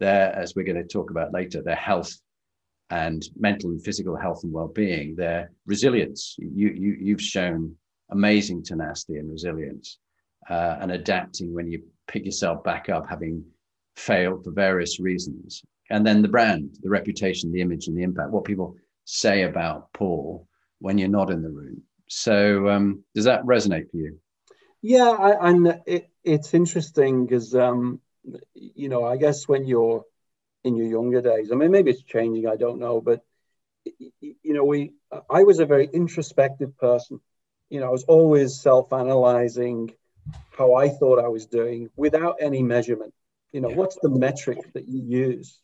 Their, 0.00 0.34
as 0.34 0.54
we're 0.54 0.66
going 0.66 0.82
to 0.82 0.84
talk 0.84 1.10
about 1.10 1.32
later, 1.32 1.62
their 1.62 1.74
health 1.74 2.12
and 2.90 3.26
mental 3.38 3.70
and 3.70 3.82
physical 3.82 4.16
health 4.16 4.44
and 4.44 4.52
well-being, 4.52 5.16
their 5.16 5.50
resilience. 5.66 6.36
You, 6.38 6.68
you, 6.68 6.96
you've 7.00 7.22
shown 7.22 7.74
amazing 8.10 8.62
tenacity 8.62 9.16
and 9.16 9.30
resilience 9.30 9.98
uh, 10.50 10.76
and 10.80 10.92
adapting 10.92 11.54
when 11.54 11.70
you 11.70 11.82
pick 12.06 12.26
yourself 12.26 12.62
back 12.64 12.90
up, 12.90 13.08
having 13.08 13.42
failed 13.96 14.44
for 14.44 14.50
various 14.50 15.00
reasons. 15.00 15.62
And 15.90 16.06
then 16.06 16.20
the 16.20 16.28
brand, 16.28 16.76
the 16.82 16.90
reputation, 16.90 17.50
the 17.50 17.60
image, 17.62 17.86
and 17.86 17.96
the 17.96 18.02
impact, 18.02 18.30
what 18.30 18.44
people 18.44 18.76
say 19.04 19.42
about 19.42 19.92
Paul 19.92 20.48
when 20.78 20.98
you're 20.98 21.08
not 21.08 21.30
in 21.30 21.42
the 21.42 21.50
room. 21.50 21.82
So, 22.08 22.68
um, 22.68 23.04
does 23.14 23.24
that 23.24 23.42
resonate 23.44 23.90
for 23.90 23.96
you? 23.96 24.18
Yeah, 24.82 25.10
I, 25.10 25.48
and 25.48 25.80
it, 25.86 26.10
it's 26.24 26.54
interesting 26.54 27.24
because, 27.24 27.54
um, 27.54 28.00
you 28.54 28.88
know, 28.88 29.04
I 29.04 29.16
guess 29.16 29.48
when 29.48 29.64
you're 29.64 30.04
in 30.64 30.76
your 30.76 30.86
younger 30.86 31.20
days. 31.20 31.50
I 31.50 31.54
mean, 31.54 31.70
maybe 31.70 31.90
it's 31.90 32.02
changing. 32.02 32.46
I 32.46 32.56
don't 32.56 32.78
know, 32.78 33.00
but 33.00 33.24
you 33.84 34.54
know, 34.54 34.64
we 34.64 34.92
I 35.28 35.42
was 35.42 35.58
a 35.58 35.66
very 35.66 35.88
introspective 35.92 36.76
person. 36.78 37.20
You 37.68 37.80
know, 37.80 37.86
I 37.86 37.90
was 37.90 38.04
always 38.04 38.60
self-analyzing 38.60 39.92
how 40.50 40.74
I 40.74 40.88
thought 40.88 41.18
I 41.18 41.28
was 41.28 41.46
doing 41.46 41.88
without 41.96 42.36
any 42.40 42.62
measurement. 42.62 43.12
You 43.50 43.60
know, 43.60 43.70
yeah. 43.70 43.76
what's 43.76 43.98
the 44.00 44.10
metric 44.10 44.58
that 44.74 44.88
you 44.88 45.02
use? 45.02 45.60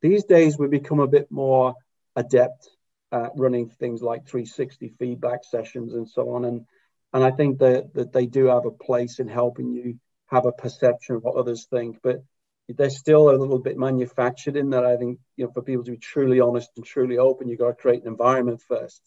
These 0.00 0.24
days, 0.24 0.58
we 0.58 0.68
become 0.68 1.00
a 1.00 1.06
bit 1.06 1.30
more 1.30 1.74
adept 2.16 2.68
at 3.12 3.30
running 3.36 3.68
things 3.68 4.02
like 4.02 4.26
360 4.26 4.94
feedback 4.98 5.44
sessions 5.44 5.94
and 5.94 6.08
so 6.08 6.30
on. 6.30 6.44
And 6.44 6.66
and 7.12 7.24
I 7.24 7.30
think 7.30 7.60
that, 7.60 7.94
that 7.94 8.12
they 8.12 8.26
do 8.26 8.46
have 8.46 8.66
a 8.66 8.70
place 8.70 9.20
in 9.20 9.28
helping 9.28 9.70
you 9.70 9.98
have 10.26 10.44
a 10.44 10.52
perception 10.52 11.16
of 11.16 11.22
what 11.22 11.36
others 11.36 11.66
think. 11.70 11.98
But 12.02 12.22
they're 12.68 12.90
still 12.90 13.30
a 13.30 13.36
little 13.38 13.60
bit 13.60 13.78
manufactured 13.78 14.56
in 14.56 14.70
that 14.70 14.84
I 14.84 14.96
think, 14.96 15.20
you 15.36 15.46
know, 15.46 15.52
for 15.52 15.62
people 15.62 15.84
to 15.84 15.92
be 15.92 15.98
truly 15.98 16.40
honest 16.40 16.70
and 16.76 16.84
truly 16.84 17.16
open, 17.16 17.48
you've 17.48 17.60
got 17.60 17.68
to 17.68 17.74
create 17.74 18.02
an 18.02 18.08
environment 18.08 18.60
first. 18.60 19.00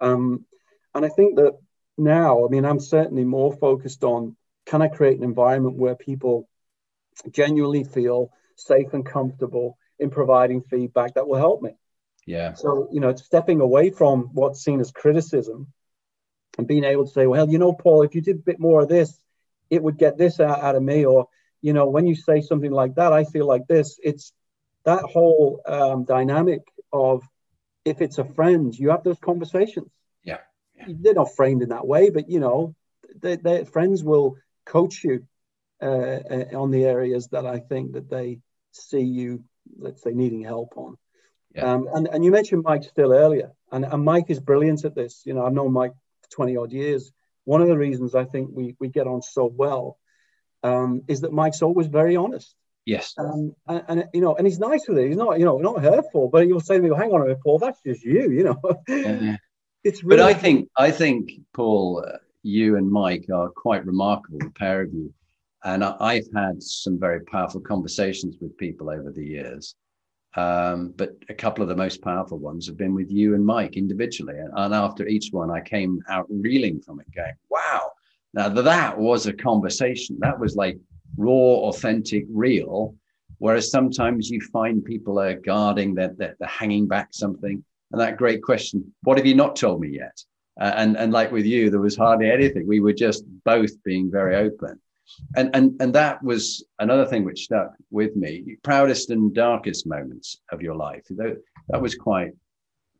Um, 0.00 0.46
and 0.94 1.04
I 1.04 1.08
think 1.08 1.36
that 1.36 1.52
now, 1.98 2.44
I 2.44 2.48
mean, 2.48 2.64
I'm 2.64 2.80
certainly 2.80 3.24
more 3.24 3.52
focused 3.52 4.02
on 4.02 4.36
can 4.64 4.82
I 4.82 4.88
create 4.88 5.18
an 5.18 5.24
environment 5.24 5.76
where 5.76 5.94
people 5.94 6.48
genuinely 7.30 7.84
feel 7.84 8.30
safe 8.56 8.92
and 8.92 9.06
comfortable 9.06 9.78
in 9.98 10.10
providing 10.10 10.62
feedback 10.62 11.14
that 11.14 11.28
will 11.28 11.38
help 11.38 11.62
me. 11.62 11.76
Yeah. 12.26 12.54
So, 12.54 12.88
you 12.92 13.00
know, 13.00 13.08
it's 13.08 13.24
stepping 13.24 13.60
away 13.60 13.90
from 13.90 14.30
what's 14.32 14.62
seen 14.62 14.80
as 14.80 14.90
criticism 14.90 15.72
and 16.58 16.66
being 16.66 16.84
able 16.84 17.06
to 17.06 17.12
say, 17.12 17.26
well, 17.26 17.48
you 17.48 17.58
know, 17.58 17.72
Paul, 17.72 18.02
if 18.02 18.14
you 18.14 18.20
did 18.20 18.36
a 18.36 18.40
bit 18.40 18.58
more 18.58 18.82
of 18.82 18.88
this, 18.88 19.18
it 19.70 19.82
would 19.82 19.96
get 19.96 20.18
this 20.18 20.40
out, 20.40 20.60
out 20.60 20.74
of 20.74 20.82
me. 20.82 21.06
Or, 21.06 21.28
you 21.62 21.72
know, 21.72 21.88
when 21.88 22.06
you 22.06 22.16
say 22.16 22.40
something 22.40 22.70
like 22.72 22.96
that, 22.96 23.12
I 23.12 23.24
feel 23.24 23.46
like 23.46 23.66
this. 23.68 24.00
It's 24.02 24.32
that 24.84 25.02
whole 25.02 25.60
um, 25.66 26.04
dynamic 26.04 26.62
of 26.92 27.22
if 27.84 28.00
it's 28.00 28.18
a 28.18 28.24
friend, 28.24 28.76
you 28.76 28.90
have 28.90 29.04
those 29.04 29.18
conversations. 29.20 29.90
Yeah. 30.24 30.38
yeah. 30.74 30.86
They're 30.88 31.14
not 31.14 31.36
framed 31.36 31.62
in 31.62 31.68
that 31.68 31.86
way, 31.86 32.10
but, 32.10 32.28
you 32.28 32.40
know, 32.40 32.74
their 33.20 33.64
friends 33.64 34.02
will 34.02 34.36
coach 34.64 35.04
you 35.04 35.24
uh, 35.80 35.86
uh, 35.86 36.44
on 36.54 36.72
the 36.72 36.84
areas 36.84 37.28
that 37.28 37.46
I 37.46 37.60
think 37.60 37.92
that 37.92 38.10
they 38.10 38.40
see 38.72 39.02
you, 39.02 39.44
let's 39.78 40.02
say, 40.02 40.10
needing 40.10 40.42
help 40.42 40.74
on. 40.76 40.96
Yeah. 41.56 41.72
Um, 41.72 41.88
and, 41.94 42.06
and 42.08 42.24
you 42.24 42.30
mentioned 42.30 42.64
Mike 42.64 42.84
Still 42.84 43.12
earlier, 43.12 43.52
and, 43.72 43.84
and 43.84 44.04
Mike 44.04 44.26
is 44.28 44.40
brilliant 44.40 44.84
at 44.84 44.94
this. 44.94 45.22
You 45.24 45.34
know, 45.34 45.46
I've 45.46 45.54
known 45.54 45.72
Mike 45.72 45.94
20 46.30 46.56
odd 46.56 46.72
years. 46.72 47.12
One 47.44 47.62
of 47.62 47.68
the 47.68 47.78
reasons 47.78 48.14
I 48.14 48.24
think 48.24 48.50
we, 48.52 48.76
we 48.78 48.88
get 48.88 49.06
on 49.06 49.22
so 49.22 49.46
well 49.46 49.98
um, 50.62 51.02
is 51.08 51.22
that 51.22 51.32
Mike's 51.32 51.62
always 51.62 51.86
very 51.86 52.16
honest. 52.16 52.54
Yes. 52.84 53.14
Um, 53.18 53.54
and, 53.66 53.82
and, 53.88 54.04
you 54.12 54.20
know, 54.20 54.36
and 54.36 54.46
he's 54.46 54.58
nice 54.58 54.86
with 54.86 54.98
it. 54.98 55.08
He's 55.08 55.16
not, 55.16 55.38
you 55.38 55.44
know, 55.44 55.58
not 55.58 55.82
hurtful, 55.82 56.28
but 56.28 56.44
he'll 56.44 56.60
say 56.60 56.76
to 56.76 56.82
me, 56.82 56.90
well, 56.90 57.00
hang 57.00 57.12
on 57.12 57.20
a 57.22 57.24
minute, 57.24 57.40
Paul, 57.42 57.58
that's 57.58 57.80
just 57.84 58.04
you, 58.04 58.30
you 58.30 58.44
know. 58.44 58.60
Yeah. 58.88 59.36
it's 59.84 60.04
really- 60.04 60.18
but 60.18 60.26
I 60.26 60.34
think, 60.34 60.68
I 60.76 60.90
think, 60.90 61.32
Paul, 61.54 62.04
uh, 62.06 62.18
you 62.42 62.76
and 62.76 62.90
Mike 62.90 63.26
are 63.34 63.48
quite 63.48 63.84
remarkable, 63.86 64.38
the 64.38 64.50
pair 64.50 64.82
of 64.82 64.92
you. 64.92 65.12
And 65.64 65.82
I, 65.82 65.96
I've 65.98 66.28
had 66.34 66.62
some 66.62 66.98
very 66.98 67.20
powerful 67.24 67.60
conversations 67.60 68.36
with 68.40 68.56
people 68.56 68.88
over 68.88 69.10
the 69.10 69.24
years. 69.24 69.74
Um, 70.36 70.92
but 70.96 71.16
a 71.30 71.34
couple 71.34 71.62
of 71.62 71.68
the 71.68 71.76
most 71.76 72.02
powerful 72.02 72.38
ones 72.38 72.66
have 72.66 72.76
been 72.76 72.94
with 72.94 73.10
you 73.10 73.34
and 73.34 73.44
Mike 73.44 73.76
individually. 73.76 74.38
And, 74.38 74.50
and 74.54 74.74
after 74.74 75.06
each 75.08 75.30
one, 75.32 75.50
I 75.50 75.60
came 75.60 76.02
out 76.10 76.26
reeling 76.28 76.80
from 76.80 77.00
it, 77.00 77.06
going, 77.14 77.32
wow, 77.48 77.92
now 78.34 78.50
that 78.50 78.98
was 78.98 79.26
a 79.26 79.32
conversation. 79.32 80.18
That 80.20 80.38
was 80.38 80.54
like 80.54 80.78
raw, 81.16 81.32
authentic, 81.32 82.26
real. 82.28 82.94
Whereas 83.38 83.70
sometimes 83.70 84.30
you 84.30 84.40
find 84.52 84.84
people 84.84 85.18
are 85.18 85.34
guarding, 85.34 85.94
they're, 85.94 86.14
they're, 86.16 86.36
they're 86.38 86.48
hanging 86.48 86.86
back 86.86 87.08
something. 87.12 87.64
And 87.92 88.00
that 88.00 88.18
great 88.18 88.42
question, 88.42 88.92
what 89.04 89.16
have 89.16 89.26
you 89.26 89.34
not 89.34 89.56
told 89.56 89.80
me 89.80 89.88
yet? 89.88 90.22
Uh, 90.60 90.72
and, 90.76 90.96
and 90.96 91.12
like 91.12 91.32
with 91.32 91.46
you, 91.46 91.70
there 91.70 91.80
was 91.80 91.96
hardly 91.96 92.30
anything. 92.30 92.66
We 92.66 92.80
were 92.80 92.92
just 92.92 93.24
both 93.44 93.82
being 93.84 94.10
very 94.10 94.36
open 94.36 94.80
and 95.36 95.50
and 95.54 95.80
and 95.80 95.94
that 95.94 96.22
was 96.22 96.64
another 96.78 97.06
thing 97.06 97.24
which 97.24 97.44
stuck 97.44 97.72
with 97.90 98.16
me 98.16 98.56
proudest 98.62 99.10
and 99.10 99.34
darkest 99.34 99.86
moments 99.86 100.40
of 100.50 100.62
your 100.62 100.74
life. 100.74 101.04
That, 101.10 101.36
that 101.68 101.80
was 101.80 101.94
quite 101.94 102.32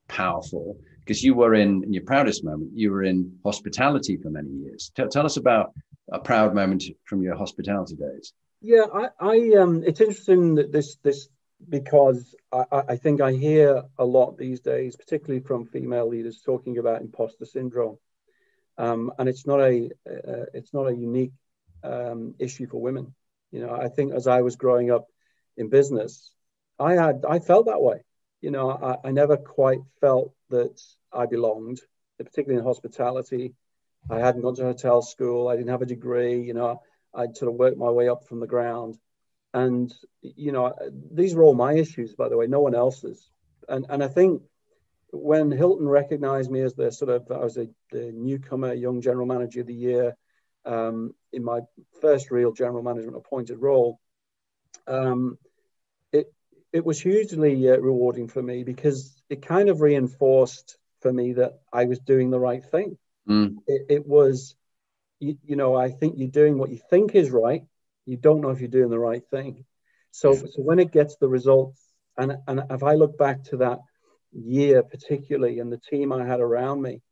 powerful 0.08 0.78
because 1.00 1.22
you 1.22 1.34
were 1.34 1.54
in, 1.54 1.82
in 1.84 1.92
your 1.92 2.04
proudest 2.04 2.44
moment 2.44 2.70
you 2.74 2.90
were 2.90 3.02
in 3.02 3.38
hospitality 3.44 4.16
for 4.16 4.30
many 4.30 4.50
years. 4.50 4.92
Tell, 4.94 5.08
tell 5.08 5.26
us 5.26 5.36
about 5.36 5.72
a 6.12 6.18
proud 6.18 6.54
moment 6.54 6.84
from 7.04 7.22
your 7.22 7.36
hospitality 7.36 7.96
days. 7.96 8.32
Yeah 8.60 8.86
i 8.92 9.08
i 9.20 9.36
um 9.60 9.82
it's 9.84 10.00
interesting 10.00 10.54
that 10.56 10.72
this 10.72 10.96
this 11.02 11.28
because 11.68 12.34
I, 12.52 12.64
I 12.88 12.96
think 12.96 13.20
I 13.20 13.32
hear 13.32 13.82
a 13.98 14.04
lot 14.04 14.36
these 14.36 14.60
days, 14.60 14.94
particularly 14.96 15.40
from 15.40 15.66
female 15.66 16.08
leaders, 16.08 16.42
talking 16.44 16.78
about 16.78 17.00
imposter 17.00 17.46
syndrome, 17.46 17.98
um, 18.78 19.12
and 19.18 19.28
it's 19.28 19.46
not 19.46 19.60
a 19.60 19.90
uh, 20.06 20.44
it's 20.52 20.74
not 20.74 20.86
a 20.86 20.94
unique 20.94 21.32
um, 21.86 22.34
issue 22.38 22.66
for 22.66 22.80
women. 22.80 23.14
You 23.52 23.60
know, 23.60 23.74
I 23.74 23.88
think 23.88 24.12
as 24.12 24.26
I 24.26 24.42
was 24.42 24.56
growing 24.56 24.90
up 24.90 25.06
in 25.56 25.68
business, 25.68 26.32
I 26.78 26.94
had 26.94 27.24
I 27.28 27.38
felt 27.38 27.66
that 27.66 27.82
way. 27.82 27.98
You 28.40 28.50
know, 28.50 28.70
I, 28.70 29.08
I 29.08 29.10
never 29.12 29.36
quite 29.36 29.80
felt 30.00 30.34
that 30.50 30.80
I 31.12 31.26
belonged, 31.26 31.80
particularly 32.18 32.58
in 32.58 32.66
hospitality. 32.66 33.54
I 34.10 34.18
hadn't 34.18 34.42
gone 34.42 34.54
to 34.56 34.64
hotel 34.64 35.02
school. 35.02 35.48
I 35.48 35.56
didn't 35.56 35.70
have 35.70 35.82
a 35.82 35.86
degree. 35.86 36.42
You 36.42 36.54
know, 36.54 36.82
I'd 37.14 37.36
sort 37.36 37.50
of 37.50 37.58
worked 37.58 37.78
my 37.78 37.90
way 37.90 38.08
up 38.08 38.28
from 38.28 38.40
the 38.40 38.46
ground. 38.46 38.98
And, 39.54 39.92
you 40.20 40.52
know, 40.52 40.74
these 41.10 41.34
were 41.34 41.42
all 41.42 41.54
my 41.54 41.72
issues, 41.72 42.14
by 42.14 42.28
the 42.28 42.36
way, 42.36 42.46
no 42.46 42.60
one 42.60 42.74
else's. 42.74 43.30
And, 43.68 43.86
and 43.88 44.04
I 44.04 44.08
think 44.08 44.42
when 45.12 45.50
Hilton 45.50 45.88
recognized 45.88 46.50
me 46.50 46.60
as 46.60 46.74
the 46.74 46.92
sort 46.92 47.10
of, 47.10 47.30
I 47.30 47.38
was 47.38 47.56
a, 47.56 47.68
the 47.90 48.12
newcomer, 48.12 48.74
young 48.74 49.00
general 49.00 49.26
manager 49.26 49.62
of 49.62 49.66
the 49.66 49.74
year, 49.74 50.14
um, 50.66 51.14
in 51.32 51.44
my 51.44 51.60
first 52.00 52.30
real 52.30 52.52
general 52.52 52.82
management 52.82 53.16
appointed 53.16 53.58
role, 53.58 54.00
um, 54.86 55.38
it 56.12 56.32
it 56.72 56.84
was 56.84 57.00
hugely 57.00 57.70
uh, 57.70 57.78
rewarding 57.78 58.28
for 58.28 58.42
me 58.42 58.64
because 58.64 59.22
it 59.30 59.42
kind 59.42 59.68
of 59.68 59.80
reinforced 59.80 60.76
for 61.00 61.12
me 61.12 61.34
that 61.34 61.60
I 61.72 61.84
was 61.84 62.00
doing 62.00 62.30
the 62.30 62.40
right 62.40 62.64
thing. 62.64 62.98
Mm. 63.28 63.56
It, 63.66 63.86
it, 63.88 64.06
was, 64.06 64.54
you, 65.18 65.36
you, 65.44 65.56
know, 65.56 65.74
I 65.74 65.90
think 65.90 66.14
you're 66.16 66.28
doing 66.28 66.58
what 66.58 66.70
you 66.70 66.80
think 66.90 67.14
is 67.14 67.30
right. 67.30 67.62
You 68.04 68.16
don't 68.16 68.40
know 68.40 68.50
if 68.50 68.60
you're 68.60 68.68
doing 68.68 68.90
the 68.90 68.98
right 68.98 69.22
thing. 69.30 69.64
So, 70.10 70.34
so 70.34 70.62
when 70.62 70.78
it 70.78 70.92
gets 70.92 71.16
the 71.16 71.28
results, 71.28 71.82
and 72.16 72.36
and 72.46 72.62
if 72.70 72.82
I 72.82 72.94
look 72.94 73.18
back 73.18 73.44
to 73.44 73.58
that 73.58 73.80
year 74.32 74.82
particularly 74.82 75.58
and 75.60 75.72
the 75.72 75.80
team 75.90 76.12
I 76.12 76.24
had 76.24 76.40
around 76.40 76.80
me, 76.80 77.02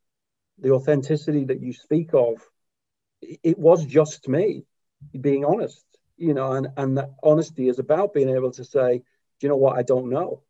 the 0.59 0.71
authenticity 0.71 1.45
that 1.45 1.61
you 1.61 1.73
speak 1.73 2.15
of 2.15 2.37
it 3.43 3.59
was 3.59 3.85
just 3.85 4.29
me 4.29 4.65
being 5.21 5.45
honest, 5.45 5.85
you 6.17 6.35
know, 6.35 6.53
and, 6.53 6.69
and 6.77 6.99
that 6.99 7.11
honesty 7.23 7.69
is 7.69 7.79
about 7.79 8.15
being 8.15 8.29
able 8.29 8.51
to 8.53 8.65
say, 8.65 8.99
do 8.99 9.05
you 9.41 9.49
know 9.49 9.57
what, 9.57 9.77
I 9.77 9.83
don't 9.83 10.11
know. 10.11 10.43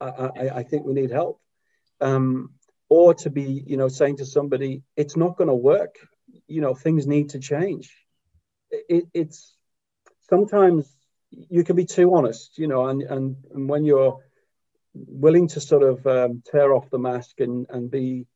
I, 0.00 0.08
I, 0.08 0.50
I 0.56 0.62
think 0.62 0.84
we 0.84 0.94
need 0.94 1.10
help. 1.10 1.40
Um, 2.00 2.50
or 2.88 3.14
to 3.14 3.30
be, 3.30 3.64
you 3.66 3.76
know, 3.76 3.88
saying 3.88 4.18
to 4.18 4.26
somebody, 4.26 4.82
it's 4.96 5.16
not 5.16 5.36
going 5.36 5.48
to 5.48 5.54
work. 5.54 5.96
You 6.46 6.60
know, 6.60 6.74
things 6.74 7.06
need 7.06 7.30
to 7.30 7.38
change. 7.38 7.96
It, 8.70 9.06
it's 9.14 9.56
sometimes 10.28 10.92
you 11.30 11.64
can 11.64 11.76
be 11.76 11.86
too 11.86 12.14
honest, 12.14 12.58
you 12.58 12.68
know, 12.68 12.88
and, 12.88 13.02
and, 13.02 13.36
and 13.52 13.68
when 13.68 13.84
you're 13.84 14.18
willing 14.94 15.48
to 15.48 15.60
sort 15.60 15.82
of 15.82 16.06
um, 16.06 16.42
tear 16.44 16.74
off 16.74 16.90
the 16.90 16.98
mask 16.98 17.40
and, 17.40 17.66
and 17.70 17.90
be 17.90 18.26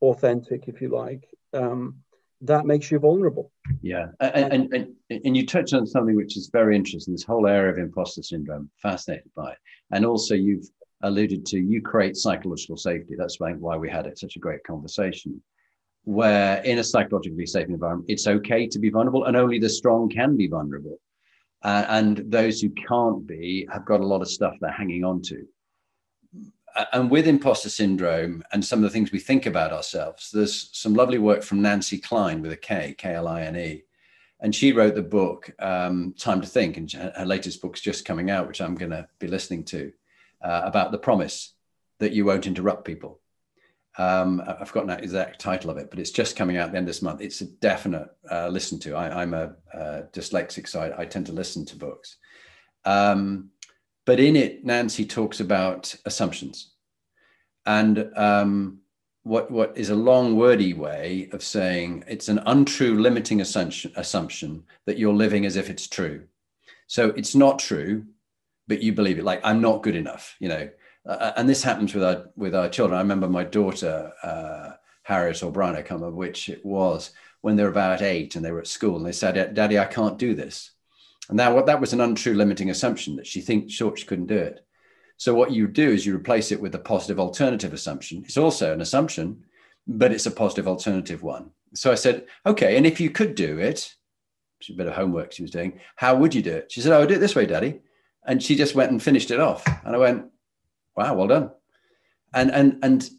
authentic, 0.00 0.68
if 0.68 0.80
you 0.80 0.88
like, 0.88 1.28
um, 1.52 1.98
that 2.42 2.66
makes 2.66 2.90
you 2.90 2.98
vulnerable. 2.98 3.50
Yeah, 3.82 4.08
and, 4.20 4.72
and 4.72 4.94
and 5.10 5.36
you 5.36 5.46
touched 5.46 5.74
on 5.74 5.86
something 5.86 6.14
which 6.14 6.36
is 6.36 6.50
very 6.52 6.76
interesting. 6.76 7.14
This 7.14 7.24
whole 7.24 7.46
area 7.46 7.72
of 7.72 7.78
imposter 7.78 8.22
syndrome, 8.22 8.70
fascinated 8.82 9.30
by 9.34 9.52
it, 9.52 9.58
and 9.90 10.04
also 10.04 10.34
you've 10.34 10.68
alluded 11.02 11.46
to 11.46 11.58
you 11.58 11.80
create 11.82 12.16
psychological 12.16 12.76
safety. 12.76 13.14
That's 13.16 13.38
why 13.40 13.76
we 13.76 13.90
had 13.90 14.06
it 14.06 14.18
such 14.18 14.36
a 14.36 14.40
great 14.40 14.62
conversation. 14.64 15.42
Where 16.04 16.62
in 16.62 16.78
a 16.78 16.84
psychologically 16.84 17.46
safe 17.46 17.68
environment, 17.68 18.08
it's 18.08 18.26
okay 18.26 18.66
to 18.68 18.78
be 18.78 18.90
vulnerable, 18.90 19.24
and 19.24 19.36
only 19.36 19.58
the 19.58 19.68
strong 19.68 20.08
can 20.08 20.36
be 20.36 20.46
vulnerable. 20.46 20.98
Uh, 21.62 21.84
and 21.88 22.22
those 22.28 22.60
who 22.60 22.70
can't 22.70 23.26
be 23.26 23.66
have 23.72 23.84
got 23.84 24.00
a 24.00 24.06
lot 24.06 24.22
of 24.22 24.30
stuff 24.30 24.54
they're 24.60 24.70
hanging 24.70 25.02
on 25.02 25.20
to 25.20 25.44
and 26.92 27.10
with 27.10 27.26
imposter 27.26 27.68
syndrome 27.68 28.42
and 28.52 28.64
some 28.64 28.78
of 28.78 28.82
the 28.82 28.90
things 28.90 29.12
we 29.12 29.18
think 29.18 29.46
about 29.46 29.72
ourselves, 29.72 30.30
there's 30.30 30.70
some 30.72 30.94
lovely 30.94 31.18
work 31.18 31.42
from 31.42 31.62
Nancy 31.62 31.98
Kline 31.98 32.42
with 32.42 32.52
a 32.52 32.56
K, 32.56 32.94
K 32.96 33.14
L 33.14 33.28
I 33.28 33.42
N 33.42 33.56
E. 33.56 33.82
And 34.40 34.54
she 34.54 34.72
wrote 34.72 34.94
the 34.94 35.02
book, 35.02 35.50
um, 35.58 36.14
Time 36.16 36.40
to 36.40 36.46
Think, 36.46 36.76
and 36.76 36.90
her 36.92 37.26
latest 37.26 37.60
book's 37.60 37.80
just 37.80 38.04
coming 38.04 38.30
out, 38.30 38.46
which 38.46 38.60
I'm 38.60 38.76
going 38.76 38.92
to 38.92 39.08
be 39.18 39.26
listening 39.26 39.64
to, 39.64 39.92
uh, 40.42 40.62
about 40.64 40.92
the 40.92 40.98
promise 40.98 41.54
that 41.98 42.12
you 42.12 42.24
won't 42.24 42.46
interrupt 42.46 42.84
people. 42.84 43.20
Um, 43.98 44.40
I've 44.46 44.68
forgotten 44.68 44.90
the 44.90 44.98
exact 44.98 45.40
title 45.40 45.70
of 45.70 45.76
it, 45.76 45.90
but 45.90 45.98
it's 45.98 46.12
just 46.12 46.36
coming 46.36 46.56
out 46.56 46.66
at 46.66 46.72
the 46.72 46.78
end 46.78 46.84
of 46.84 46.94
this 46.94 47.02
month. 47.02 47.20
It's 47.20 47.40
a 47.40 47.46
definite 47.46 48.08
uh, 48.30 48.46
listen 48.46 48.78
to. 48.80 48.94
I, 48.94 49.22
am 49.22 49.34
a, 49.34 49.56
a, 49.74 50.02
dyslexic, 50.12 50.68
so 50.68 50.80
I, 50.80 51.00
I, 51.00 51.04
tend 51.04 51.26
to 51.26 51.32
listen 51.32 51.64
to 51.66 51.76
books. 51.76 52.18
Um, 52.84 53.50
but 54.08 54.18
in 54.18 54.36
it, 54.36 54.64
Nancy 54.64 55.04
talks 55.04 55.38
about 55.38 55.94
assumptions. 56.06 56.70
And 57.66 58.10
um, 58.16 58.78
what 59.22 59.50
what 59.50 59.76
is 59.76 59.90
a 59.90 59.94
long 59.94 60.34
wordy 60.34 60.72
way 60.72 61.28
of 61.32 61.42
saying 61.42 62.04
it's 62.08 62.30
an 62.30 62.40
untrue 62.46 62.98
limiting 62.98 63.42
assumption 63.42 63.92
assumption 63.96 64.64
that 64.86 64.96
you're 64.96 65.12
living 65.12 65.44
as 65.44 65.56
if 65.56 65.68
it's 65.68 65.86
true. 65.86 66.22
So 66.86 67.10
it's 67.10 67.34
not 67.34 67.58
true 67.58 68.06
but 68.66 68.82
you 68.82 68.94
believe 68.94 69.18
it. 69.18 69.24
Like 69.24 69.42
i'm 69.44 69.60
not 69.60 69.82
good 69.82 69.96
enough 69.96 70.36
you 70.40 70.48
know? 70.48 70.70
Uh, 71.04 71.32
and 71.36 71.46
this 71.46 71.62
happens 71.62 71.92
with 71.92 72.04
our 72.04 72.30
with 72.34 72.54
our 72.54 72.70
children. 72.70 72.96
I 72.96 73.02
remember 73.02 73.28
my 73.28 73.44
daughter 73.44 74.10
uh, 74.22 74.70
harriet 75.02 75.42
o'brien 75.42 75.76
i 75.76 75.82
can't 75.82 76.00
remember 76.00 76.16
which 76.16 76.48
it 76.48 76.64
was 76.64 77.12
when 77.42 77.56
they 77.56 77.62
were 77.62 77.76
about 77.76 78.00
eight 78.00 78.36
and 78.36 78.44
they 78.44 78.52
were 78.52 78.60
at 78.60 78.66
school 78.66 78.96
and 78.96 79.04
they 79.04 79.12
said 79.12 79.54
daddy 79.54 79.78
i 79.78 79.84
can't 79.84 80.18
do 80.18 80.34
this 80.34 80.77
and 81.28 81.36
now 81.36 81.54
what 81.54 81.66
that 81.66 81.80
was 81.80 81.92
an 81.92 82.00
untrue 82.00 82.34
limiting 82.34 82.70
assumption 82.70 83.16
that 83.16 83.26
she 83.26 83.40
thinks 83.40 83.76
thought 83.76 83.98
she 83.98 84.06
couldn't 84.06 84.26
do 84.26 84.36
it 84.36 84.64
so 85.18 85.34
what 85.34 85.50
you 85.50 85.66
do 85.66 85.90
is 85.90 86.06
you 86.06 86.14
replace 86.14 86.52
it 86.52 86.60
with 86.60 86.74
a 86.76 86.78
positive 86.78 87.18
alternative 87.18 87.72
assumption. 87.72 88.22
It's 88.24 88.36
also 88.36 88.72
an 88.72 88.80
assumption, 88.80 89.44
but 89.86 90.12
it's 90.12 90.26
a 90.26 90.30
positive 90.30 90.68
alternative 90.68 91.24
one. 91.24 91.50
So 91.74 91.90
I 91.90 91.96
said, 91.96 92.26
okay, 92.46 92.76
and 92.76 92.86
if 92.86 93.00
you 93.00 93.10
could 93.10 93.34
do 93.34 93.58
it, 93.58 93.94
a 94.70 94.72
bit 94.72 94.86
of 94.86 94.94
homework 94.94 95.32
she 95.32 95.42
was 95.42 95.50
doing, 95.50 95.80
how 95.96 96.14
would 96.16 96.34
you 96.34 96.42
do 96.42 96.54
it? 96.54 96.70
She 96.70 96.80
said, 96.80 96.92
oh, 96.92 97.00
I'll 97.00 97.06
do 97.06 97.14
it 97.14 97.18
this 97.18 97.34
way, 97.34 97.46
Daddy. 97.46 97.80
And 98.26 98.42
she 98.42 98.54
just 98.54 98.76
went 98.76 98.92
and 98.92 99.02
finished 99.02 99.30
it 99.32 99.40
off. 99.40 99.66
And 99.84 99.94
I 99.94 99.98
went, 99.98 100.26
wow, 100.96 101.14
well 101.14 101.26
done. 101.26 101.50
And 102.32 102.50
and 102.50 102.78
and 102.82 103.10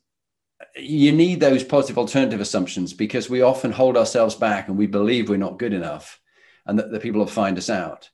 you 0.76 1.12
need 1.12 1.40
those 1.40 1.64
positive 1.64 1.98
alternative 1.98 2.40
assumptions 2.40 2.94
because 2.94 3.30
we 3.30 3.42
often 3.42 3.72
hold 3.72 3.98
ourselves 3.98 4.36
back 4.36 4.68
and 4.68 4.78
we 4.78 4.88
believe 4.88 5.28
we're 5.28 5.38
not 5.38 5.60
good 5.60 5.74
enough 5.74 6.20
and 6.66 6.78
that 6.80 6.92
the 6.92 7.00
people 7.00 7.20
will 7.20 7.28
find 7.28 7.58
us 7.58 7.70
out. 7.70 8.10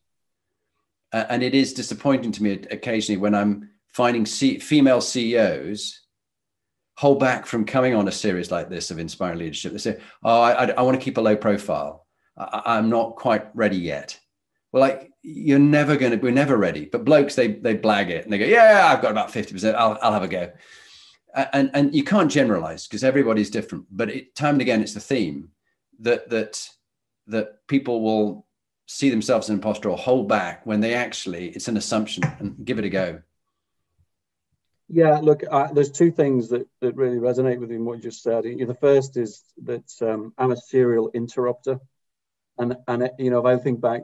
and 1.13 1.43
it 1.43 1.55
is 1.55 1.73
disappointing 1.73 2.31
to 2.31 2.43
me 2.43 2.51
occasionally 2.71 3.17
when 3.17 3.33
I'm 3.33 3.69
finding 3.87 4.25
C- 4.25 4.59
female 4.59 4.99
CEOs 4.99 6.05
hold 6.97 7.19
back 7.19 7.45
from 7.45 7.65
coming 7.65 7.93
on 7.93 8.07
a 8.07 8.11
series 8.11 8.51
like 8.51 8.69
this 8.69 8.91
of 8.91 8.99
inspiring 8.99 9.39
leadership. 9.39 9.71
They 9.71 9.77
say, 9.77 9.99
"Oh, 10.23 10.41
I, 10.41 10.71
I 10.71 10.81
want 10.81 10.99
to 10.99 11.03
keep 11.03 11.17
a 11.17 11.21
low 11.21 11.35
profile. 11.35 12.05
I, 12.37 12.77
am 12.77 12.89
not 12.89 13.15
quite 13.15 13.55
ready 13.55 13.77
yet." 13.77 14.19
Well, 14.71 14.81
like 14.81 15.11
you're 15.21 15.59
never 15.59 15.97
going 15.97 16.11
to. 16.11 16.17
We're 16.17 16.31
never 16.31 16.57
ready. 16.57 16.85
But 16.85 17.05
blokes, 17.05 17.35
they 17.35 17.47
they 17.47 17.77
blag 17.77 18.09
it 18.09 18.23
and 18.23 18.33
they 18.33 18.37
go, 18.37 18.45
"Yeah, 18.45 18.89
I've 18.91 19.01
got 19.01 19.11
about 19.11 19.31
fifty 19.31 19.53
percent. 19.53 19.77
I'll 19.77 19.97
I'll 20.01 20.13
have 20.13 20.23
a 20.23 20.27
go." 20.27 20.51
And 21.53 21.69
and 21.73 21.93
you 21.93 22.03
can't 22.03 22.31
generalize 22.31 22.87
because 22.87 23.03
everybody's 23.03 23.49
different. 23.49 23.85
But 23.91 24.09
it, 24.09 24.35
time 24.35 24.55
and 24.55 24.61
again, 24.61 24.81
it's 24.81 24.93
the 24.93 24.99
theme 25.01 25.49
that 25.99 26.29
that 26.29 26.69
that 27.27 27.67
people 27.67 28.01
will 28.01 28.45
see 28.87 29.09
themselves 29.09 29.45
as 29.45 29.49
an 29.49 29.55
imposter 29.55 29.89
or 29.89 29.97
hold 29.97 30.29
back 30.29 30.65
when 30.65 30.79
they 30.79 30.93
actually 30.93 31.49
it's 31.49 31.67
an 31.67 31.77
assumption 31.77 32.23
and 32.39 32.63
give 32.63 32.77
it 32.79 32.85
a 32.85 32.89
go. 32.89 33.21
Yeah, 34.87 35.17
look, 35.17 35.41
there's 35.73 35.89
two 35.89 36.11
things 36.11 36.49
that, 36.49 36.67
that 36.81 36.95
really 36.95 37.17
resonate 37.17 37.59
with 37.59 37.71
me 37.71 37.77
what 37.79 37.97
you 37.97 38.03
just 38.03 38.21
said. 38.21 38.43
The 38.43 38.77
first 38.79 39.17
is 39.17 39.43
that 39.63 39.91
um, 40.01 40.33
I'm 40.37 40.51
a 40.51 40.57
serial 40.57 41.09
interrupter, 41.13 41.79
and 42.59 42.77
and 42.87 43.09
you 43.17 43.31
know 43.31 43.39
if 43.39 43.45
I 43.45 43.61
think 43.61 43.81
back 43.81 44.03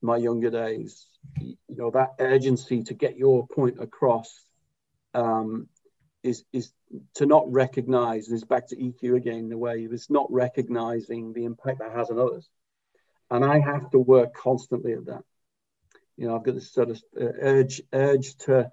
my 0.00 0.16
younger 0.16 0.48
days, 0.48 1.06
you 1.38 1.56
know 1.68 1.90
that 1.90 2.14
urgency 2.18 2.82
to 2.84 2.94
get 2.94 3.18
your 3.18 3.46
point 3.46 3.78
across 3.78 4.46
um, 5.12 5.68
is 6.22 6.44
is 6.50 6.72
to 7.16 7.26
not 7.26 7.50
recognise. 7.52 8.28
And 8.28 8.34
it's 8.34 8.46
back 8.46 8.68
to 8.68 8.76
EQ 8.76 9.16
again. 9.16 9.46
In 9.46 9.52
a 9.52 9.58
way, 9.58 9.86
it's 9.90 10.08
not 10.08 10.32
recognizing 10.32 11.34
the 11.34 11.44
impact 11.44 11.80
that 11.80 11.92
has 11.92 12.08
on 12.08 12.18
others, 12.18 12.48
and 13.32 13.44
I 13.44 13.58
have 13.58 13.90
to 13.90 13.98
work 13.98 14.34
constantly 14.34 14.92
at 14.92 15.06
that. 15.06 15.22
You 16.16 16.28
know, 16.28 16.36
I've 16.36 16.44
got 16.44 16.54
this 16.54 16.70
sort 16.70 16.90
of 16.90 17.02
uh, 17.18 17.24
urge 17.40 17.80
urge 17.92 18.36
to 18.38 18.70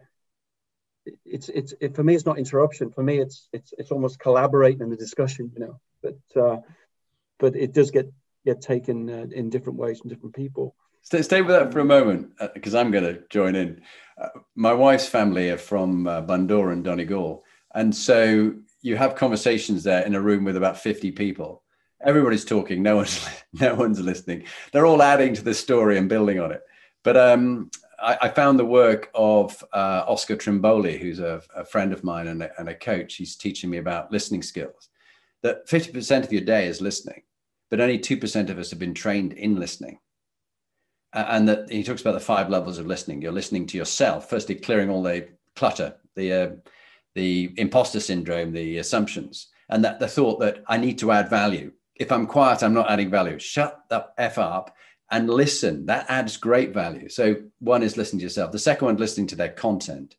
it's 1.26 1.48
it's 1.50 1.74
it, 1.80 1.96
for 1.96 2.04
me 2.04 2.14
it's 2.14 2.26
not 2.26 2.38
interruption. 2.38 2.92
For 2.92 3.02
me 3.02 3.20
it's 3.20 3.48
it's 3.54 3.74
it's 3.78 3.92
almost 3.92 4.20
collaborating 4.20 4.82
in 4.82 4.90
the 4.90 4.98
discussion 4.98 5.52
you 5.56 5.66
know. 5.66 5.80
But 6.04 6.42
uh, 6.42 6.58
but 7.40 7.56
it 7.56 7.74
does 7.74 7.90
get 7.90 8.12
get 8.46 8.62
taken 8.62 9.10
uh, 9.10 9.28
in 9.32 9.50
different 9.50 9.80
ways 9.80 10.00
from 10.00 10.10
different 10.10 10.36
people. 10.36 10.76
Stay, 11.02 11.22
stay 11.22 11.42
with 11.42 11.56
that 11.56 11.72
for 11.72 11.80
a 11.80 11.86
moment 11.86 12.34
because 12.54 12.76
uh, 12.76 12.80
i'm 12.80 12.92
going 12.92 13.06
to 13.06 13.24
join 13.30 13.56
in. 13.56 13.82
Uh, 14.22 14.28
my 14.56 14.74
wife's 14.74 15.08
family 15.08 15.50
are 15.50 15.58
from 15.58 16.06
uh, 16.06 16.22
Bundoran 16.22 16.74
and 16.74 16.84
Donegal. 16.84 17.46
And 17.74 17.96
so 17.96 18.54
you 18.82 18.98
have 18.98 19.16
conversations 19.16 19.84
there 19.84 20.06
in 20.06 20.14
a 20.14 20.20
room 20.20 20.44
with 20.44 20.58
about 20.58 20.78
50 20.78 21.12
people 21.14 21.64
everybody's 22.06 22.46
talking 22.46 22.82
no 22.82 22.98
one's 22.98 23.28
no 23.54 23.76
one's 23.76 24.00
listening 24.00 24.44
they're 24.72 24.86
all 24.86 25.02
adding 25.02 25.34
to 25.34 25.44
the 25.44 25.54
story 25.54 25.98
and 25.98 26.10
building 26.10 26.40
on 26.40 26.52
it 26.52 26.62
but 27.04 27.16
um, 27.18 27.70
I, 28.02 28.30
found 28.30 28.60
the 28.60 28.66
work 28.66 29.10
of 29.14 29.64
uh, 29.74 30.04
Oscar 30.08 30.36
Trimboli, 30.36 31.00
who's 31.00 31.20
a, 31.20 31.42
a 31.56 31.66
friend 31.66 31.94
of 31.94 32.04
mine 32.04 32.28
and 32.28 32.44
a, 32.44 32.60
and 32.60 32.70
a, 32.70 32.76
coach. 32.76 33.16
He's 33.16 33.36
teaching 33.36 33.70
me 33.70 33.78
about 33.78 34.12
listening 34.12 34.42
skills. 34.42 34.90
That 35.44 35.68
50% 35.68 36.24
of 36.24 36.34
your 36.34 36.42
day 36.42 36.68
is 36.68 36.82
listening, 36.82 37.24
but 37.70 37.80
only 37.80 38.00
2% 38.00 38.50
of 38.50 38.58
us 38.58 38.70
have 38.70 38.80
been 38.80 38.94
trained 38.94 39.34
in 39.34 39.56
listening. 39.56 40.00
And 41.14 41.48
that 41.50 41.72
he 41.72 41.84
talks 41.84 42.02
about 42.02 42.14
the 42.14 42.20
five 42.20 42.50
levels 42.50 42.78
of 42.78 42.86
listening. 42.86 43.22
You're 43.22 43.32
listening 43.32 43.66
to 43.68 43.78
yourself, 43.78 44.30
firstly, 44.30 44.56
clearing 44.56 44.90
all 44.90 45.02
the 45.02 45.28
clutter, 45.56 45.96
the, 46.16 46.34
uh, 46.34 46.50
the 47.16 47.52
imposter 47.58 48.00
syndrome, 48.00 48.52
the 48.52 48.78
assumptions, 48.78 49.48
and 49.70 49.84
that 49.84 50.00
the 50.00 50.08
thought 50.08 50.40
that 50.42 50.64
I 50.68 50.78
need 50.78 51.00
to 51.00 51.12
add 51.12 51.30
value. 51.30 51.72
If 52.00 52.12
I'm 52.12 52.26
quiet, 52.26 52.64
I'm 52.64 52.74
not 52.74 52.90
adding 52.90 53.12
value. 53.12 53.38
Shut 53.38 53.84
the 53.90 54.08
F 54.18 54.38
up 54.38 54.76
and 55.12 55.30
listen. 55.30 55.86
That 55.86 56.06
adds 56.10 56.38
great 56.38 56.74
value. 56.74 57.10
So, 57.10 57.36
one 57.60 57.84
is 57.84 57.98
listening 57.98 58.20
to 58.20 58.24
yourself. 58.24 58.52
The 58.52 58.60
second 58.60 58.86
one, 58.86 58.98
listening 58.98 59.28
to 59.28 59.36
their 59.36 59.52
content. 59.52 60.16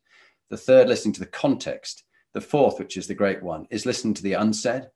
The 0.51 0.57
third, 0.57 0.89
listening 0.89 1.15
to 1.15 1.21
the 1.21 1.27
context. 1.27 2.05
The 2.35 2.41
fourth, 2.41 2.79
which 2.79 2.97
is 2.97 3.07
the 3.07 3.15
great 3.15 3.43
one, 3.43 3.67
is 3.71 3.87
listening 3.87 4.15
to 4.15 4.23
the 4.23 4.35
unsaid. 4.35 4.89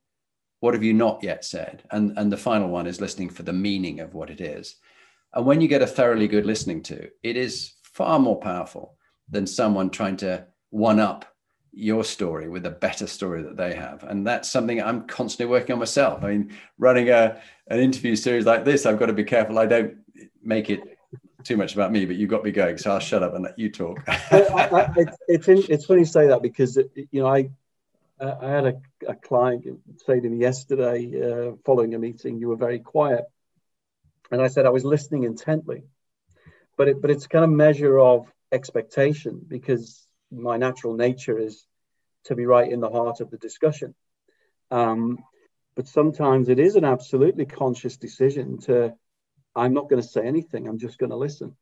What 0.60 0.74
have 0.74 0.84
you 0.84 0.92
not 0.92 1.22
yet 1.22 1.44
said? 1.44 1.82
And, 1.90 2.16
and 2.16 2.30
the 2.30 2.36
final 2.36 2.68
one 2.68 2.86
is 2.86 3.00
listening 3.00 3.30
for 3.30 3.42
the 3.42 3.52
meaning 3.52 4.00
of 4.00 4.14
what 4.14 4.30
it 4.30 4.40
is. 4.40 4.76
And 5.32 5.44
when 5.44 5.60
you 5.60 5.68
get 5.68 5.82
a 5.82 5.86
thoroughly 5.86 6.28
good 6.28 6.46
listening 6.46 6.82
to, 6.84 7.08
it 7.22 7.36
is 7.36 7.74
far 7.82 8.18
more 8.18 8.38
powerful 8.38 8.96
than 9.28 9.46
someone 9.46 9.90
trying 9.90 10.16
to 10.18 10.46
one 10.70 11.00
up 11.00 11.33
your 11.76 12.04
story 12.04 12.48
with 12.48 12.64
a 12.66 12.70
better 12.70 13.06
story 13.06 13.42
that 13.42 13.56
they 13.56 13.74
have. 13.74 14.04
And 14.04 14.26
that's 14.26 14.48
something 14.48 14.80
i'm 14.80 15.06
constantly 15.06 15.50
working 15.50 15.72
on 15.72 15.78
myself. 15.78 16.22
I 16.22 16.28
mean 16.28 16.52
running 16.78 17.10
a 17.10 17.40
an 17.68 17.80
interview 17.80 18.16
series 18.16 18.46
like 18.46 18.64
this 18.64 18.86
i've 18.86 18.98
got 18.98 19.06
to 19.06 19.12
be 19.12 19.24
careful. 19.24 19.58
I 19.58 19.66
don't 19.66 19.96
make 20.42 20.70
it 20.70 20.80
too 21.42 21.56
much 21.56 21.74
about 21.74 21.92
me 21.92 22.06
but 22.06 22.16
you've 22.16 22.30
got 22.30 22.42
me 22.42 22.50
going 22.50 22.78
so 22.78 22.90
i'll 22.90 22.98
shut 22.98 23.22
up 23.22 23.34
and 23.34 23.44
let 23.44 23.58
you 23.58 23.70
talk. 23.70 23.98
It's, 24.06 25.18
it's, 25.28 25.68
it's 25.68 25.84
funny 25.84 26.00
you 26.00 26.06
say 26.06 26.28
that 26.28 26.42
because 26.42 26.76
you 26.76 27.20
know 27.20 27.26
i 27.26 27.50
i 28.20 28.48
had 28.48 28.66
a, 28.66 28.74
a 29.08 29.14
client 29.14 29.66
say 30.06 30.20
to 30.20 30.28
me 30.28 30.38
yesterday 30.38 30.98
uh, 31.20 31.56
following 31.64 31.94
a 31.94 31.98
meeting. 31.98 32.38
You 32.38 32.48
were 32.48 32.56
very 32.56 32.78
quiet. 32.78 33.24
And 34.30 34.40
i 34.40 34.48
said 34.48 34.64
i 34.64 34.70
was 34.70 34.84
listening 34.84 35.24
intently. 35.24 35.82
But 36.76 36.88
it 36.88 37.02
but 37.02 37.10
it's 37.10 37.26
kind 37.26 37.44
of 37.44 37.50
measure 37.50 37.98
of 37.98 38.26
expectation 38.52 39.40
because 39.46 40.03
my 40.30 40.56
natural 40.56 40.94
nature 40.94 41.38
is 41.38 41.66
to 42.24 42.34
be 42.34 42.46
right 42.46 42.70
in 42.70 42.80
the 42.80 42.90
heart 42.90 43.20
of 43.20 43.30
the 43.30 43.38
discussion. 43.38 43.94
Um, 44.70 45.18
but 45.76 45.88
sometimes 45.88 46.48
it 46.48 46.58
is 46.58 46.76
an 46.76 46.84
absolutely 46.84 47.46
conscious 47.46 47.96
decision 47.96 48.58
to, 48.62 48.94
I'm 49.54 49.74
not 49.74 49.88
going 49.88 50.00
to 50.00 50.08
say 50.08 50.26
anything, 50.26 50.68
I'm 50.68 50.78
just 50.78 50.98
going 50.98 51.10
to 51.10 51.16
listen. 51.16 51.56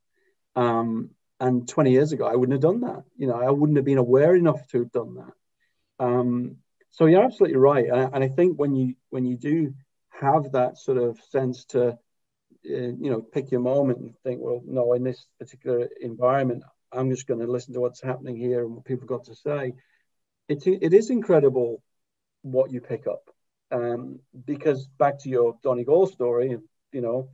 Um, 0.54 1.10
and 1.40 1.66
20 1.66 1.90
years 1.90 2.12
ago, 2.12 2.26
I 2.26 2.36
wouldn't 2.36 2.52
have 2.52 2.72
done 2.72 2.82
that. 2.82 3.02
You 3.16 3.26
know, 3.26 3.40
I 3.40 3.50
wouldn't 3.50 3.76
have 3.76 3.84
been 3.84 3.98
aware 3.98 4.36
enough 4.36 4.66
to 4.68 4.80
have 4.80 4.92
done 4.92 5.14
that. 5.14 6.04
Um, 6.04 6.56
so 6.90 7.06
you're 7.06 7.24
absolutely 7.24 7.58
right. 7.58 7.86
And 7.86 8.00
I, 8.00 8.10
and 8.12 8.24
I, 8.24 8.28
think 8.28 8.58
when 8.58 8.76
you 8.76 8.94
when 9.10 9.24
you 9.24 9.36
do 9.36 9.74
have 10.10 10.52
that 10.52 10.78
sort 10.78 10.98
of 10.98 11.18
sense 11.30 11.64
to, 11.66 11.88
uh, 11.88 11.96
you 12.64 13.10
know, 13.10 13.22
pick 13.22 13.50
your 13.50 13.60
moment 13.60 13.98
and 13.98 14.14
think, 14.22 14.40
well, 14.40 14.62
no, 14.64 14.92
in 14.92 15.02
this 15.02 15.26
particular 15.38 15.88
environment, 16.00 16.62
I'm 16.92 17.10
just 17.10 17.26
going 17.26 17.40
to 17.40 17.50
listen 17.50 17.74
to 17.74 17.80
what's 17.80 18.02
happening 18.02 18.36
here 18.36 18.64
and 18.64 18.74
what 18.74 18.84
people 18.84 19.06
got 19.06 19.24
to 19.24 19.34
say. 19.34 19.72
It, 20.48 20.66
it 20.66 20.92
is 20.92 21.10
incredible 21.10 21.82
what 22.42 22.70
you 22.70 22.80
pick 22.80 23.06
up. 23.06 23.30
Um, 23.70 24.20
because 24.44 24.86
back 24.98 25.20
to 25.20 25.30
your 25.30 25.56
Donegal 25.62 26.06
story, 26.06 26.58
you 26.92 27.00
know, 27.00 27.28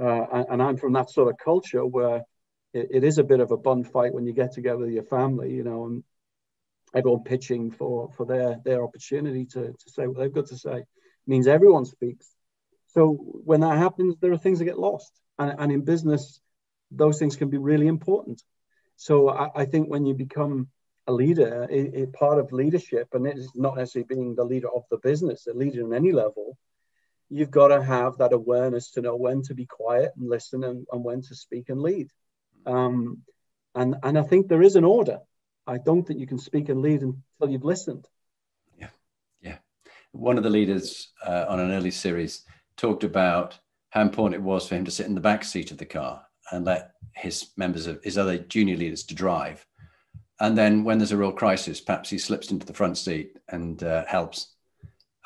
uh, 0.00 0.44
and, 0.50 0.62
I'm 0.62 0.76
from 0.76 0.92
that 0.94 1.10
sort 1.10 1.28
of 1.28 1.38
culture 1.42 1.84
where 1.84 2.22
it, 2.74 2.88
it 2.90 3.04
is 3.04 3.18
a 3.18 3.24
bit 3.24 3.40
of 3.40 3.50
a 3.50 3.56
bun 3.56 3.84
fight 3.84 4.12
when 4.12 4.26
you 4.26 4.32
get 4.32 4.52
together 4.52 4.80
with 4.80 4.90
your 4.90 5.04
family, 5.04 5.52
you 5.52 5.64
know, 5.64 5.86
and 5.86 6.04
everyone 6.94 7.22
pitching 7.22 7.70
for 7.70 8.10
for 8.16 8.26
their 8.26 8.58
their 8.64 8.82
opportunity 8.82 9.46
to, 9.46 9.72
to 9.72 9.90
say 9.90 10.06
what 10.06 10.18
they've 10.18 10.32
got 10.32 10.46
to 10.46 10.58
say 10.58 10.78
it 10.78 10.86
means 11.26 11.46
everyone 11.46 11.84
speaks. 11.84 12.26
So 12.88 13.12
when 13.12 13.60
that 13.60 13.78
happens, 13.78 14.16
there 14.20 14.32
are 14.32 14.38
things 14.38 14.58
that 14.58 14.66
get 14.66 14.78
lost, 14.78 15.12
and, 15.38 15.54
and 15.58 15.72
in 15.72 15.82
business, 15.82 16.40
those 16.90 17.18
things 17.18 17.36
can 17.36 17.48
be 17.48 17.58
really 17.58 17.86
important. 17.86 18.42
So 19.02 19.30
I, 19.30 19.50
I 19.62 19.64
think 19.64 19.90
when 19.90 20.06
you 20.06 20.14
become 20.14 20.68
a 21.08 21.12
leader, 21.12 21.66
a, 21.68 22.02
a, 22.02 22.06
part 22.06 22.38
of 22.38 22.52
leadership, 22.52 23.08
and 23.14 23.26
it's 23.26 23.50
not 23.56 23.76
necessarily 23.76 24.06
being 24.06 24.36
the 24.36 24.44
leader 24.44 24.68
of 24.72 24.84
the 24.92 24.98
business, 24.98 25.48
a 25.48 25.52
leader 25.52 25.80
in 25.80 25.92
any 25.92 26.12
level, 26.12 26.56
you've 27.28 27.50
got 27.50 27.68
to 27.68 27.82
have 27.82 28.18
that 28.18 28.32
awareness 28.32 28.92
to 28.92 29.00
know 29.00 29.16
when 29.16 29.42
to 29.42 29.54
be 29.54 29.66
quiet 29.66 30.12
and 30.16 30.30
listen 30.30 30.62
and, 30.62 30.86
and 30.92 31.02
when 31.02 31.20
to 31.20 31.34
speak 31.34 31.68
and 31.68 31.82
lead. 31.82 32.10
Um, 32.64 33.22
and, 33.74 33.96
and 34.04 34.16
I 34.16 34.22
think 34.22 34.46
there 34.46 34.62
is 34.62 34.76
an 34.76 34.84
order. 34.84 35.18
I 35.66 35.78
don't 35.78 36.06
think 36.06 36.20
you 36.20 36.28
can 36.28 36.38
speak 36.38 36.68
and 36.68 36.80
lead 36.80 37.02
until 37.02 37.50
you've 37.50 37.64
listened. 37.64 38.06
Yeah, 38.78 38.90
yeah. 39.40 39.56
one 40.12 40.38
of 40.38 40.44
the 40.44 40.50
leaders 40.50 41.08
uh, 41.26 41.46
on 41.48 41.58
an 41.58 41.72
early 41.72 41.90
series 41.90 42.44
talked 42.76 43.02
about 43.02 43.58
how 43.90 44.02
important 44.02 44.36
it 44.36 44.44
was 44.44 44.68
for 44.68 44.76
him 44.76 44.84
to 44.84 44.92
sit 44.92 45.06
in 45.06 45.16
the 45.16 45.20
back 45.20 45.42
seat 45.42 45.72
of 45.72 45.78
the 45.78 45.86
car 45.86 46.24
and 46.52 46.64
let 46.64 46.92
his 47.14 47.48
members 47.56 47.86
of 47.86 48.02
his 48.04 48.16
other 48.16 48.38
junior 48.38 48.76
leaders 48.76 49.02
to 49.04 49.14
drive. 49.14 49.66
And 50.40 50.56
then 50.56 50.84
when 50.84 50.98
there's 50.98 51.12
a 51.12 51.16
real 51.16 51.32
crisis, 51.32 51.80
perhaps 51.80 52.10
he 52.10 52.18
slips 52.18 52.50
into 52.50 52.66
the 52.66 52.74
front 52.74 52.98
seat 52.98 53.38
and 53.48 53.82
uh, 53.82 54.04
helps. 54.06 54.54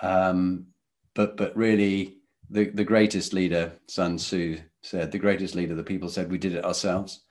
Um, 0.03 0.66
but 1.14 1.37
but 1.37 1.57
really, 1.57 2.18
the, 2.51 2.70
the 2.70 2.85
greatest 2.85 3.33
leader, 3.33 3.72
Sun 3.89 4.18
Tzu 4.18 4.59
said, 4.83 5.11
the 5.11 5.18
greatest 5.18 5.55
leader, 5.55 5.74
the 5.74 5.83
people 5.83 6.09
said, 6.09 6.31
we 6.31 6.39
did 6.39 6.55
it 6.55 6.64
ourselves. 6.64 7.22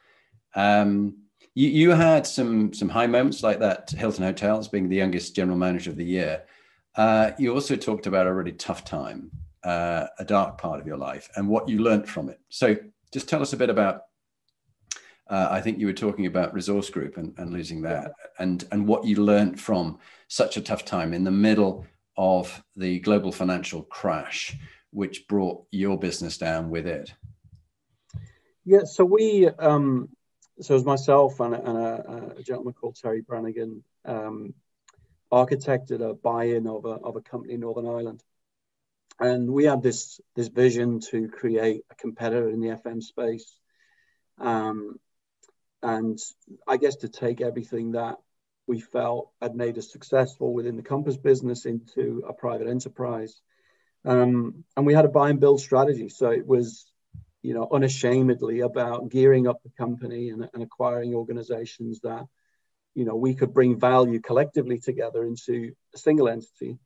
Um, 0.55 1.17
you, 1.53 1.69
you 1.69 1.91
had 1.91 2.25
some 2.25 2.73
some 2.73 2.89
high 2.89 3.07
moments 3.07 3.43
like 3.43 3.59
that 3.59 3.91
Hilton 3.91 4.23
Hotels 4.23 4.67
being 4.67 4.89
the 4.89 4.95
youngest 4.95 5.35
general 5.35 5.57
manager 5.57 5.91
of 5.91 5.97
the 5.97 6.05
year. 6.05 6.43
Uh, 6.95 7.31
you 7.37 7.53
also 7.53 7.75
talked 7.75 8.07
about 8.07 8.27
a 8.27 8.33
really 8.33 8.53
tough 8.53 8.83
time, 8.83 9.29
uh, 9.63 10.07
a 10.17 10.25
dark 10.25 10.57
part 10.57 10.79
of 10.79 10.87
your 10.87 10.97
life, 10.97 11.29
and 11.35 11.47
what 11.47 11.69
you 11.69 11.79
learned 11.79 12.07
from 12.09 12.29
it. 12.29 12.39
So 12.49 12.77
just 13.16 13.30
tell 13.30 13.41
us 13.41 13.53
a 13.53 13.57
bit 13.57 13.70
about. 13.70 14.01
Uh, 15.30 15.47
I 15.49 15.61
think 15.61 15.80
you 15.80 15.88
were 15.88 15.93
talking 15.93 16.26
about 16.26 16.53
Resource 16.53 16.89
Group 16.89 17.16
and, 17.16 17.34
and 17.38 17.53
losing 17.53 17.82
that, 17.84 18.11
and 18.39 18.68
and 18.74 18.86
what 18.86 19.05
you 19.05 19.24
learned 19.24 19.57
from 19.57 19.99
such 20.28 20.57
a 20.57 20.61
tough 20.61 20.84
time 20.84 21.13
in 21.13 21.24
the 21.24 21.32
middle 21.32 21.88
of 22.18 22.61
the 22.76 22.99
global 22.99 23.32
financial 23.32 23.84
crash, 23.84 24.53
which 24.91 25.30
brought 25.30 25.63
your 25.72 25.97
business 25.97 26.38
down 26.38 26.70
with 26.70 26.86
it. 26.88 27.13
Yeah, 28.66 28.84
so 28.84 29.05
we 29.05 29.47
um, 29.47 30.09
so 30.59 30.74
it 30.74 30.80
was 30.80 30.86
myself 30.86 31.39
and, 31.39 31.55
a, 31.55 31.70
and 31.70 31.78
a, 31.78 32.36
a 32.39 32.43
gentleman 32.43 32.74
called 32.74 32.97
Terry 33.01 33.22
Brannigan 33.22 33.82
um, 34.03 34.53
architected 35.32 36.01
a 36.01 36.13
buy-in 36.16 36.68
of 36.68 36.84
a, 36.84 36.95
of 37.07 37.16
a 37.16 37.22
company 37.22 37.53
in 37.53 37.61
Northern 37.61 37.88
Ireland. 37.88 38.22
And 39.20 39.49
we 39.49 39.66
had 39.66 39.82
this, 39.82 40.20
this 40.36 40.49
vision 40.49 40.99
to 41.11 41.30
create 41.30 41.82
a 41.89 41.95
competitor 41.95 42.49
in 42.49 42.59
the 42.59 42.70
FM 42.70 43.01
space. 43.01 43.59
Um, 44.39 44.99
and 45.82 46.20
I 46.68 46.78
guess 46.78 46.97
to 46.97 47.09
take 47.09 47.41
everything 47.41 47.93
that 47.93 48.18
we 48.68 48.82
felt 48.82 49.32
had 49.41 49.55
made 49.55 49.78
us 49.78 49.91
successful 49.91 50.53
within 50.53 50.76
the 50.76 50.84
Compass 50.84 51.18
business 51.18 51.66
into 51.66 52.24
a 52.28 52.34
private 52.34 52.68
enterprise. 52.68 53.39
Um, 54.03 54.66
and 54.76 54.86
we 54.86 54.93
had 54.93 55.05
a 55.05 55.09
buy 55.09 55.30
and 55.30 55.39
build 55.39 55.61
strategy. 55.61 56.09
So 56.09 56.32
it 56.32 56.45
was 56.45 56.86
you 57.45 57.53
know, 57.53 57.68
unashamedly 57.72 58.61
about 58.61 59.09
gearing 59.09 59.47
up 59.47 59.61
the 59.61 59.70
company 59.78 60.30
and, 60.30 60.49
and 60.51 60.63
acquiring 60.63 61.13
organizations 61.13 61.99
that, 62.01 62.26
you 62.95 63.05
know, 63.05 63.16
we 63.16 63.36
could 63.36 63.53
bring 63.53 63.80
value 63.80 64.20
collectively 64.20 64.80
together 64.80 65.24
into 65.24 65.74
a 65.93 65.97
single 65.99 66.28
entity. 66.28 66.80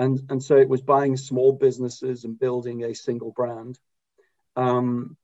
And, 0.00 0.18
and 0.30 0.42
so 0.42 0.56
it 0.56 0.70
was 0.70 0.80
buying 0.80 1.18
small 1.18 1.52
businesses 1.52 2.24
and 2.24 2.38
building 2.38 2.84
a 2.84 2.94
single 2.94 3.32
brand. 3.32 3.78
Um, 4.56 5.18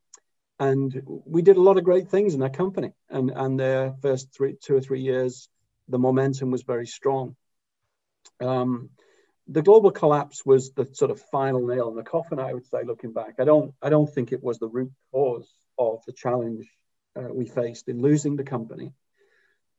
and 0.59 1.03
we 1.07 1.41
did 1.41 1.57
a 1.57 1.63
lot 1.63 1.79
of 1.79 1.85
great 1.85 2.09
things 2.09 2.35
in 2.35 2.41
that 2.41 2.59
company. 2.59 2.93
And, 3.09 3.31
and 3.31 3.59
their 3.59 3.95
first 4.03 4.35
three, 4.35 4.55
two 4.63 4.77
or 4.77 4.83
three 4.83 5.01
years, 5.01 5.49
the 5.89 5.99
momentum 5.99 6.51
was 6.51 6.63
very 6.63 6.87
strong. 6.87 7.37
Um, 8.39 8.91
the 9.49 9.63
global 9.63 9.93
collapse 9.93 10.45
was 10.45 10.73
the 10.73 10.87
sort 10.93 11.11
of 11.11 11.23
final 11.33 11.67
nail 11.67 11.89
in 11.89 11.97
the 11.97 12.03
coffin. 12.03 12.39
I 12.39 12.53
would 12.53 12.67
say, 12.67 12.85
looking 12.85 13.15
back, 13.15 13.37
I 13.39 13.45
don't, 13.45 13.73
I 13.81 13.89
don't 13.89 14.13
think 14.13 14.31
it 14.31 14.43
was 14.43 14.59
the 14.59 14.69
root 14.69 14.93
cause 15.11 15.49
of 15.79 16.03
the 16.07 16.13
challenge 16.13 16.69
uh, 17.17 17.33
we 17.33 17.47
faced 17.47 17.89
in 17.89 18.03
losing 18.03 18.37
the 18.37 18.45
company. 18.45 18.93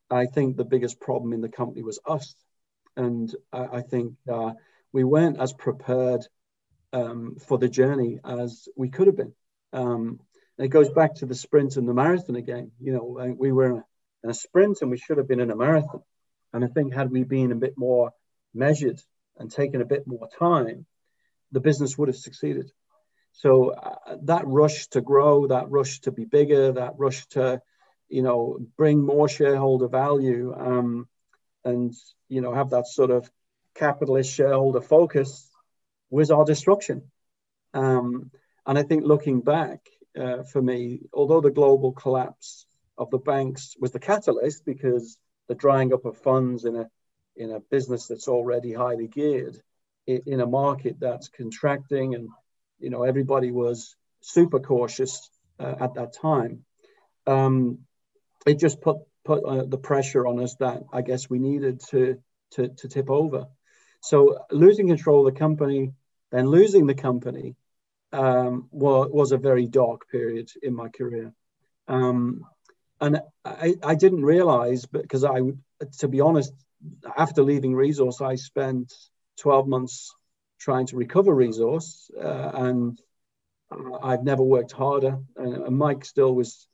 I 0.10 0.26
think 0.26 0.58
the 0.58 0.66
biggest 0.66 1.00
problem 1.00 1.34
in 1.34 1.42
the 1.42 1.50
company 1.50 1.84
was 1.84 2.00
us, 2.08 2.34
and 2.96 3.36
I, 3.54 3.66
I 3.80 3.82
think 3.82 4.14
uh, 4.32 4.54
we 4.92 5.04
weren't 5.04 5.40
as 5.40 5.54
prepared 5.54 6.26
um, 6.94 7.38
for 7.48 7.58
the 7.58 7.70
journey 7.70 8.20
as 8.24 8.68
we 8.76 8.90
could 8.90 9.08
have 9.08 9.18
been. 9.18 9.34
Um, 9.74 10.20
it 10.58 10.70
goes 10.70 10.90
back 10.90 11.16
to 11.16 11.26
the 11.26 11.36
sprint 11.36 11.78
and 11.78 11.88
the 11.88 11.94
marathon 11.94 12.36
again. 12.36 12.72
You 12.80 12.94
know, 12.94 13.36
we 13.38 13.52
were 13.52 13.66
in 13.66 13.78
a, 13.78 13.84
in 14.24 14.30
a 14.30 14.34
sprint 14.34 14.80
and 14.82 14.90
we 14.90 14.98
should 14.98 15.18
have 15.18 15.28
been 15.28 15.40
in 15.40 15.52
a 15.52 15.56
marathon. 15.56 16.02
And 16.54 16.64
I 16.64 16.68
think 16.68 16.94
had 16.94 17.12
we 17.12 17.24
been 17.24 17.52
a 17.52 17.56
bit 17.56 17.74
more 17.78 18.12
measured 18.54 19.00
and 19.38 19.52
taken 19.52 19.82
a 19.82 19.86
bit 19.86 20.08
more 20.08 20.28
time, 20.40 20.86
the 21.52 21.60
business 21.60 21.98
would 21.98 22.08
have 22.08 22.18
succeeded. 22.18 22.72
So 23.34 23.70
uh, 23.70 24.18
that 24.24 24.48
rush 24.48 24.88
to 24.90 25.02
grow, 25.02 25.48
that 25.48 25.70
rush 25.70 26.02
to 26.02 26.12
be 26.12 26.26
bigger, 26.26 26.72
that 26.72 26.94
rush 26.98 27.28
to, 27.28 27.62
you 28.10 28.24
know, 28.24 28.58
bring 28.78 29.06
more 29.06 29.30
shareholder 29.30 29.88
value, 29.88 30.56
um, 30.58 31.08
and 31.64 31.94
you 32.30 32.42
know 32.42 32.54
have 32.54 32.72
that 32.72 32.88
sort 32.88 33.12
of 33.12 33.30
capitalist 33.78 34.34
shareholder 34.34 34.82
focus 34.82 35.50
was 36.10 36.32
our 36.32 36.46
destruction. 36.46 37.04
Um, 37.74 38.32
and 38.66 38.78
I 38.78 38.84
think 38.84 39.04
looking 39.04 39.42
back 39.42 39.80
uh, 40.20 40.44
for 40.44 40.62
me, 40.62 41.02
although 41.14 41.42
the 41.42 41.52
global 41.52 41.92
collapse 41.92 42.66
of 42.98 43.10
the 43.12 43.20
banks 43.20 43.76
was 43.80 43.92
the 43.92 44.00
catalyst 44.00 44.66
because 44.66 45.18
the 45.48 45.56
drying 45.56 45.94
up 45.94 46.06
of 46.06 46.18
funds 46.18 46.66
in 46.66 46.76
a 46.76 46.90
in 47.36 47.52
a 47.52 47.60
business 47.60 48.08
that's 48.08 48.28
already 48.28 48.74
highly 48.74 49.08
geared 49.08 49.62
in 50.08 50.40
a 50.40 50.48
market 50.48 50.96
that's 51.00 51.30
contracting 51.30 52.16
and 52.16 52.30
you 52.80 52.90
know 52.90 53.04
everybody 53.04 53.52
was 53.52 53.96
super 54.22 54.60
cautious 54.60 55.30
uh, 55.60 55.76
at 55.80 55.94
that 55.94 56.14
time 56.14 56.64
um, 57.28 57.80
it 58.48 58.58
just 58.58 58.82
put 58.82 58.98
put 59.24 59.44
uh, 59.44 59.66
the 59.66 59.78
pressure 59.78 60.26
on 60.26 60.42
us 60.42 60.56
that 60.56 60.82
i 60.92 61.02
guess 61.02 61.30
we 61.30 61.38
needed 61.38 61.80
to 61.80 62.18
to, 62.52 62.70
to 62.70 62.88
tip 62.88 63.10
over 63.10 63.48
so 64.10 64.38
losing 64.52 64.88
control 64.88 65.28
of 65.28 65.34
the 65.34 65.40
company 65.40 65.94
then 66.32 66.46
losing 66.48 66.86
the 66.88 66.94
company 66.94 67.56
um, 68.14 68.68
was, 68.72 69.10
was 69.12 69.32
a 69.32 69.38
very 69.38 69.66
dark 69.68 70.10
period 70.10 70.50
in 70.62 70.74
my 70.74 70.90
career 70.90 71.34
um, 71.88 72.42
and 73.00 73.22
I, 73.46 73.76
I 73.84 73.96
didn't 73.96 74.24
realize 74.24 74.86
because 74.86 75.24
i 75.24 75.40
to 76.00 76.08
be 76.08 76.22
honest 76.22 76.54
after 77.18 77.44
leaving 77.44 77.76
resource, 77.76 78.22
I 78.22 78.36
spent 78.36 78.94
12 79.40 79.68
months 79.68 80.14
trying 80.60 80.88
to 80.88 80.98
recover 80.98 81.34
resource, 81.34 82.10
uh, 82.20 82.52
and 82.54 83.02
I've 84.02 84.24
never 84.24 84.44
worked 84.44 84.72
harder. 84.72 85.20
And, 85.36 85.78
Mike 85.78 86.06
still 86.06 86.34
was 86.34 86.68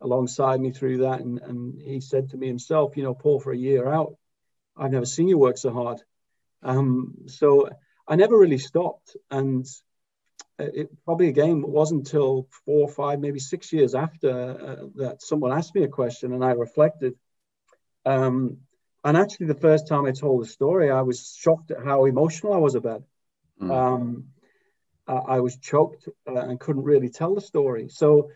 alongside 0.00 0.60
me 0.60 0.72
through 0.72 0.98
that, 0.98 1.20
and, 1.20 1.38
and 1.40 1.80
he 1.80 2.00
said 2.00 2.30
to 2.30 2.36
me 2.36 2.46
himself, 2.46 2.96
"You 2.96 3.02
know, 3.02 3.14
Paul, 3.14 3.40
for 3.40 3.52
a 3.52 3.56
year 3.56 3.88
out, 3.88 4.16
I've 4.76 4.92
never 4.92 5.06
seen 5.06 5.28
you 5.28 5.38
work 5.38 5.58
so 5.58 5.70
hard." 5.72 6.02
Um, 6.62 7.14
so 7.26 7.68
I 8.06 8.16
never 8.16 8.38
really 8.38 8.58
stopped, 8.58 9.16
and 9.30 9.66
it 10.58 10.90
probably 11.04 11.28
again 11.28 11.62
wasn't 11.62 12.00
until 12.06 12.48
four, 12.64 12.88
five, 12.88 13.20
maybe 13.20 13.38
six 13.38 13.72
years 13.72 13.94
after 13.94 14.30
uh, 14.30 14.86
that 14.96 15.22
someone 15.22 15.52
asked 15.52 15.74
me 15.74 15.84
a 15.84 15.88
question, 15.88 16.32
and 16.32 16.44
I 16.44 16.52
reflected. 16.52 17.14
Um, 18.04 18.58
and 19.02 19.16
actually, 19.16 19.46
the 19.46 19.54
first 19.54 19.88
time 19.88 20.04
I 20.04 20.12
told 20.12 20.42
the 20.42 20.48
story, 20.48 20.90
I 20.90 21.02
was 21.02 21.34
shocked 21.38 21.70
at 21.70 21.82
how 21.82 22.04
emotional 22.04 22.52
I 22.52 22.58
was 22.58 22.74
about 22.74 23.00
it. 23.00 23.64
Mm. 23.64 23.70
Um, 23.70 24.24
I, 25.06 25.36
I, 25.36 25.40
was 25.40 25.56
choked 25.56 26.08
uh, 26.26 26.34
and 26.34 26.60
couldn't 26.60 26.82
really 26.82 27.08
tell 27.08 27.34
the 27.34 27.40
story. 27.40 27.88
So, 27.88 28.30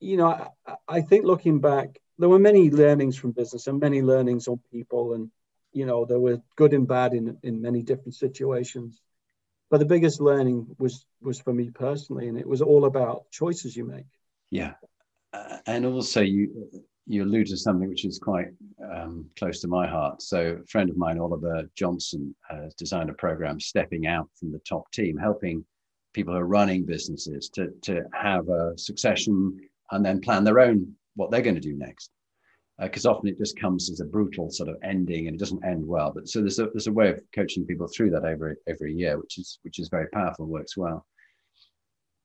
you 0.00 0.16
know, 0.16 0.26
I, 0.66 0.74
I, 0.88 1.00
think 1.02 1.24
looking 1.24 1.60
back, 1.60 2.00
there 2.18 2.28
were 2.28 2.38
many 2.38 2.70
learnings 2.70 3.16
from 3.16 3.32
business 3.32 3.66
and 3.66 3.80
many 3.80 4.02
learnings 4.02 4.48
on 4.48 4.60
people, 4.72 5.14
and 5.14 5.30
you 5.74 5.86
know, 5.86 6.04
there 6.04 6.20
were 6.20 6.40
good 6.56 6.72
and 6.72 6.86
bad 6.86 7.12
in 7.14 7.36
in 7.42 7.60
many 7.60 7.82
different 7.82 8.14
situations. 8.14 9.00
But 9.70 9.78
the 9.78 9.86
biggest 9.86 10.20
learning 10.20 10.74
was 10.78 11.04
was 11.20 11.40
for 11.40 11.52
me 11.52 11.70
personally, 11.70 12.28
and 12.28 12.38
it 12.38 12.46
was 12.46 12.62
all 12.62 12.84
about 12.84 13.30
choices 13.30 13.76
you 13.76 13.84
make. 13.84 14.06
Yeah, 14.50 14.74
uh, 15.32 15.58
and 15.66 15.84
also 15.84 16.20
you 16.20 16.70
you 17.06 17.24
allude 17.24 17.48
to 17.48 17.56
something 17.56 17.88
which 17.88 18.04
is 18.04 18.18
quite 18.18 18.48
um, 18.92 19.26
close 19.36 19.60
to 19.60 19.68
my 19.68 19.86
heart. 19.86 20.22
So, 20.22 20.58
a 20.62 20.66
friend 20.66 20.88
of 20.88 20.96
mine, 20.96 21.18
Oliver 21.18 21.68
Johnson, 21.74 22.34
has 22.48 22.74
designed 22.74 23.10
a 23.10 23.14
program 23.14 23.60
stepping 23.60 24.06
out 24.06 24.28
from 24.38 24.52
the 24.52 24.60
top 24.60 24.90
team, 24.92 25.18
helping 25.18 25.64
people 26.14 26.32
who 26.32 26.40
are 26.40 26.46
running 26.46 26.84
businesses 26.86 27.50
to, 27.50 27.70
to 27.82 28.04
have 28.14 28.48
a 28.48 28.78
succession 28.78 29.58
and 29.90 30.04
then 30.04 30.20
plan 30.20 30.44
their 30.44 30.60
own 30.60 30.94
what 31.16 31.30
they're 31.30 31.42
going 31.42 31.54
to 31.54 31.60
do 31.60 31.76
next. 31.76 32.10
Because 32.80 33.06
uh, 33.06 33.12
often 33.12 33.28
it 33.28 33.38
just 33.38 33.58
comes 33.58 33.88
as 33.90 34.00
a 34.00 34.04
brutal 34.04 34.50
sort 34.50 34.68
of 34.68 34.76
ending 34.82 35.28
and 35.28 35.36
it 35.36 35.38
doesn't 35.38 35.64
end 35.64 35.86
well. 35.86 36.12
But 36.12 36.28
so 36.28 36.40
there's 36.40 36.58
a, 36.58 36.66
there's 36.66 36.88
a 36.88 36.92
way 36.92 37.10
of 37.10 37.20
coaching 37.34 37.64
people 37.64 37.86
through 37.86 38.10
that 38.10 38.24
every 38.24 38.56
every 38.66 38.92
year, 38.92 39.18
which 39.18 39.38
is 39.38 39.58
which 39.62 39.78
is 39.78 39.88
very 39.88 40.08
powerful, 40.08 40.44
and 40.44 40.52
works 40.52 40.76
well. 40.76 41.06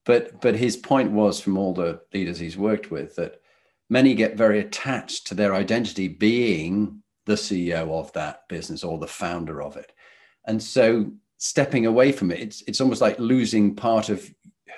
But 0.05 0.41
but 0.41 0.55
his 0.55 0.75
point 0.75 1.11
was 1.11 1.39
from 1.39 1.57
all 1.57 1.73
the 1.73 2.01
leaders 2.13 2.39
he's 2.39 2.57
worked 2.57 2.89
with 2.89 3.15
that 3.17 3.41
many 3.89 4.13
get 4.13 4.37
very 4.37 4.59
attached 4.59 5.27
to 5.27 5.35
their 5.35 5.53
identity 5.53 6.07
being 6.07 7.03
the 7.25 7.33
CEO 7.33 7.91
of 7.91 8.11
that 8.13 8.47
business 8.47 8.83
or 8.83 8.97
the 8.97 9.07
founder 9.07 9.61
of 9.61 9.77
it. 9.77 9.91
And 10.47 10.61
so 10.61 11.11
stepping 11.37 11.85
away 11.85 12.11
from 12.11 12.31
it, 12.31 12.39
it's, 12.39 12.63
it's 12.67 12.81
almost 12.81 13.01
like 13.01 13.19
losing 13.19 13.75
part 13.75 14.09
of 14.09 14.27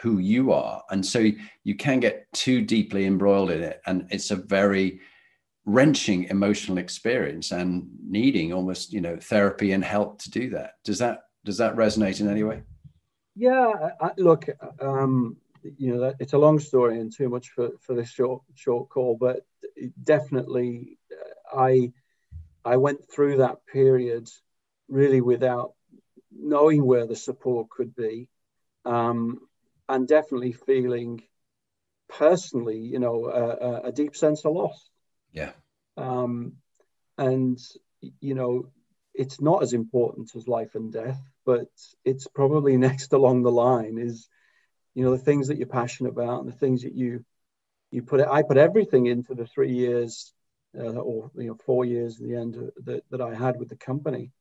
who 0.02 0.18
you 0.18 0.52
are. 0.52 0.84
And 0.90 1.06
so 1.06 1.30
you 1.64 1.76
can 1.76 2.00
get 2.00 2.26
too 2.34 2.62
deeply 2.62 3.06
embroiled 3.06 3.52
in 3.52 3.62
it. 3.62 3.82
And 3.86 4.08
it's 4.10 4.32
a 4.32 4.36
very 4.36 5.00
wrenching 5.66 6.26
emotional 6.26 6.78
experience 6.78 7.52
and 7.52 7.88
needing 8.08 8.52
almost, 8.52 8.94
you 8.94 9.02
know, 9.02 9.18
therapy 9.18 9.74
and 9.74 9.84
help 9.84 10.20
to 10.22 10.32
do 10.32 10.50
that. 10.52 10.74
Does 10.84 11.00
that 11.00 11.24
does 11.44 11.58
that 11.58 11.76
resonate 11.76 12.22
in 12.22 12.30
any 12.30 12.44
way? 12.44 12.64
Yeah, 13.36 13.90
I, 14.00 14.12
look, 14.18 14.48
um, 14.80 15.38
you 15.78 15.96
know, 15.96 16.14
it's 16.20 16.34
a 16.34 16.38
long 16.38 16.60
story 16.60 17.00
and 17.00 17.16
too 17.16 17.30
much 17.30 17.50
for, 17.50 17.72
for 17.80 17.96
this 17.96 18.10
short 18.10 18.44
short 18.56 18.90
call, 18.90 19.18
but 19.20 19.46
definitely, 20.04 20.98
uh, 21.12 21.60
I 21.60 21.94
I 22.66 22.78
went 22.78 23.10
through 23.10 23.38
that 23.38 23.66
period 23.66 24.30
really 24.88 25.22
without 25.22 25.74
knowing 26.32 26.86
where 26.86 27.08
the 27.08 27.16
support 27.16 27.70
could 27.70 27.96
be, 27.96 28.28
um, 28.86 29.40
and 29.88 30.08
definitely 30.08 30.54
feeling 30.54 31.22
personally, 32.10 32.80
you 32.80 33.00
know, 33.00 33.26
a, 33.26 33.88
a 33.88 33.92
deep 33.92 34.16
sense 34.16 34.44
of 34.46 34.54
loss. 34.54 34.91
Yeah. 35.32 35.52
Um, 35.98 36.54
and 37.18 37.60
you 38.20 38.34
know, 38.34 38.70
it's 39.14 39.42
not 39.42 39.62
as 39.62 39.74
important 39.74 40.36
as 40.36 40.48
life 40.48 40.76
and 40.76 40.92
death, 40.92 41.22
but 41.46 41.68
it's 42.06 42.28
probably 42.28 42.78
next 42.90 43.14
along 43.14 43.44
the 43.44 43.52
line 43.52 43.98
is, 43.98 44.28
you 44.94 45.04
know, 45.04 45.12
the 45.12 45.18
things 45.24 45.48
that 45.48 45.58
you're 45.58 45.68
passionate 45.68 46.10
about 46.10 46.42
and 46.42 46.52
the 46.52 46.58
things 46.58 46.84
that 46.84 46.94
you 46.94 47.24
you 47.92 48.02
put 48.02 48.22
it. 48.22 48.28
I 48.30 48.42
put 48.42 48.58
everything 48.58 49.08
into 49.08 49.36
the 49.36 49.46
three 49.46 49.74
years 49.74 50.34
uh, 50.78 50.84
or 50.84 51.32
you 51.36 51.48
know 51.48 51.58
four 51.66 51.86
years 51.86 52.20
in 52.20 52.30
the 52.30 52.36
end 52.36 52.72
that, 52.86 53.04
that 53.10 53.22
I 53.22 53.36
had 53.36 53.60
with 53.60 53.70
the 53.70 53.76
company, 53.76 54.32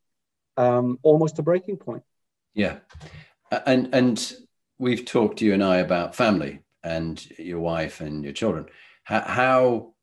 um, 0.56 0.98
almost 1.02 1.38
a 1.38 1.42
breaking 1.42 1.76
point. 1.76 2.04
Yeah, 2.54 2.78
and 3.66 3.92
and 3.92 4.32
we've 4.78 5.04
talked 5.04 5.40
you 5.40 5.52
and 5.52 5.62
I 5.62 5.78
about 5.78 6.14
family 6.14 6.60
and 6.82 7.24
your 7.38 7.60
wife 7.60 8.00
and 8.00 8.24
your 8.24 8.32
children. 8.32 8.66
How, 9.04 9.20
how 9.20 9.94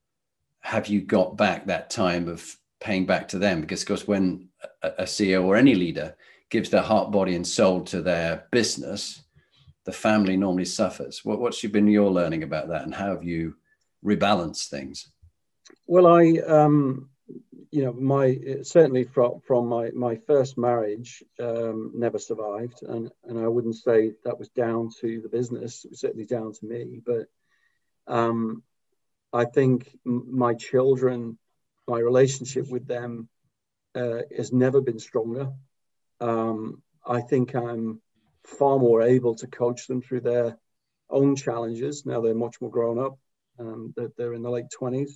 have 0.61 0.87
you 0.87 1.01
got 1.01 1.37
back 1.37 1.65
that 1.65 1.89
time 1.89 2.27
of 2.27 2.55
paying 2.79 3.05
back 3.05 3.27
to 3.29 3.39
them? 3.39 3.61
Because 3.61 3.81
of 3.81 3.87
course, 3.87 4.07
when 4.07 4.49
a, 4.81 5.03
CEO 5.03 5.43
or 5.43 5.55
any 5.55 5.75
leader 5.75 6.15
gives 6.49 6.69
their 6.69 6.81
heart, 6.81 7.11
body, 7.11 7.35
and 7.35 7.45
soul 7.45 7.81
to 7.85 8.01
their 8.01 8.47
business, 8.51 9.23
the 9.85 9.91
family 9.91 10.37
normally 10.37 10.65
suffers. 10.65 11.23
What, 11.23 11.39
what's 11.39 11.61
been 11.65 11.87
your 11.87 12.11
learning 12.11 12.43
about 12.43 12.69
that, 12.69 12.83
and 12.83 12.93
how 12.93 13.09
have 13.09 13.23
you 13.23 13.55
rebalanced 14.03 14.69
things? 14.69 15.09
Well, 15.85 16.07
I, 16.07 16.39
um, 16.47 17.09
you 17.71 17.83
know, 17.83 17.93
my 17.93 18.39
certainly 18.63 19.03
from 19.03 19.41
from 19.45 19.67
my 19.67 19.91
my 19.91 20.15
first 20.27 20.57
marriage 20.57 21.23
um, 21.39 21.91
never 21.93 22.19
survived, 22.19 22.83
and 22.83 23.11
and 23.25 23.39
I 23.39 23.47
wouldn't 23.47 23.75
say 23.75 24.13
that 24.23 24.37
was 24.37 24.49
down 24.49 24.89
to 25.01 25.21
the 25.21 25.29
business. 25.29 25.85
It 25.85 25.91
was 25.91 25.99
certainly 25.99 26.25
down 26.25 26.53
to 26.53 26.65
me, 26.65 27.01
but 27.05 27.27
um, 28.07 28.63
I 29.33 29.45
think 29.45 29.89
my 30.05 30.53
children, 30.53 31.37
my 31.87 31.99
relationship 31.99 32.69
with 32.69 32.87
them, 32.87 33.29
uh, 33.95 34.21
has 34.35 34.53
never 34.53 34.81
been 34.81 34.99
stronger. 34.99 35.51
Um, 36.19 36.81
I 37.05 37.21
think 37.21 37.55
I'm 37.55 38.01
far 38.45 38.79
more 38.79 39.01
able 39.01 39.35
to 39.35 39.47
coach 39.47 39.87
them 39.87 40.01
through 40.01 40.21
their 40.21 40.57
own 41.09 41.35
challenges. 41.35 42.05
Now 42.05 42.21
they're 42.21 42.35
much 42.35 42.61
more 42.61 42.71
grown 42.71 42.99
up. 42.99 43.17
Um, 43.59 43.93
they're, 43.95 44.11
they're 44.17 44.33
in 44.33 44.43
the 44.43 44.49
late 44.49 44.67
20s. 44.79 45.11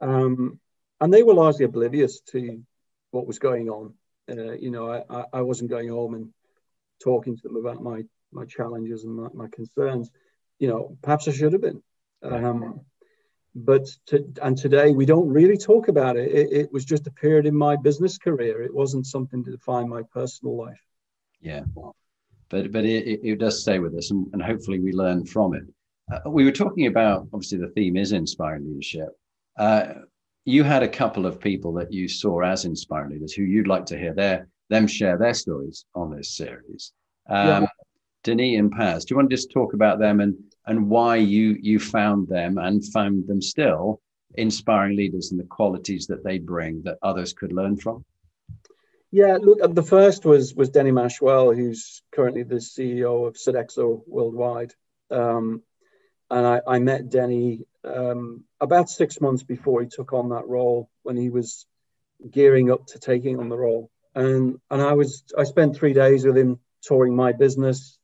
Um, 0.00 0.60
and 1.00 1.12
they 1.12 1.22
were 1.22 1.34
largely 1.34 1.64
oblivious 1.64 2.20
to 2.32 2.62
what 3.10 3.26
was 3.26 3.38
going 3.38 3.68
on. 3.68 3.94
Uh, 4.30 4.52
you 4.52 4.70
know, 4.70 5.02
I, 5.08 5.24
I 5.32 5.42
wasn't 5.42 5.70
going 5.70 5.88
home 5.88 6.14
and 6.14 6.32
talking 7.02 7.36
to 7.36 7.42
them 7.42 7.56
about 7.56 7.82
my 7.82 8.04
my 8.30 8.44
challenges 8.46 9.04
and 9.04 9.14
my, 9.14 9.28
my 9.34 9.48
concerns. 9.48 10.10
You 10.58 10.68
know, 10.68 10.96
perhaps 11.02 11.28
I 11.28 11.32
should 11.32 11.52
have 11.52 11.60
been. 11.60 11.82
Um, 12.22 12.80
but 13.54 13.86
to, 14.06 14.24
and 14.42 14.56
today 14.56 14.92
we 14.92 15.06
don't 15.06 15.28
really 15.28 15.56
talk 15.56 15.88
about 15.88 16.16
it. 16.16 16.30
it. 16.30 16.52
It 16.52 16.72
was 16.72 16.84
just 16.84 17.06
a 17.06 17.10
period 17.10 17.46
in 17.46 17.54
my 17.54 17.76
business 17.76 18.18
career. 18.18 18.62
It 18.62 18.74
wasn't 18.74 19.06
something 19.06 19.44
to 19.44 19.50
define 19.50 19.88
my 19.88 20.02
personal 20.12 20.56
life. 20.56 20.80
Yeah, 21.40 21.62
but 22.48 22.72
but 22.72 22.84
it, 22.84 23.20
it 23.22 23.38
does 23.38 23.60
stay 23.60 23.78
with 23.78 23.94
us, 23.94 24.10
and, 24.10 24.26
and 24.32 24.42
hopefully 24.42 24.78
we 24.78 24.92
learn 24.92 25.24
from 25.26 25.54
it. 25.54 25.64
Uh, 26.10 26.30
we 26.30 26.44
were 26.44 26.52
talking 26.52 26.86
about 26.86 27.28
obviously 27.32 27.58
the 27.58 27.68
theme 27.68 27.96
is 27.96 28.12
inspiring 28.12 28.66
leadership. 28.66 29.08
Uh, 29.58 29.94
you 30.44 30.64
had 30.64 30.82
a 30.82 30.88
couple 30.88 31.26
of 31.26 31.40
people 31.40 31.72
that 31.74 31.92
you 31.92 32.08
saw 32.08 32.40
as 32.40 32.64
inspiring 32.64 33.12
leaders 33.12 33.32
who 33.32 33.42
you'd 33.42 33.68
like 33.68 33.86
to 33.86 33.98
hear 33.98 34.14
their 34.14 34.48
them 34.70 34.86
share 34.86 35.18
their 35.18 35.34
stories 35.34 35.84
on 35.94 36.14
this 36.14 36.36
series. 36.36 36.92
Um, 37.28 37.62
yeah. 37.62 37.66
Denis 38.24 38.58
and 38.58 38.70
Paz, 38.70 39.04
do 39.04 39.12
you 39.12 39.16
want 39.16 39.28
to 39.30 39.36
just 39.36 39.50
talk 39.50 39.74
about 39.74 39.98
them 39.98 40.20
and 40.20 40.36
and 40.66 40.88
why 40.88 41.16
you 41.16 41.56
you 41.60 41.78
found 41.78 42.28
them 42.28 42.58
and 42.58 42.84
found 42.92 43.26
them 43.26 43.42
still 43.42 44.00
inspiring 44.34 44.96
leaders 44.96 45.30
and 45.30 45.40
the 45.40 45.44
qualities 45.44 46.06
that 46.06 46.24
they 46.24 46.38
bring 46.38 46.82
that 46.82 46.98
others 47.02 47.32
could 47.32 47.52
learn 47.52 47.76
from? 47.76 48.04
Yeah, 49.10 49.36
look, 49.40 49.60
uh, 49.62 49.66
the 49.66 49.82
first 49.82 50.24
was 50.24 50.54
was 50.54 50.70
Denis 50.70 50.94
Machuel, 50.94 51.54
who's 51.54 52.02
currently 52.12 52.44
the 52.44 52.56
CEO 52.56 53.26
of 53.26 53.34
Sodexo 53.34 54.02
Worldwide. 54.06 54.72
Um, 55.10 55.62
and 56.30 56.46
I, 56.46 56.60
I 56.66 56.78
met 56.78 57.10
Denis 57.10 57.60
um, 57.84 58.44
about 58.60 58.88
six 58.88 59.20
months 59.20 59.42
before 59.42 59.82
he 59.82 59.88
took 59.88 60.12
on 60.12 60.30
that 60.30 60.48
role 60.48 60.88
when 61.02 61.16
he 61.16 61.28
was 61.28 61.66
gearing 62.30 62.70
up 62.70 62.86
to 62.86 62.98
taking 62.98 63.38
on 63.38 63.48
the 63.48 63.58
role. 63.58 63.90
And 64.14 64.58
and 64.70 64.80
I 64.80 64.94
was 64.94 65.24
I 65.36 65.44
spent 65.44 65.76
three 65.76 65.92
days 65.92 66.24
with 66.24 66.36
him 66.36 66.60
touring 66.82 67.14
my 67.14 67.32
business, 67.32 67.98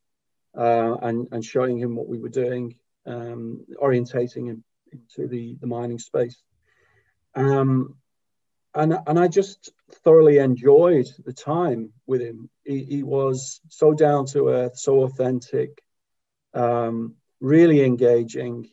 uh, 0.57 0.95
and, 1.01 1.27
and 1.31 1.43
showing 1.43 1.77
him 1.77 1.95
what 1.95 2.07
we 2.07 2.19
were 2.19 2.29
doing, 2.29 2.75
um, 3.05 3.65
orientating 3.81 4.47
him 4.47 4.63
into 4.91 5.27
the, 5.27 5.55
the 5.61 5.67
mining 5.67 5.99
space. 5.99 6.41
Um, 7.35 7.95
and, 8.73 8.97
and 9.07 9.19
I 9.19 9.27
just 9.27 9.71
thoroughly 10.03 10.37
enjoyed 10.37 11.07
the 11.25 11.33
time 11.33 11.91
with 12.05 12.21
him. 12.21 12.49
He, 12.63 12.83
he 12.83 13.03
was 13.03 13.61
so 13.69 13.93
down 13.93 14.25
to 14.27 14.49
earth, 14.49 14.77
so 14.77 15.01
authentic, 15.03 15.81
um, 16.53 17.15
really 17.39 17.83
engaging. 17.83 18.69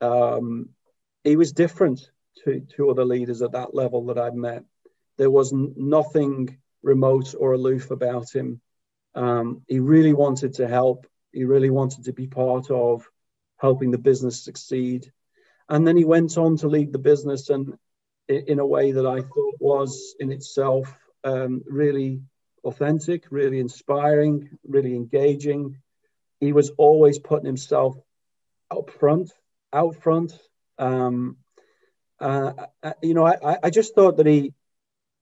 Um, 0.00 0.70
he 1.24 1.36
was 1.36 1.52
different 1.52 2.10
to, 2.44 2.60
to 2.76 2.90
other 2.90 3.04
leaders 3.04 3.42
at 3.42 3.52
that 3.52 3.74
level 3.74 4.06
that 4.06 4.18
I'd 4.18 4.34
met. 4.34 4.64
There 5.16 5.30
was 5.30 5.52
nothing 5.52 6.58
remote 6.82 7.34
or 7.38 7.52
aloof 7.52 7.90
about 7.90 8.34
him. 8.34 8.60
Um, 9.14 9.62
he 9.66 9.80
really 9.80 10.12
wanted 10.12 10.54
to 10.54 10.68
help. 10.68 11.06
He 11.32 11.44
really 11.44 11.70
wanted 11.70 12.04
to 12.04 12.12
be 12.12 12.26
part 12.26 12.70
of 12.70 13.08
helping 13.58 13.90
the 13.90 13.98
business 13.98 14.42
succeed. 14.42 15.12
And 15.68 15.86
then 15.86 15.96
he 15.96 16.04
went 16.04 16.36
on 16.36 16.56
to 16.58 16.68
lead 16.68 16.92
the 16.92 16.98
business 16.98 17.50
and 17.50 17.76
in 18.28 18.58
a 18.60 18.66
way 18.66 18.92
that 18.92 19.06
I 19.06 19.20
thought 19.22 19.54
was 19.58 20.14
in 20.20 20.30
itself 20.30 20.96
um, 21.24 21.62
really 21.66 22.22
authentic, 22.64 23.24
really 23.30 23.58
inspiring, 23.58 24.58
really 24.66 24.94
engaging. 24.94 25.78
He 26.38 26.52
was 26.52 26.70
always 26.78 27.18
putting 27.18 27.46
himself 27.46 27.96
out 28.72 28.90
front, 28.90 29.32
out 29.72 29.96
front. 29.96 30.38
Um, 30.78 31.38
uh, 32.20 32.52
uh 32.82 32.92
you 33.02 33.14
know, 33.14 33.26
I, 33.26 33.58
I 33.64 33.70
just 33.70 33.94
thought 33.94 34.18
that 34.18 34.26
he, 34.26 34.54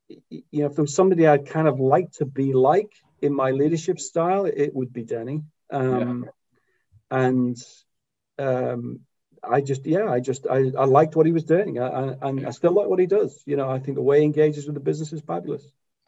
you 0.09 0.43
know, 0.53 0.67
if 0.67 0.75
there 0.75 0.83
was 0.83 0.95
somebody 0.95 1.27
I'd 1.27 1.47
kind 1.47 1.69
of 1.69 1.81
like 1.81 2.13
to 2.13 2.27
be 2.27 2.53
like 2.53 2.93
in 3.21 3.35
my 3.35 3.51
leadership 3.51 3.99
style, 4.01 4.47
it 4.47 4.75
would 4.75 4.93
be 4.93 5.03
Denis. 5.03 5.43
Um, 5.71 6.25
yeah. 6.25 7.19
And 7.19 7.57
um, 8.39 9.01
I 9.43 9.61
just, 9.61 9.87
yeah, 9.87 10.11
I 10.11 10.21
just, 10.21 10.47
I, 10.47 10.71
I 10.79 10.85
liked 10.85 11.17
what 11.17 11.27
he 11.27 11.33
was 11.33 11.45
doing, 11.45 11.81
I, 11.81 12.17
and 12.23 12.47
I 12.47 12.51
still 12.51 12.73
like 12.73 12.87
what 12.87 12.99
he 12.99 13.07
does. 13.07 13.43
You 13.47 13.57
know, 13.57 13.71
I 13.71 13.79
think 13.79 13.97
the 13.97 14.03
way 14.03 14.19
he 14.19 14.25
engages 14.25 14.67
with 14.67 14.75
the 14.75 14.81
business 14.81 15.13
is 15.13 15.21
fabulous. 15.21 15.63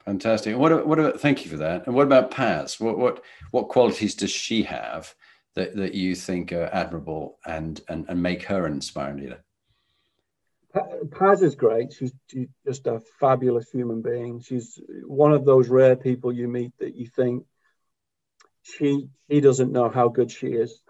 Fantastic. 0.04 0.56
What, 0.56 0.86
what 0.86 0.98
about? 0.98 1.20
Thank 1.20 1.44
you 1.44 1.50
for 1.50 1.58
that. 1.58 1.86
And 1.86 1.94
what 1.94 2.06
about 2.06 2.30
Paz? 2.30 2.80
What, 2.80 2.98
what, 2.98 3.22
what 3.50 3.68
qualities 3.68 4.14
does 4.14 4.30
she 4.30 4.62
have 4.62 5.14
that, 5.54 5.76
that 5.76 5.94
you 5.94 6.14
think 6.14 6.52
are 6.52 6.70
admirable 6.72 7.38
and, 7.44 7.80
and, 7.88 8.06
and 8.08 8.22
make 8.22 8.44
her 8.44 8.66
an 8.66 8.72
inspiring 8.72 9.18
leader? 9.18 9.44
Paz 11.10 11.42
is 11.42 11.56
great. 11.56 11.92
She's, 11.92 12.12
she's, 12.28 12.48
just 12.66 12.86
a 12.86 13.00
fabulous 13.18 13.68
human 13.70 14.02
being. 14.02 14.40
She's 14.40 14.78
one 15.04 15.32
of 15.32 15.44
those 15.44 15.68
rare 15.68 15.96
people 15.96 16.32
you 16.32 16.46
meet 16.48 16.72
that 16.78 16.94
you 16.94 17.06
think 17.06 17.44
she 18.62 19.08
she 19.30 19.40
doesn't 19.40 19.72
know 19.72 19.88
how 19.88 20.08
good 20.08 20.30
she 20.30 20.48
is. 20.48 20.80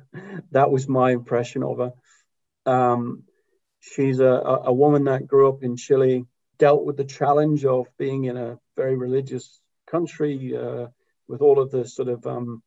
that 0.50 0.70
was 0.70 0.88
my 0.88 1.12
impression 1.12 1.62
of 1.62 1.78
her. 1.78 1.92
Um, 2.66 3.24
she's 3.80 4.20
a, 4.20 4.24
a 4.64 4.72
woman 4.72 5.04
that 5.04 5.26
grew 5.26 5.48
up 5.48 5.62
in 5.62 5.76
Chile, 5.76 6.26
dealt 6.58 6.84
with 6.84 6.96
the 6.96 7.04
challenge 7.04 7.64
of 7.64 7.86
being 7.98 8.24
in 8.24 8.36
a 8.36 8.58
very 8.76 8.96
religious 8.96 9.60
country 9.86 10.56
uh, 10.56 10.86
with 11.28 11.40
all 11.40 11.60
of 11.60 11.70
the 11.70 11.86
sort 11.86 12.08
of 12.08 12.26
um, 12.26 12.62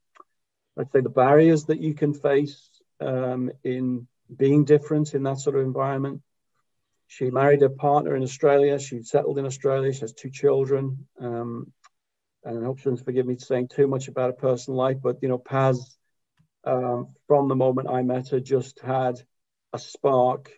let's 0.76 0.92
say 0.92 1.02
the 1.02 1.10
barriers 1.10 1.66
that 1.66 1.80
you 1.80 1.94
can 1.94 2.14
face 2.14 2.70
um, 3.00 3.52
in 3.64 4.08
being 4.36 4.66
different 4.66 5.14
in 5.14 5.24
that 5.24 5.40
sort 5.40 5.56
of 5.56 5.64
environment. 5.64 6.22
She 7.08 7.30
married 7.30 7.62
a 7.62 7.70
partner 7.70 8.16
in 8.16 8.24
Australia. 8.24 8.80
She 8.80 9.04
settled 9.04 9.38
in 9.38 9.46
Australia. 9.46 9.94
She 9.94 10.02
has 10.02 10.14
two 10.14 10.30
children. 10.30 11.08
Um, 11.20 11.72
and 12.44 12.60
I 12.60 12.66
hope 12.66 12.80
she 12.80 12.86
doesn't 12.86 13.06
forgive 13.06 13.26
me 13.26 13.38
saying 13.38 13.70
too 13.70 13.88
much 13.88 14.08
about 14.08 14.28
her 14.28 14.34
personal 14.34 14.78
life, 14.78 14.98
but 15.02 15.18
you 15.22 15.30
know, 15.30 15.38
Paz, 15.38 15.96
um, 16.66 17.10
from 17.28 17.48
the 17.48 17.56
moment 17.56 17.90
I 17.90 18.02
met 18.02 18.30
her, 18.30 18.40
just 18.40 18.80
had 18.80 19.16
a 19.72 19.80
spark. 19.80 20.52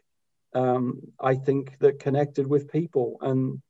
Um, 0.54 1.02
I 1.20 1.36
think 1.36 1.78
that 1.80 2.00
connected 2.00 2.48
with 2.48 2.72
people, 2.72 3.18
and 3.22 3.62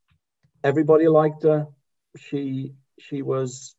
everybody 0.63 1.07
liked 1.07 1.43
her. 1.43 1.67
She 2.17 2.73
she 2.99 3.21
was 3.21 3.75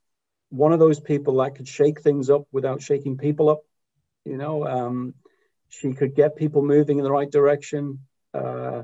one 0.50 0.72
of 0.72 0.80
those 0.80 1.00
people 1.00 1.36
that 1.36 1.54
could 1.54 1.68
shake 1.68 2.00
things 2.00 2.30
up 2.30 2.46
without 2.52 2.82
shaking 2.82 3.16
people 3.16 3.48
up. 3.48 3.60
You 4.24 4.36
know, 4.36 4.66
um, 4.66 5.14
she 5.68 5.92
could 5.92 6.14
get 6.14 6.36
people 6.36 6.62
moving 6.62 6.98
in 6.98 7.04
the 7.04 7.12
right 7.12 7.30
direction. 7.30 8.00
Uh, 8.36 8.82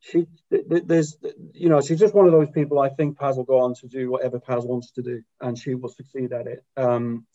she 0.00 0.26
there's 0.50 1.16
you 1.54 1.68
know 1.70 1.80
she's 1.80 1.98
just 1.98 2.14
one 2.14 2.26
of 2.26 2.32
those 2.32 2.50
people 2.50 2.78
I 2.78 2.90
think 2.90 3.18
Paz 3.18 3.36
will 3.36 3.44
go 3.44 3.60
on 3.60 3.74
to 3.76 3.88
do 3.88 4.10
whatever 4.10 4.38
Paz 4.38 4.64
wants 4.64 4.90
to 4.92 5.02
do 5.02 5.22
and 5.40 5.58
she 5.58 5.74
will 5.74 5.88
succeed 5.88 6.32
at 6.32 6.46
it. 6.46 6.64
Um, 6.76 7.26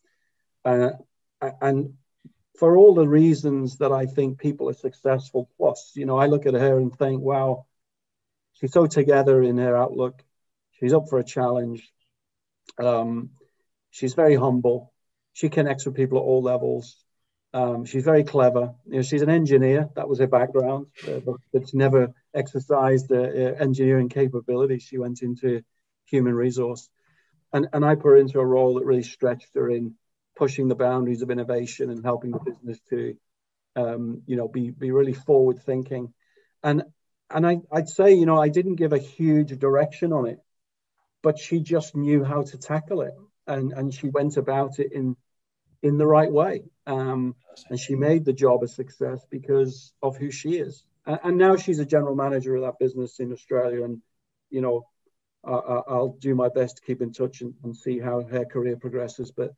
uh, 0.63 0.91
and 1.61 1.93
for 2.59 2.77
all 2.77 2.93
the 2.93 3.07
reasons 3.07 3.77
that 3.77 3.91
I 3.91 4.05
think 4.05 4.37
people 4.37 4.69
are 4.69 4.73
successful, 4.73 5.49
plus 5.57 5.93
you 5.95 6.05
know 6.05 6.17
I 6.17 6.27
look 6.27 6.45
at 6.45 6.53
her 6.53 6.77
and 6.77 6.95
think, 6.95 7.21
wow, 7.21 7.65
she's 8.53 8.73
so 8.73 8.85
together 8.85 9.41
in 9.41 9.57
her 9.57 9.75
outlook. 9.75 10.21
She's 10.79 10.93
up 10.93 11.09
for 11.09 11.19
a 11.19 11.23
challenge. 11.23 11.89
Um, 12.77 13.31
she's 13.89 14.13
very 14.13 14.35
humble. 14.35 14.93
She 15.33 15.49
connects 15.49 15.85
with 15.85 15.95
people 15.95 16.19
at 16.19 16.23
all 16.23 16.41
levels. 16.43 17.03
Um, 17.53 17.85
she's 17.85 18.03
very 18.03 18.23
clever. 18.23 18.75
You 18.85 18.97
know, 18.97 19.01
she's 19.01 19.23
an 19.23 19.29
engineer. 19.29 19.89
That 19.95 20.07
was 20.07 20.19
her 20.19 20.27
background, 20.27 20.87
uh, 21.07 21.19
but, 21.19 21.35
but 21.51 21.69
she 21.69 21.77
never 21.77 22.13
exercised 22.33 23.11
uh, 23.11 23.15
uh, 23.15 23.55
engineering 23.59 24.09
capability. 24.09 24.79
She 24.79 24.97
went 24.99 25.23
into 25.23 25.63
human 26.05 26.35
resource, 26.35 26.89
and 27.51 27.67
and 27.73 27.83
I 27.83 27.95
put 27.95 28.09
her 28.09 28.17
into 28.17 28.39
a 28.39 28.45
role 28.45 28.75
that 28.75 28.85
really 28.85 29.03
stretched 29.03 29.55
her 29.55 29.69
in 29.69 29.95
pushing 30.35 30.67
the 30.67 30.75
boundaries 30.75 31.21
of 31.21 31.31
innovation 31.31 31.89
and 31.89 32.03
helping 32.03 32.31
the 32.31 32.39
business 32.39 32.79
to, 32.89 33.17
um, 33.75 34.21
you 34.27 34.35
know, 34.35 34.47
be 34.47 34.69
be 34.69 34.91
really 34.91 35.13
forward 35.13 35.59
thinking, 35.63 36.13
and 36.61 36.83
and 37.31 37.47
I 37.47 37.61
I'd 37.71 37.89
say 37.89 38.13
you 38.13 38.27
know 38.27 38.39
I 38.39 38.49
didn't 38.49 38.75
give 38.75 38.93
a 38.93 38.99
huge 38.99 39.57
direction 39.57 40.13
on 40.13 40.27
it, 40.27 40.39
but 41.23 41.39
she 41.39 41.61
just 41.61 41.95
knew 41.95 42.23
how 42.23 42.43
to 42.43 42.57
tackle 42.59 43.01
it, 43.01 43.13
and 43.47 43.73
and 43.73 43.91
she 43.91 44.09
went 44.09 44.37
about 44.37 44.77
it 44.77 44.91
in 44.91 45.15
in 45.81 45.97
the 45.97 46.07
right 46.07 46.31
way. 46.31 46.65
Um, 46.89 47.35
and 47.69 47.79
she 47.79 47.93
made 47.95 48.25
the 48.25 48.33
job 48.33 48.63
a 48.63 48.67
success 48.67 49.23
because 49.29 49.93
of 50.01 50.17
who 50.17 50.31
she 50.31 50.57
is. 50.57 50.83
And, 51.05 51.19
and, 51.23 51.37
now 51.37 51.55
she's 51.55 51.77
a 51.77 51.85
general 51.85 52.15
manager 52.15 52.55
of 52.55 52.63
that 52.63 52.79
business 52.79 53.19
in 53.19 53.31
Australia. 53.31 53.83
And, 53.83 54.01
you 54.49 54.61
know, 54.61 54.87
uh, 55.47 55.81
I'll 55.87 56.17
do 56.19 56.33
my 56.33 56.49
best 56.49 56.77
to 56.77 56.81
keep 56.81 57.01
in 57.01 57.13
touch 57.13 57.41
and, 57.41 57.53
and, 57.63 57.77
see 57.77 57.99
how 57.99 58.23
her 58.23 58.43
career 58.43 58.75
progresses. 58.75 59.31
But, 59.31 59.53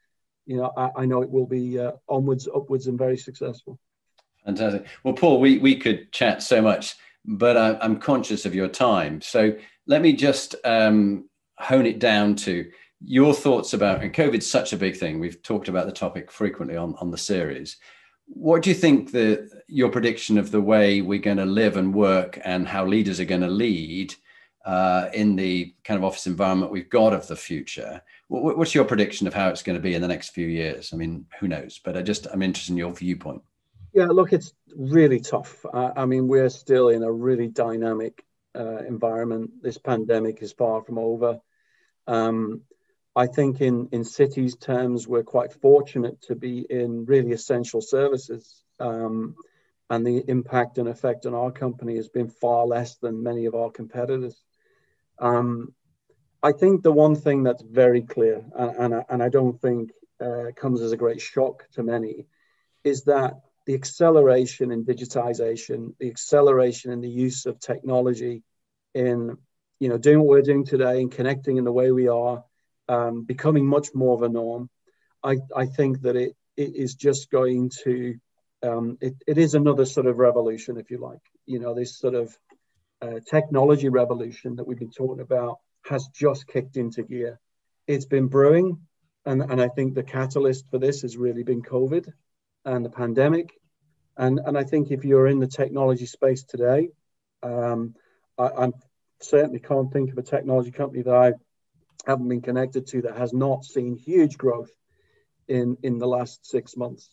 you 0.45 0.57
know, 0.57 0.73
I, 0.75 0.89
I 0.97 1.05
know 1.05 1.21
it 1.21 1.31
will 1.31 1.47
be 1.47 1.79
uh, 1.79 1.93
onwards, 2.09 2.49
upwards, 2.53 2.87
and 2.87 2.97
very 2.97 3.17
successful. 3.17 3.79
Fantastic. 4.45 4.85
Well, 5.03 5.13
Paul, 5.13 5.39
we, 5.39 5.57
we 5.57 5.77
could 5.77 6.11
chat 6.11 6.43
so 6.43 6.61
much, 6.61 6.95
but 7.23 7.55
I, 7.55 7.77
am 7.81 7.99
conscious 7.99 8.45
of 8.45 8.53
your 8.53 8.67
time. 8.67 9.21
So 9.21 9.55
let 9.87 10.01
me 10.01 10.13
just 10.13 10.55
um, 10.65 11.29
hone 11.57 11.85
it 11.85 11.99
down 11.99 12.35
to 12.35 12.69
your 13.03 13.33
thoughts 13.33 13.73
about 13.73 14.03
and 14.03 14.13
COVID's 14.13 14.49
such 14.49 14.73
a 14.73 14.77
big 14.77 14.95
thing. 14.95 15.19
We've 15.19 15.41
talked 15.41 15.67
about 15.67 15.85
the 15.85 15.91
topic 15.91 16.31
frequently 16.31 16.77
on, 16.77 16.95
on 16.99 17.11
the 17.11 17.17
series. 17.17 17.77
What 18.27 18.61
do 18.61 18.69
you 18.69 18.75
think 18.75 19.11
the 19.11 19.49
your 19.67 19.89
prediction 19.89 20.37
of 20.37 20.51
the 20.51 20.61
way 20.61 21.01
we're 21.01 21.19
going 21.19 21.37
to 21.37 21.45
live 21.45 21.77
and 21.77 21.93
work 21.93 22.39
and 22.43 22.67
how 22.67 22.85
leaders 22.85 23.19
are 23.19 23.25
going 23.25 23.41
to 23.41 23.47
lead 23.47 24.13
uh, 24.65 25.09
in 25.13 25.35
the 25.35 25.73
kind 25.83 25.97
of 25.97 26.03
office 26.03 26.27
environment 26.27 26.71
we've 26.71 26.89
got 26.89 27.13
of 27.13 27.27
the 27.27 27.35
future? 27.35 28.01
What, 28.27 28.57
what's 28.57 28.75
your 28.75 28.85
prediction 28.85 29.27
of 29.27 29.33
how 29.33 29.49
it's 29.49 29.63
going 29.63 29.77
to 29.77 29.81
be 29.81 29.95
in 29.95 30.01
the 30.01 30.07
next 30.07 30.29
few 30.29 30.47
years? 30.47 30.93
I 30.93 30.97
mean, 30.97 31.25
who 31.39 31.47
knows? 31.47 31.79
But 31.83 31.97
I 31.97 32.01
just 32.01 32.27
I'm 32.31 32.41
interested 32.41 32.71
in 32.71 32.77
your 32.77 32.93
viewpoint. 32.93 33.41
Yeah, 33.93 34.05
look, 34.05 34.31
it's 34.31 34.53
really 34.75 35.19
tough. 35.19 35.65
I, 35.73 35.91
I 35.97 36.05
mean, 36.05 36.27
we're 36.27 36.49
still 36.49 36.89
in 36.89 37.03
a 37.03 37.11
really 37.11 37.47
dynamic 37.47 38.23
uh, 38.55 38.77
environment. 38.77 39.51
This 39.61 39.77
pandemic 39.77 40.41
is 40.41 40.53
far 40.53 40.83
from 40.83 40.97
over. 40.97 41.39
Um, 42.07 42.61
I 43.15 43.27
think 43.27 43.59
in, 43.59 43.89
in 43.91 44.03
cities 44.03 44.55
terms, 44.55 45.07
we're 45.07 45.23
quite 45.23 45.53
fortunate 45.53 46.21
to 46.23 46.35
be 46.35 46.65
in 46.69 47.05
really 47.05 47.33
essential 47.33 47.81
services. 47.81 48.63
Um, 48.79 49.35
and 49.89 50.07
the 50.07 50.23
impact 50.29 50.77
and 50.77 50.87
effect 50.87 51.25
on 51.25 51.33
our 51.33 51.51
company 51.51 51.97
has 51.97 52.07
been 52.07 52.29
far 52.29 52.65
less 52.65 52.95
than 52.95 53.21
many 53.23 53.45
of 53.45 53.55
our 53.55 53.69
competitors. 53.69 54.41
Um, 55.19 55.73
I 56.41 56.53
think 56.53 56.81
the 56.81 56.93
one 56.93 57.15
thing 57.15 57.43
that's 57.43 57.61
very 57.61 58.01
clear, 58.01 58.43
and, 58.55 58.93
and, 58.93 59.03
and 59.09 59.21
I 59.21 59.27
don't 59.27 59.59
think 59.59 59.91
uh, 60.21 60.51
comes 60.55 60.81
as 60.81 60.93
a 60.93 60.97
great 60.97 61.19
shock 61.19 61.67
to 61.73 61.83
many, 61.83 62.25
is 62.85 63.03
that 63.03 63.33
the 63.65 63.75
acceleration 63.75 64.71
in 64.71 64.85
digitization, 64.85 65.93
the 65.99 66.09
acceleration 66.09 66.91
in 66.91 67.01
the 67.01 67.09
use 67.09 67.45
of 67.45 67.59
technology 67.59 68.43
in 68.93 69.37
you 69.79 69.89
know 69.89 69.97
doing 69.97 70.19
what 70.19 70.27
we're 70.27 70.41
doing 70.41 70.65
today 70.65 71.01
and 71.01 71.11
connecting 71.11 71.57
in 71.57 71.63
the 71.63 71.71
way 71.71 71.91
we 71.91 72.07
are 72.07 72.43
um, 72.91 73.23
becoming 73.33 73.65
much 73.65 73.89
more 73.93 74.15
of 74.15 74.23
a 74.23 74.29
norm. 74.29 74.69
I, 75.23 75.37
I 75.55 75.65
think 75.77 76.01
that 76.01 76.15
it, 76.15 76.31
it 76.57 76.75
is 76.75 76.95
just 76.95 77.31
going 77.31 77.71
to, 77.83 78.15
um, 78.63 78.97
it, 78.99 79.15
it 79.25 79.37
is 79.37 79.53
another 79.55 79.85
sort 79.85 80.07
of 80.07 80.17
revolution, 80.17 80.77
if 80.77 80.91
you 80.91 80.99
like. 80.99 81.25
You 81.45 81.59
know, 81.59 81.73
this 81.73 81.97
sort 81.97 82.15
of 82.15 82.37
uh, 83.01 83.19
technology 83.35 83.89
revolution 83.89 84.55
that 84.55 84.67
we've 84.67 84.83
been 84.85 84.91
talking 84.91 85.21
about 85.21 85.59
has 85.91 86.09
just 86.13 86.47
kicked 86.47 86.75
into 86.77 87.03
gear. 87.03 87.39
It's 87.87 88.05
been 88.05 88.27
brewing, 88.27 88.67
and, 89.25 89.41
and 89.41 89.61
I 89.61 89.69
think 89.69 89.93
the 89.93 90.03
catalyst 90.03 90.65
for 90.69 90.79
this 90.79 91.01
has 91.03 91.15
really 91.15 91.43
been 91.43 91.61
COVID 91.61 92.11
and 92.65 92.85
the 92.85 92.89
pandemic. 92.89 93.47
And, 94.17 94.39
and 94.45 94.57
I 94.57 94.65
think 94.65 94.91
if 94.91 95.05
you're 95.05 95.27
in 95.27 95.39
the 95.39 95.47
technology 95.47 96.05
space 96.05 96.43
today, 96.43 96.89
um, 97.41 97.95
I, 98.37 98.43
I 98.43 98.71
certainly 99.21 99.59
can't 99.59 99.91
think 99.93 100.11
of 100.11 100.17
a 100.17 100.23
technology 100.23 100.71
company 100.71 101.03
that 101.03 101.15
I 101.15 101.33
haven't 102.05 102.27
been 102.27 102.41
connected 102.41 102.87
to 102.87 103.03
that 103.03 103.17
has 103.17 103.33
not 103.33 103.63
seen 103.63 103.95
huge 103.95 104.37
growth 104.37 104.71
in 105.47 105.77
in 105.83 105.97
the 105.97 106.07
last 106.07 106.45
six 106.45 106.75
months. 106.77 107.09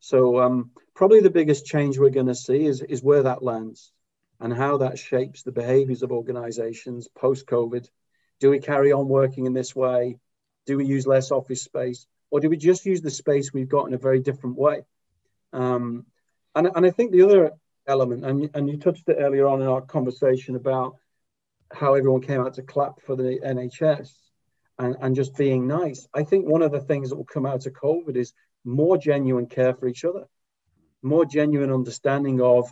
So 0.00 0.40
um, 0.40 0.70
probably 0.94 1.20
the 1.20 1.30
biggest 1.30 1.66
change 1.66 1.98
we're 1.98 2.10
going 2.10 2.26
to 2.26 2.34
see 2.34 2.64
is 2.64 2.82
is 2.82 3.02
where 3.02 3.24
that 3.24 3.42
lands 3.42 3.92
and 4.40 4.52
how 4.52 4.78
that 4.78 4.98
shapes 4.98 5.42
the 5.42 5.52
behaviors 5.52 6.02
of 6.02 6.10
organizations 6.12 7.08
post 7.08 7.46
COVID. 7.46 7.88
Do 8.40 8.50
we 8.50 8.58
carry 8.58 8.92
on 8.92 9.08
working 9.08 9.46
in 9.46 9.52
this 9.52 9.76
way? 9.76 10.18
Do 10.66 10.76
we 10.76 10.86
use 10.86 11.06
less 11.06 11.30
office 11.30 11.62
space, 11.62 12.06
or 12.30 12.40
do 12.40 12.48
we 12.48 12.56
just 12.56 12.86
use 12.86 13.00
the 13.00 13.10
space 13.10 13.52
we've 13.52 13.68
got 13.68 13.86
in 13.86 13.94
a 13.94 13.98
very 13.98 14.20
different 14.20 14.56
way? 14.56 14.82
Um, 15.52 16.06
and, 16.54 16.68
and 16.74 16.86
I 16.86 16.90
think 16.90 17.12
the 17.12 17.22
other 17.22 17.52
element, 17.86 18.24
and, 18.24 18.50
and 18.54 18.68
you 18.68 18.78
touched 18.78 19.08
it 19.08 19.16
earlier 19.18 19.46
on 19.46 19.60
in 19.60 19.68
our 19.68 19.80
conversation 19.80 20.56
about 20.56 20.96
how 21.72 21.94
everyone 21.94 22.20
came 22.20 22.40
out 22.40 22.54
to 22.54 22.62
clap 22.62 23.00
for 23.02 23.16
the 23.16 23.40
NHS 23.44 24.12
and, 24.82 24.96
and 25.00 25.14
just 25.14 25.36
being 25.36 25.68
nice. 25.68 26.08
I 26.12 26.24
think 26.24 26.44
one 26.44 26.62
of 26.62 26.72
the 26.72 26.80
things 26.80 27.10
that 27.10 27.16
will 27.16 27.24
come 27.24 27.46
out 27.46 27.66
of 27.66 27.72
COVID 27.72 28.16
is 28.16 28.34
more 28.64 28.98
genuine 28.98 29.46
care 29.46 29.74
for 29.74 29.86
each 29.86 30.04
other, 30.04 30.26
more 31.02 31.24
genuine 31.24 31.72
understanding 31.72 32.40
of, 32.40 32.68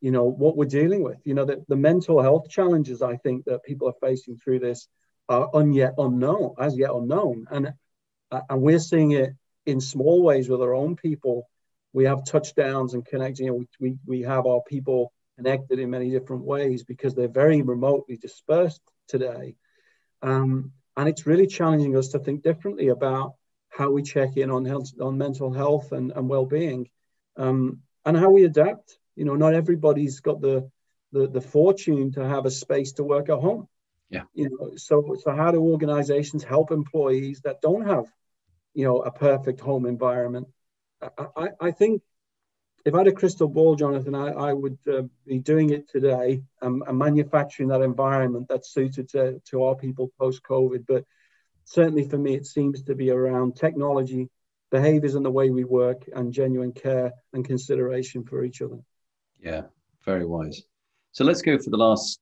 you 0.00 0.12
know, 0.12 0.24
what 0.24 0.56
we're 0.56 0.66
dealing 0.66 1.02
with. 1.02 1.18
You 1.24 1.34
know, 1.34 1.44
the, 1.44 1.64
the 1.66 1.76
mental 1.76 2.22
health 2.22 2.48
challenges 2.48 3.02
I 3.02 3.16
think 3.16 3.44
that 3.46 3.64
people 3.64 3.88
are 3.88 4.08
facing 4.08 4.36
through 4.36 4.60
this 4.60 4.88
are 5.28 5.50
unyet 5.50 5.94
unknown, 5.98 6.54
as 6.58 6.78
yet 6.78 6.90
unknown. 6.92 7.46
And, 7.50 7.72
uh, 8.30 8.40
and 8.48 8.62
we're 8.62 8.78
seeing 8.78 9.10
it 9.10 9.30
in 9.66 9.80
small 9.80 10.22
ways 10.22 10.48
with 10.48 10.62
our 10.62 10.74
own 10.74 10.94
people. 10.94 11.48
We 11.92 12.04
have 12.04 12.24
touchdowns 12.24 12.94
and 12.94 13.04
connecting. 13.04 13.52
We, 13.52 13.66
we, 13.80 13.98
we 14.06 14.20
have 14.22 14.46
our 14.46 14.62
people 14.62 15.12
connected 15.36 15.80
in 15.80 15.90
many 15.90 16.10
different 16.10 16.44
ways 16.44 16.84
because 16.84 17.16
they're 17.16 17.26
very 17.26 17.62
remotely 17.62 18.16
dispersed 18.16 18.82
today. 19.08 19.56
Um, 20.22 20.72
and 20.98 21.08
it's 21.08 21.26
really 21.26 21.46
challenging 21.46 21.96
us 21.96 22.08
to 22.08 22.18
think 22.18 22.42
differently 22.42 22.88
about 22.88 23.34
how 23.68 23.90
we 23.90 24.02
check 24.02 24.36
in 24.36 24.50
on 24.50 24.64
health, 24.64 24.90
on 25.00 25.16
mental 25.16 25.52
health 25.52 25.92
and, 25.92 26.10
and 26.10 26.28
well-being, 26.28 26.90
um, 27.36 27.78
and 28.04 28.16
how 28.16 28.30
we 28.30 28.44
adapt. 28.44 28.98
You 29.14 29.24
know, 29.24 29.36
not 29.36 29.54
everybody's 29.54 30.18
got 30.20 30.40
the, 30.40 30.68
the 31.12 31.28
the 31.28 31.40
fortune 31.40 32.12
to 32.12 32.26
have 32.26 32.46
a 32.46 32.50
space 32.50 32.92
to 32.94 33.04
work 33.04 33.28
at 33.28 33.38
home. 33.38 33.68
Yeah. 34.10 34.24
You 34.34 34.50
know, 34.50 34.72
so 34.76 35.16
so 35.22 35.30
how 35.30 35.52
do 35.52 35.60
organizations 35.60 36.42
help 36.42 36.72
employees 36.72 37.42
that 37.42 37.60
don't 37.60 37.86
have, 37.86 38.06
you 38.74 38.84
know, 38.84 38.98
a 39.02 39.12
perfect 39.12 39.60
home 39.60 39.86
environment? 39.86 40.48
I, 41.00 41.26
I, 41.36 41.48
I 41.60 41.70
think 41.70 42.02
if 42.84 42.94
I 42.94 42.98
had 42.98 43.08
a 43.08 43.12
crystal 43.12 43.48
ball, 43.48 43.74
Jonathan, 43.74 44.14
I, 44.14 44.28
I 44.28 44.52
would 44.52 44.78
uh, 44.90 45.02
be 45.26 45.38
doing 45.38 45.70
it 45.70 45.88
today 45.88 46.42
um, 46.62 46.82
and 46.86 46.98
manufacturing 46.98 47.68
that 47.70 47.82
environment 47.82 48.46
that's 48.48 48.72
suited 48.72 49.08
to, 49.10 49.40
to 49.50 49.64
our 49.64 49.74
people 49.74 50.10
post 50.18 50.42
COVID. 50.42 50.84
But 50.86 51.04
certainly 51.64 52.08
for 52.08 52.18
me, 52.18 52.34
it 52.34 52.46
seems 52.46 52.82
to 52.84 52.94
be 52.94 53.10
around 53.10 53.56
technology, 53.56 54.28
behaviors, 54.70 55.16
and 55.16 55.24
the 55.24 55.30
way 55.30 55.50
we 55.50 55.64
work, 55.64 56.08
and 56.14 56.32
genuine 56.32 56.72
care 56.72 57.12
and 57.32 57.44
consideration 57.44 58.24
for 58.24 58.44
each 58.44 58.62
other. 58.62 58.78
Yeah, 59.40 59.62
very 60.04 60.24
wise. 60.24 60.62
So 61.12 61.24
let's 61.24 61.42
go 61.42 61.58
for 61.58 61.70
the 61.70 61.76
last 61.76 62.20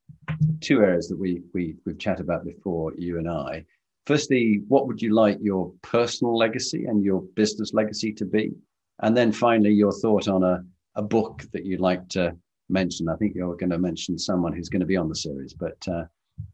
two 0.60 0.80
areas 0.80 1.08
that 1.08 1.18
we, 1.18 1.42
we, 1.52 1.76
we've 1.84 1.98
chatted 1.98 2.24
about 2.24 2.44
before, 2.44 2.92
you 2.96 3.18
and 3.18 3.28
I. 3.28 3.64
Firstly, 4.06 4.62
what 4.68 4.86
would 4.86 5.02
you 5.02 5.14
like 5.14 5.38
your 5.40 5.72
personal 5.82 6.36
legacy 6.36 6.86
and 6.86 7.04
your 7.04 7.22
business 7.34 7.74
legacy 7.74 8.12
to 8.14 8.24
be? 8.24 8.52
And 9.00 9.16
then 9.16 9.32
finally, 9.32 9.72
your 9.72 9.92
thought 9.92 10.28
on 10.28 10.42
a, 10.42 10.64
a 10.94 11.02
book 11.02 11.44
that 11.52 11.64
you'd 11.64 11.80
like 11.80 12.08
to 12.10 12.36
mention. 12.68 13.08
I 13.08 13.16
think 13.16 13.34
you're 13.34 13.56
going 13.56 13.70
to 13.70 13.78
mention 13.78 14.18
someone 14.18 14.52
who's 14.52 14.68
going 14.68 14.80
to 14.80 14.86
be 14.86 14.96
on 14.96 15.08
the 15.08 15.16
series, 15.16 15.54
but 15.54 15.76
uh, 15.88 16.04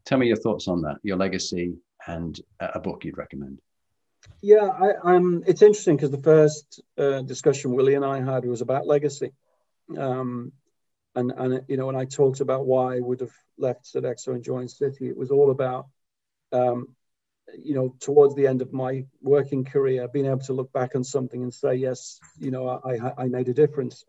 tell 0.05 0.17
me 0.17 0.27
your 0.27 0.37
thoughts 0.37 0.67
on 0.67 0.81
that, 0.81 0.97
your 1.03 1.17
legacy 1.17 1.75
and 2.07 2.39
a 2.59 2.79
book 2.79 3.05
you'd 3.05 3.17
recommend. 3.17 3.59
yeah, 4.41 4.67
I, 5.03 5.15
am 5.15 5.43
It's 5.47 5.61
interesting 5.61 5.95
because 5.95 6.11
the 6.11 6.17
first 6.17 6.81
uh, 6.97 7.21
discussion 7.21 7.73
Willie 7.73 7.95
and 7.95 8.05
I 8.05 8.21
had 8.21 8.45
was 8.45 8.61
about 8.61 8.87
legacy, 8.87 9.31
um, 9.97 10.51
and 11.15 11.31
and 11.31 11.61
you 11.67 11.77
know 11.77 11.85
when 11.85 11.95
I 11.95 12.05
talked 12.05 12.41
about 12.41 12.65
why 12.65 12.97
I 12.97 12.99
would 12.99 13.21
have 13.21 13.33
left 13.57 13.85
Sodexo 13.85 14.29
and 14.29 14.43
joined 14.43 14.71
City, 14.71 15.07
it 15.07 15.17
was 15.17 15.31
all 15.31 15.51
about 15.51 15.87
um, 16.51 16.89
you 17.61 17.75
know 17.75 17.95
towards 17.99 18.35
the 18.35 18.47
end 18.47 18.61
of 18.61 18.73
my 18.73 19.05
working 19.21 19.63
career, 19.63 20.07
being 20.07 20.25
able 20.25 20.39
to 20.39 20.53
look 20.53 20.71
back 20.71 20.95
on 20.95 21.03
something 21.03 21.41
and 21.41 21.53
say 21.53 21.75
yes, 21.75 22.19
you 22.39 22.51
know 22.51 22.67
I 22.67 23.23
I 23.23 23.27
made 23.27 23.49
a 23.49 23.53
difference. 23.53 24.05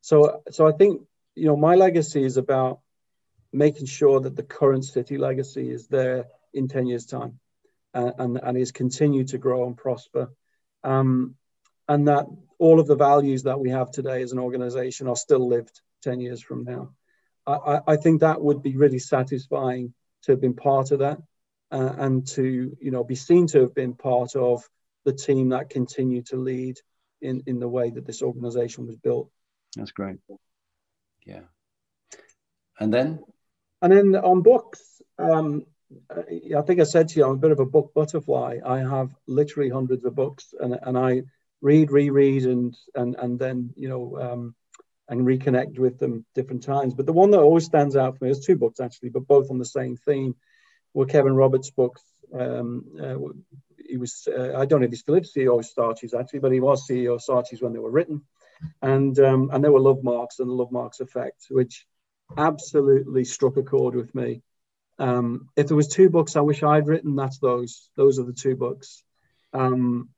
So 0.00 0.42
so 0.50 0.66
I 0.66 0.72
think 0.72 1.02
you 1.34 1.46
know 1.46 1.56
my 1.56 1.74
legacy 1.74 2.24
is 2.24 2.36
about 2.36 2.80
making 3.52 3.86
sure 3.86 4.20
that 4.20 4.36
the 4.36 4.42
current 4.42 4.84
City 4.84 5.18
legacy 5.18 5.70
is 5.70 5.88
there 5.88 6.26
in 6.54 6.68
ten 6.68 6.86
years 6.86 7.06
time, 7.06 7.38
uh, 7.94 8.12
and 8.18 8.40
and 8.42 8.56
is 8.56 8.72
continued 8.72 9.28
to 9.28 9.38
grow 9.38 9.66
and 9.66 9.76
prosper. 9.76 10.30
Um, 10.82 11.34
and 11.88 12.06
that 12.06 12.26
all 12.58 12.78
of 12.78 12.86
the 12.86 12.94
values 12.94 13.42
that 13.42 13.58
we 13.58 13.70
have 13.70 13.90
today 13.90 14.22
as 14.22 14.32
an 14.32 14.38
organization 14.38 15.08
are 15.08 15.16
still 15.16 15.48
lived 15.48 15.80
10 16.02 16.20
years 16.20 16.40
from 16.40 16.62
now. 16.62 16.90
I, 17.46 17.80
I 17.86 17.96
think 17.96 18.20
that 18.20 18.40
would 18.40 18.62
be 18.62 18.76
really 18.76 19.00
satisfying 19.00 19.92
to 20.22 20.32
have 20.32 20.40
been 20.40 20.54
part 20.54 20.92
of 20.92 21.00
that 21.00 21.18
uh, 21.70 21.94
and 21.98 22.26
to 22.28 22.76
you 22.80 22.90
know 22.90 23.04
be 23.04 23.14
seen 23.14 23.46
to 23.48 23.60
have 23.60 23.74
been 23.74 23.94
part 23.94 24.36
of 24.36 24.62
the 25.04 25.12
team 25.12 25.50
that 25.50 25.70
continued 25.70 26.26
to 26.26 26.36
lead 26.36 26.76
in, 27.22 27.42
in 27.46 27.58
the 27.58 27.68
way 27.68 27.90
that 27.90 28.06
this 28.06 28.22
organization 28.22 28.86
was 28.86 28.96
built. 28.96 29.30
That's 29.76 29.92
great. 29.92 30.18
Yeah. 31.24 31.42
And 32.78 32.92
then? 32.92 33.20
And 33.82 33.92
then 33.92 34.16
on 34.16 34.42
books, 34.42 35.00
um, 35.18 35.64
I 36.10 36.62
think 36.62 36.80
I 36.80 36.84
said 36.84 37.08
to 37.08 37.18
you, 37.18 37.24
I'm 37.24 37.32
a 37.32 37.36
bit 37.36 37.50
of 37.50 37.60
a 37.60 37.66
book 37.66 37.92
butterfly. 37.94 38.58
I 38.64 38.78
have 38.78 39.10
literally 39.26 39.70
hundreds 39.70 40.04
of 40.04 40.14
books 40.14 40.54
and, 40.58 40.78
and 40.82 40.96
I 40.96 41.22
read, 41.60 41.90
reread, 41.90 42.44
and 42.44 42.76
and 42.94 43.16
and 43.16 43.38
then 43.38 43.70
you 43.76 43.88
know 43.88 44.18
um, 44.20 44.54
and 45.08 45.26
reconnect 45.26 45.78
with 45.78 45.98
them 45.98 46.24
different 46.34 46.62
times. 46.62 46.94
But 46.94 47.06
the 47.06 47.12
one 47.12 47.30
that 47.32 47.40
always 47.40 47.64
stands 47.64 47.96
out 47.96 48.18
for 48.18 48.24
me 48.24 48.30
is 48.30 48.44
two 48.44 48.56
books 48.56 48.80
actually, 48.80 49.10
but 49.10 49.26
both 49.26 49.50
on 49.50 49.58
the 49.58 49.64
same 49.64 49.96
theme. 49.96 50.36
Were 50.94 51.06
Kevin 51.06 51.34
Roberts' 51.34 51.70
books. 51.70 52.02
Um, 52.32 52.84
uh, 53.00 53.16
he 53.88 53.96
was 53.96 54.28
uh, 54.28 54.56
I 54.56 54.66
don't 54.66 54.80
know 54.80 54.86
if 54.86 54.92
he 54.92 54.96
still 54.96 55.16
is 55.16 55.32
CEO 55.34 55.58
of 55.58 55.66
Saatchi's 55.66 56.14
actually, 56.14 56.40
but 56.40 56.52
he 56.52 56.60
was 56.60 56.86
CEO 56.88 57.14
of 57.14 57.22
Saatchi's 57.22 57.62
when 57.62 57.72
they 57.72 57.78
were 57.78 57.90
written, 57.90 58.22
and 58.82 59.18
um, 59.18 59.50
and 59.52 59.62
there 59.62 59.72
were 59.72 59.80
Lovemarks 59.80 60.38
and 60.38 60.48
the 60.48 60.54
Lovemarks 60.54 61.00
effect, 61.00 61.46
which 61.50 61.86
absolutely 62.36 63.24
struck 63.24 63.56
a 63.56 63.62
chord 63.62 63.94
with 63.94 64.14
me. 64.14 64.42
Um, 64.98 65.48
if 65.56 65.66
there 65.66 65.76
was 65.76 65.88
two 65.88 66.10
books 66.10 66.36
I 66.36 66.40
wish 66.40 66.62
I'd 66.62 66.86
written, 66.86 67.16
that's 67.16 67.38
those. 67.38 67.90
Those 67.96 68.18
are 68.18 68.24
the 68.24 68.32
two 68.32 68.54
books. 68.54 69.02
Um, 69.52 70.10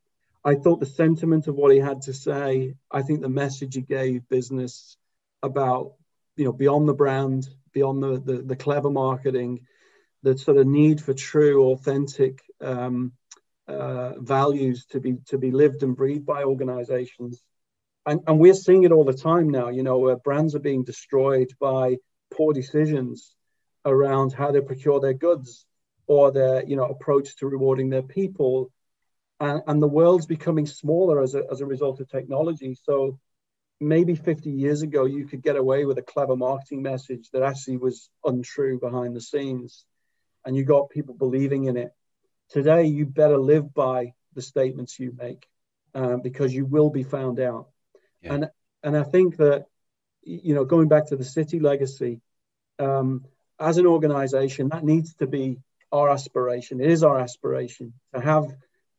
I 0.45 0.55
thought 0.55 0.79
the 0.79 0.85
sentiment 0.85 1.47
of 1.47 1.55
what 1.55 1.71
he 1.71 1.79
had 1.79 2.01
to 2.03 2.13
say, 2.13 2.75
I 2.91 3.01
think 3.01 3.21
the 3.21 3.29
message 3.29 3.75
he 3.75 3.81
gave 3.81 4.27
business 4.27 4.97
about, 5.41 5.93
you 6.35 6.43
know, 6.43 6.51
beyond 6.51 6.87
the 6.87 6.93
brand, 6.93 7.47
beyond 7.71 8.03
the, 8.03 8.19
the, 8.19 8.41
the 8.41 8.55
clever 8.57 8.89
marketing, 8.89 9.61
the 10.23 10.37
sort 10.37 10.57
of 10.57 10.67
need 10.67 11.01
for 11.01 11.13
true, 11.13 11.71
authentic 11.71 12.41
um, 12.61 13.13
uh, 13.67 14.13
values 14.19 14.85
to 14.87 14.99
be 14.99 15.17
to 15.27 15.37
be 15.37 15.51
lived 15.51 15.83
and 15.83 15.95
breathed 15.95 16.25
by 16.25 16.43
organizations. 16.43 17.41
And, 18.05 18.19
and 18.27 18.39
we're 18.39 18.53
seeing 18.53 18.83
it 18.83 18.91
all 18.91 19.05
the 19.05 19.13
time 19.13 19.49
now, 19.49 19.69
you 19.69 19.83
know, 19.83 19.97
where 19.99 20.17
brands 20.17 20.55
are 20.55 20.59
being 20.59 20.83
destroyed 20.83 21.53
by 21.59 21.97
poor 22.35 22.51
decisions 22.51 23.33
around 23.85 24.33
how 24.33 24.51
they 24.51 24.59
procure 24.59 24.99
their 24.99 25.13
goods 25.13 25.65
or 26.05 26.31
their, 26.31 26.65
you 26.65 26.75
know, 26.75 26.85
approach 26.85 27.37
to 27.37 27.47
rewarding 27.47 27.89
their 27.89 28.01
people 28.01 28.71
and, 29.39 29.61
and 29.67 29.81
the 29.81 29.87
world's 29.87 30.25
becoming 30.25 30.65
smaller 30.65 31.21
as 31.21 31.35
a, 31.35 31.43
as 31.51 31.61
a 31.61 31.65
result 31.65 31.99
of 31.99 32.09
technology. 32.09 32.77
So 32.81 33.19
maybe 33.79 34.15
50 34.15 34.49
years 34.49 34.81
ago, 34.81 35.05
you 35.05 35.25
could 35.27 35.41
get 35.41 35.57
away 35.57 35.85
with 35.85 35.97
a 35.97 36.01
clever 36.03 36.35
marketing 36.35 36.81
message 36.81 37.29
that 37.33 37.43
actually 37.43 37.77
was 37.77 38.09
untrue 38.23 38.79
behind 38.79 39.15
the 39.15 39.21
scenes, 39.21 39.85
and 40.45 40.55
you 40.55 40.63
got 40.65 40.89
people 40.89 41.15
believing 41.15 41.65
in 41.65 41.77
it. 41.77 41.91
Today, 42.49 42.85
you 42.85 43.05
better 43.05 43.37
live 43.37 43.73
by 43.73 44.13
the 44.35 44.41
statements 44.41 44.99
you 44.99 45.15
make 45.17 45.47
um, 45.93 46.21
because 46.21 46.53
you 46.53 46.65
will 46.65 46.89
be 46.89 47.03
found 47.03 47.39
out. 47.39 47.69
Yeah. 48.21 48.33
And 48.33 48.49
and 48.83 48.97
I 48.97 49.03
think 49.03 49.37
that 49.37 49.65
you 50.23 50.55
know, 50.55 50.65
going 50.65 50.87
back 50.87 51.07
to 51.07 51.15
the 51.15 51.25
city 51.25 51.59
legacy, 51.59 52.21
um, 52.79 53.25
as 53.59 53.77
an 53.77 53.85
organization, 53.85 54.69
that 54.69 54.83
needs 54.83 55.13
to 55.15 55.27
be 55.27 55.59
our 55.91 56.09
aspiration. 56.09 56.81
It 56.81 56.89
is 56.89 57.03
our 57.03 57.19
aspiration 57.19 57.93
to 58.13 58.21
have 58.21 58.45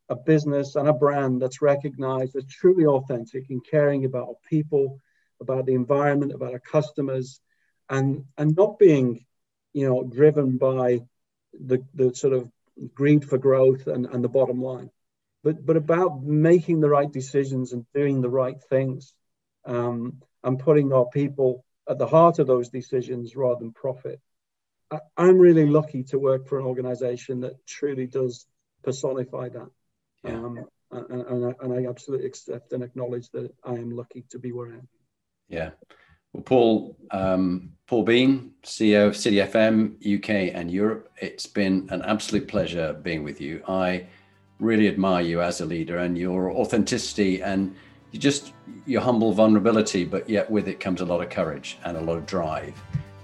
a 0.08 0.16
business 0.16 0.76
and 0.76 0.88
a 0.88 0.92
brand 0.92 1.40
that's 1.40 1.62
recognized 1.62 2.36
as 2.36 2.44
truly 2.46 2.84
authentic 2.86 3.50
in 3.50 3.60
caring 3.60 4.04
about 4.04 4.28
our 4.28 4.34
people, 4.48 5.00
about 5.40 5.66
the 5.66 5.74
environment, 5.74 6.32
about 6.32 6.52
our 6.52 6.60
customers, 6.60 7.40
and 7.88 8.24
and 8.38 8.54
not 8.56 8.78
being, 8.78 9.24
you 9.72 9.88
know, 9.88 10.04
driven 10.04 10.58
by 10.58 11.00
the 11.64 11.84
the 11.94 12.14
sort 12.14 12.32
of 12.32 12.50
greed 12.94 13.24
for 13.24 13.38
growth 13.38 13.86
and, 13.86 14.06
and 14.06 14.22
the 14.24 14.28
bottom 14.28 14.60
line, 14.62 14.90
but 15.42 15.64
but 15.64 15.76
about 15.76 16.22
making 16.22 16.80
the 16.80 16.88
right 16.88 17.10
decisions 17.10 17.72
and 17.72 17.86
doing 17.94 18.20
the 18.20 18.30
right 18.30 18.60
things, 18.70 19.14
um, 19.64 20.22
and 20.42 20.58
putting 20.58 20.92
our 20.92 21.06
people 21.06 21.64
at 21.88 21.98
the 21.98 22.06
heart 22.06 22.38
of 22.38 22.46
those 22.46 22.68
decisions 22.70 23.36
rather 23.36 23.60
than 23.60 23.72
profit. 23.72 24.20
I, 24.90 25.00
I'm 25.16 25.38
really 25.38 25.66
lucky 25.66 26.04
to 26.04 26.18
work 26.18 26.48
for 26.48 26.58
an 26.58 26.66
organization 26.66 27.40
that 27.40 27.66
truly 27.66 28.06
does 28.06 28.46
personify 28.82 29.48
that. 29.50 29.70
Yeah. 30.22 30.30
Um, 30.32 30.66
and, 30.90 31.22
and, 31.22 31.46
I, 31.46 31.64
and 31.64 31.72
I 31.72 31.88
absolutely 31.88 32.26
accept 32.26 32.72
and 32.72 32.82
acknowledge 32.82 33.28
that 33.30 33.52
I 33.64 33.72
am 33.72 33.90
lucky 33.90 34.24
to 34.30 34.38
be 34.38 34.52
where 34.52 34.72
I 34.72 34.74
am. 34.74 34.88
Yeah. 35.48 35.70
Well, 36.34 36.42
Paul, 36.42 36.96
um, 37.12 37.70
Paul 37.86 38.02
Bean, 38.02 38.50
CEO 38.64 39.06
of 39.06 39.16
City 39.16 39.36
FM 39.36 39.94
UK 40.18 40.54
and 40.54 40.70
Europe, 40.70 41.10
it's 41.18 41.46
been 41.46 41.86
an 41.90 42.02
absolute 42.02 42.48
pleasure 42.48 42.92
being 42.92 43.22
with 43.22 43.40
you. 43.40 43.62
I 43.68 44.06
really 44.58 44.88
admire 44.88 45.22
you 45.22 45.40
as 45.40 45.60
a 45.60 45.64
leader 45.64 45.98
and 45.98 46.18
your 46.18 46.50
authenticity 46.50 47.42
and 47.42 47.74
you 48.10 48.18
just 48.18 48.52
your 48.84 49.00
humble 49.00 49.32
vulnerability, 49.32 50.04
but 50.04 50.28
yet 50.28 50.50
with 50.50 50.68
it 50.68 50.80
comes 50.80 51.00
a 51.00 51.04
lot 51.04 51.22
of 51.22 51.30
courage 51.30 51.78
and 51.84 51.96
a 51.96 52.00
lot 52.00 52.16
of 52.16 52.26
drive. 52.26 52.74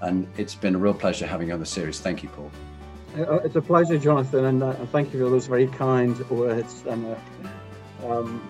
And 0.03 0.27
it's 0.37 0.55
been 0.55 0.77
a 0.77 0.79
real 0.79 0.95
pleasure 0.95 1.27
having 1.27 1.49
you 1.49 1.55
on 1.55 1.61
the 1.61 1.67
series. 1.67 2.01
Thank 2.01 2.23
you, 2.23 2.29
Paul. 2.29 2.51
Uh, 3.17 3.39
it's 3.39 3.57
a 3.57 3.61
pleasure, 3.61 3.99
Jonathan, 3.99 4.45
and 4.45 4.63
uh, 4.63 4.73
thank 4.87 5.13
you 5.13 5.19
for 5.19 5.31
those 5.31 5.47
very 5.47 5.67
kind 5.67 6.17
words. 6.31 6.85
And 6.89 7.17
uh, 8.05 8.09
um, 8.09 8.49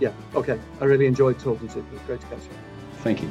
yeah, 0.00 0.12
okay, 0.34 0.60
I 0.80 0.84
really 0.84 1.06
enjoyed 1.06 1.38
talking 1.38 1.68
to 1.68 1.78
you. 1.78 1.86
It 1.86 1.92
was 1.92 2.02
great 2.02 2.20
to 2.20 2.26
catch 2.26 2.44
you. 2.44 2.50
Thank 3.02 3.22
you. 3.22 3.30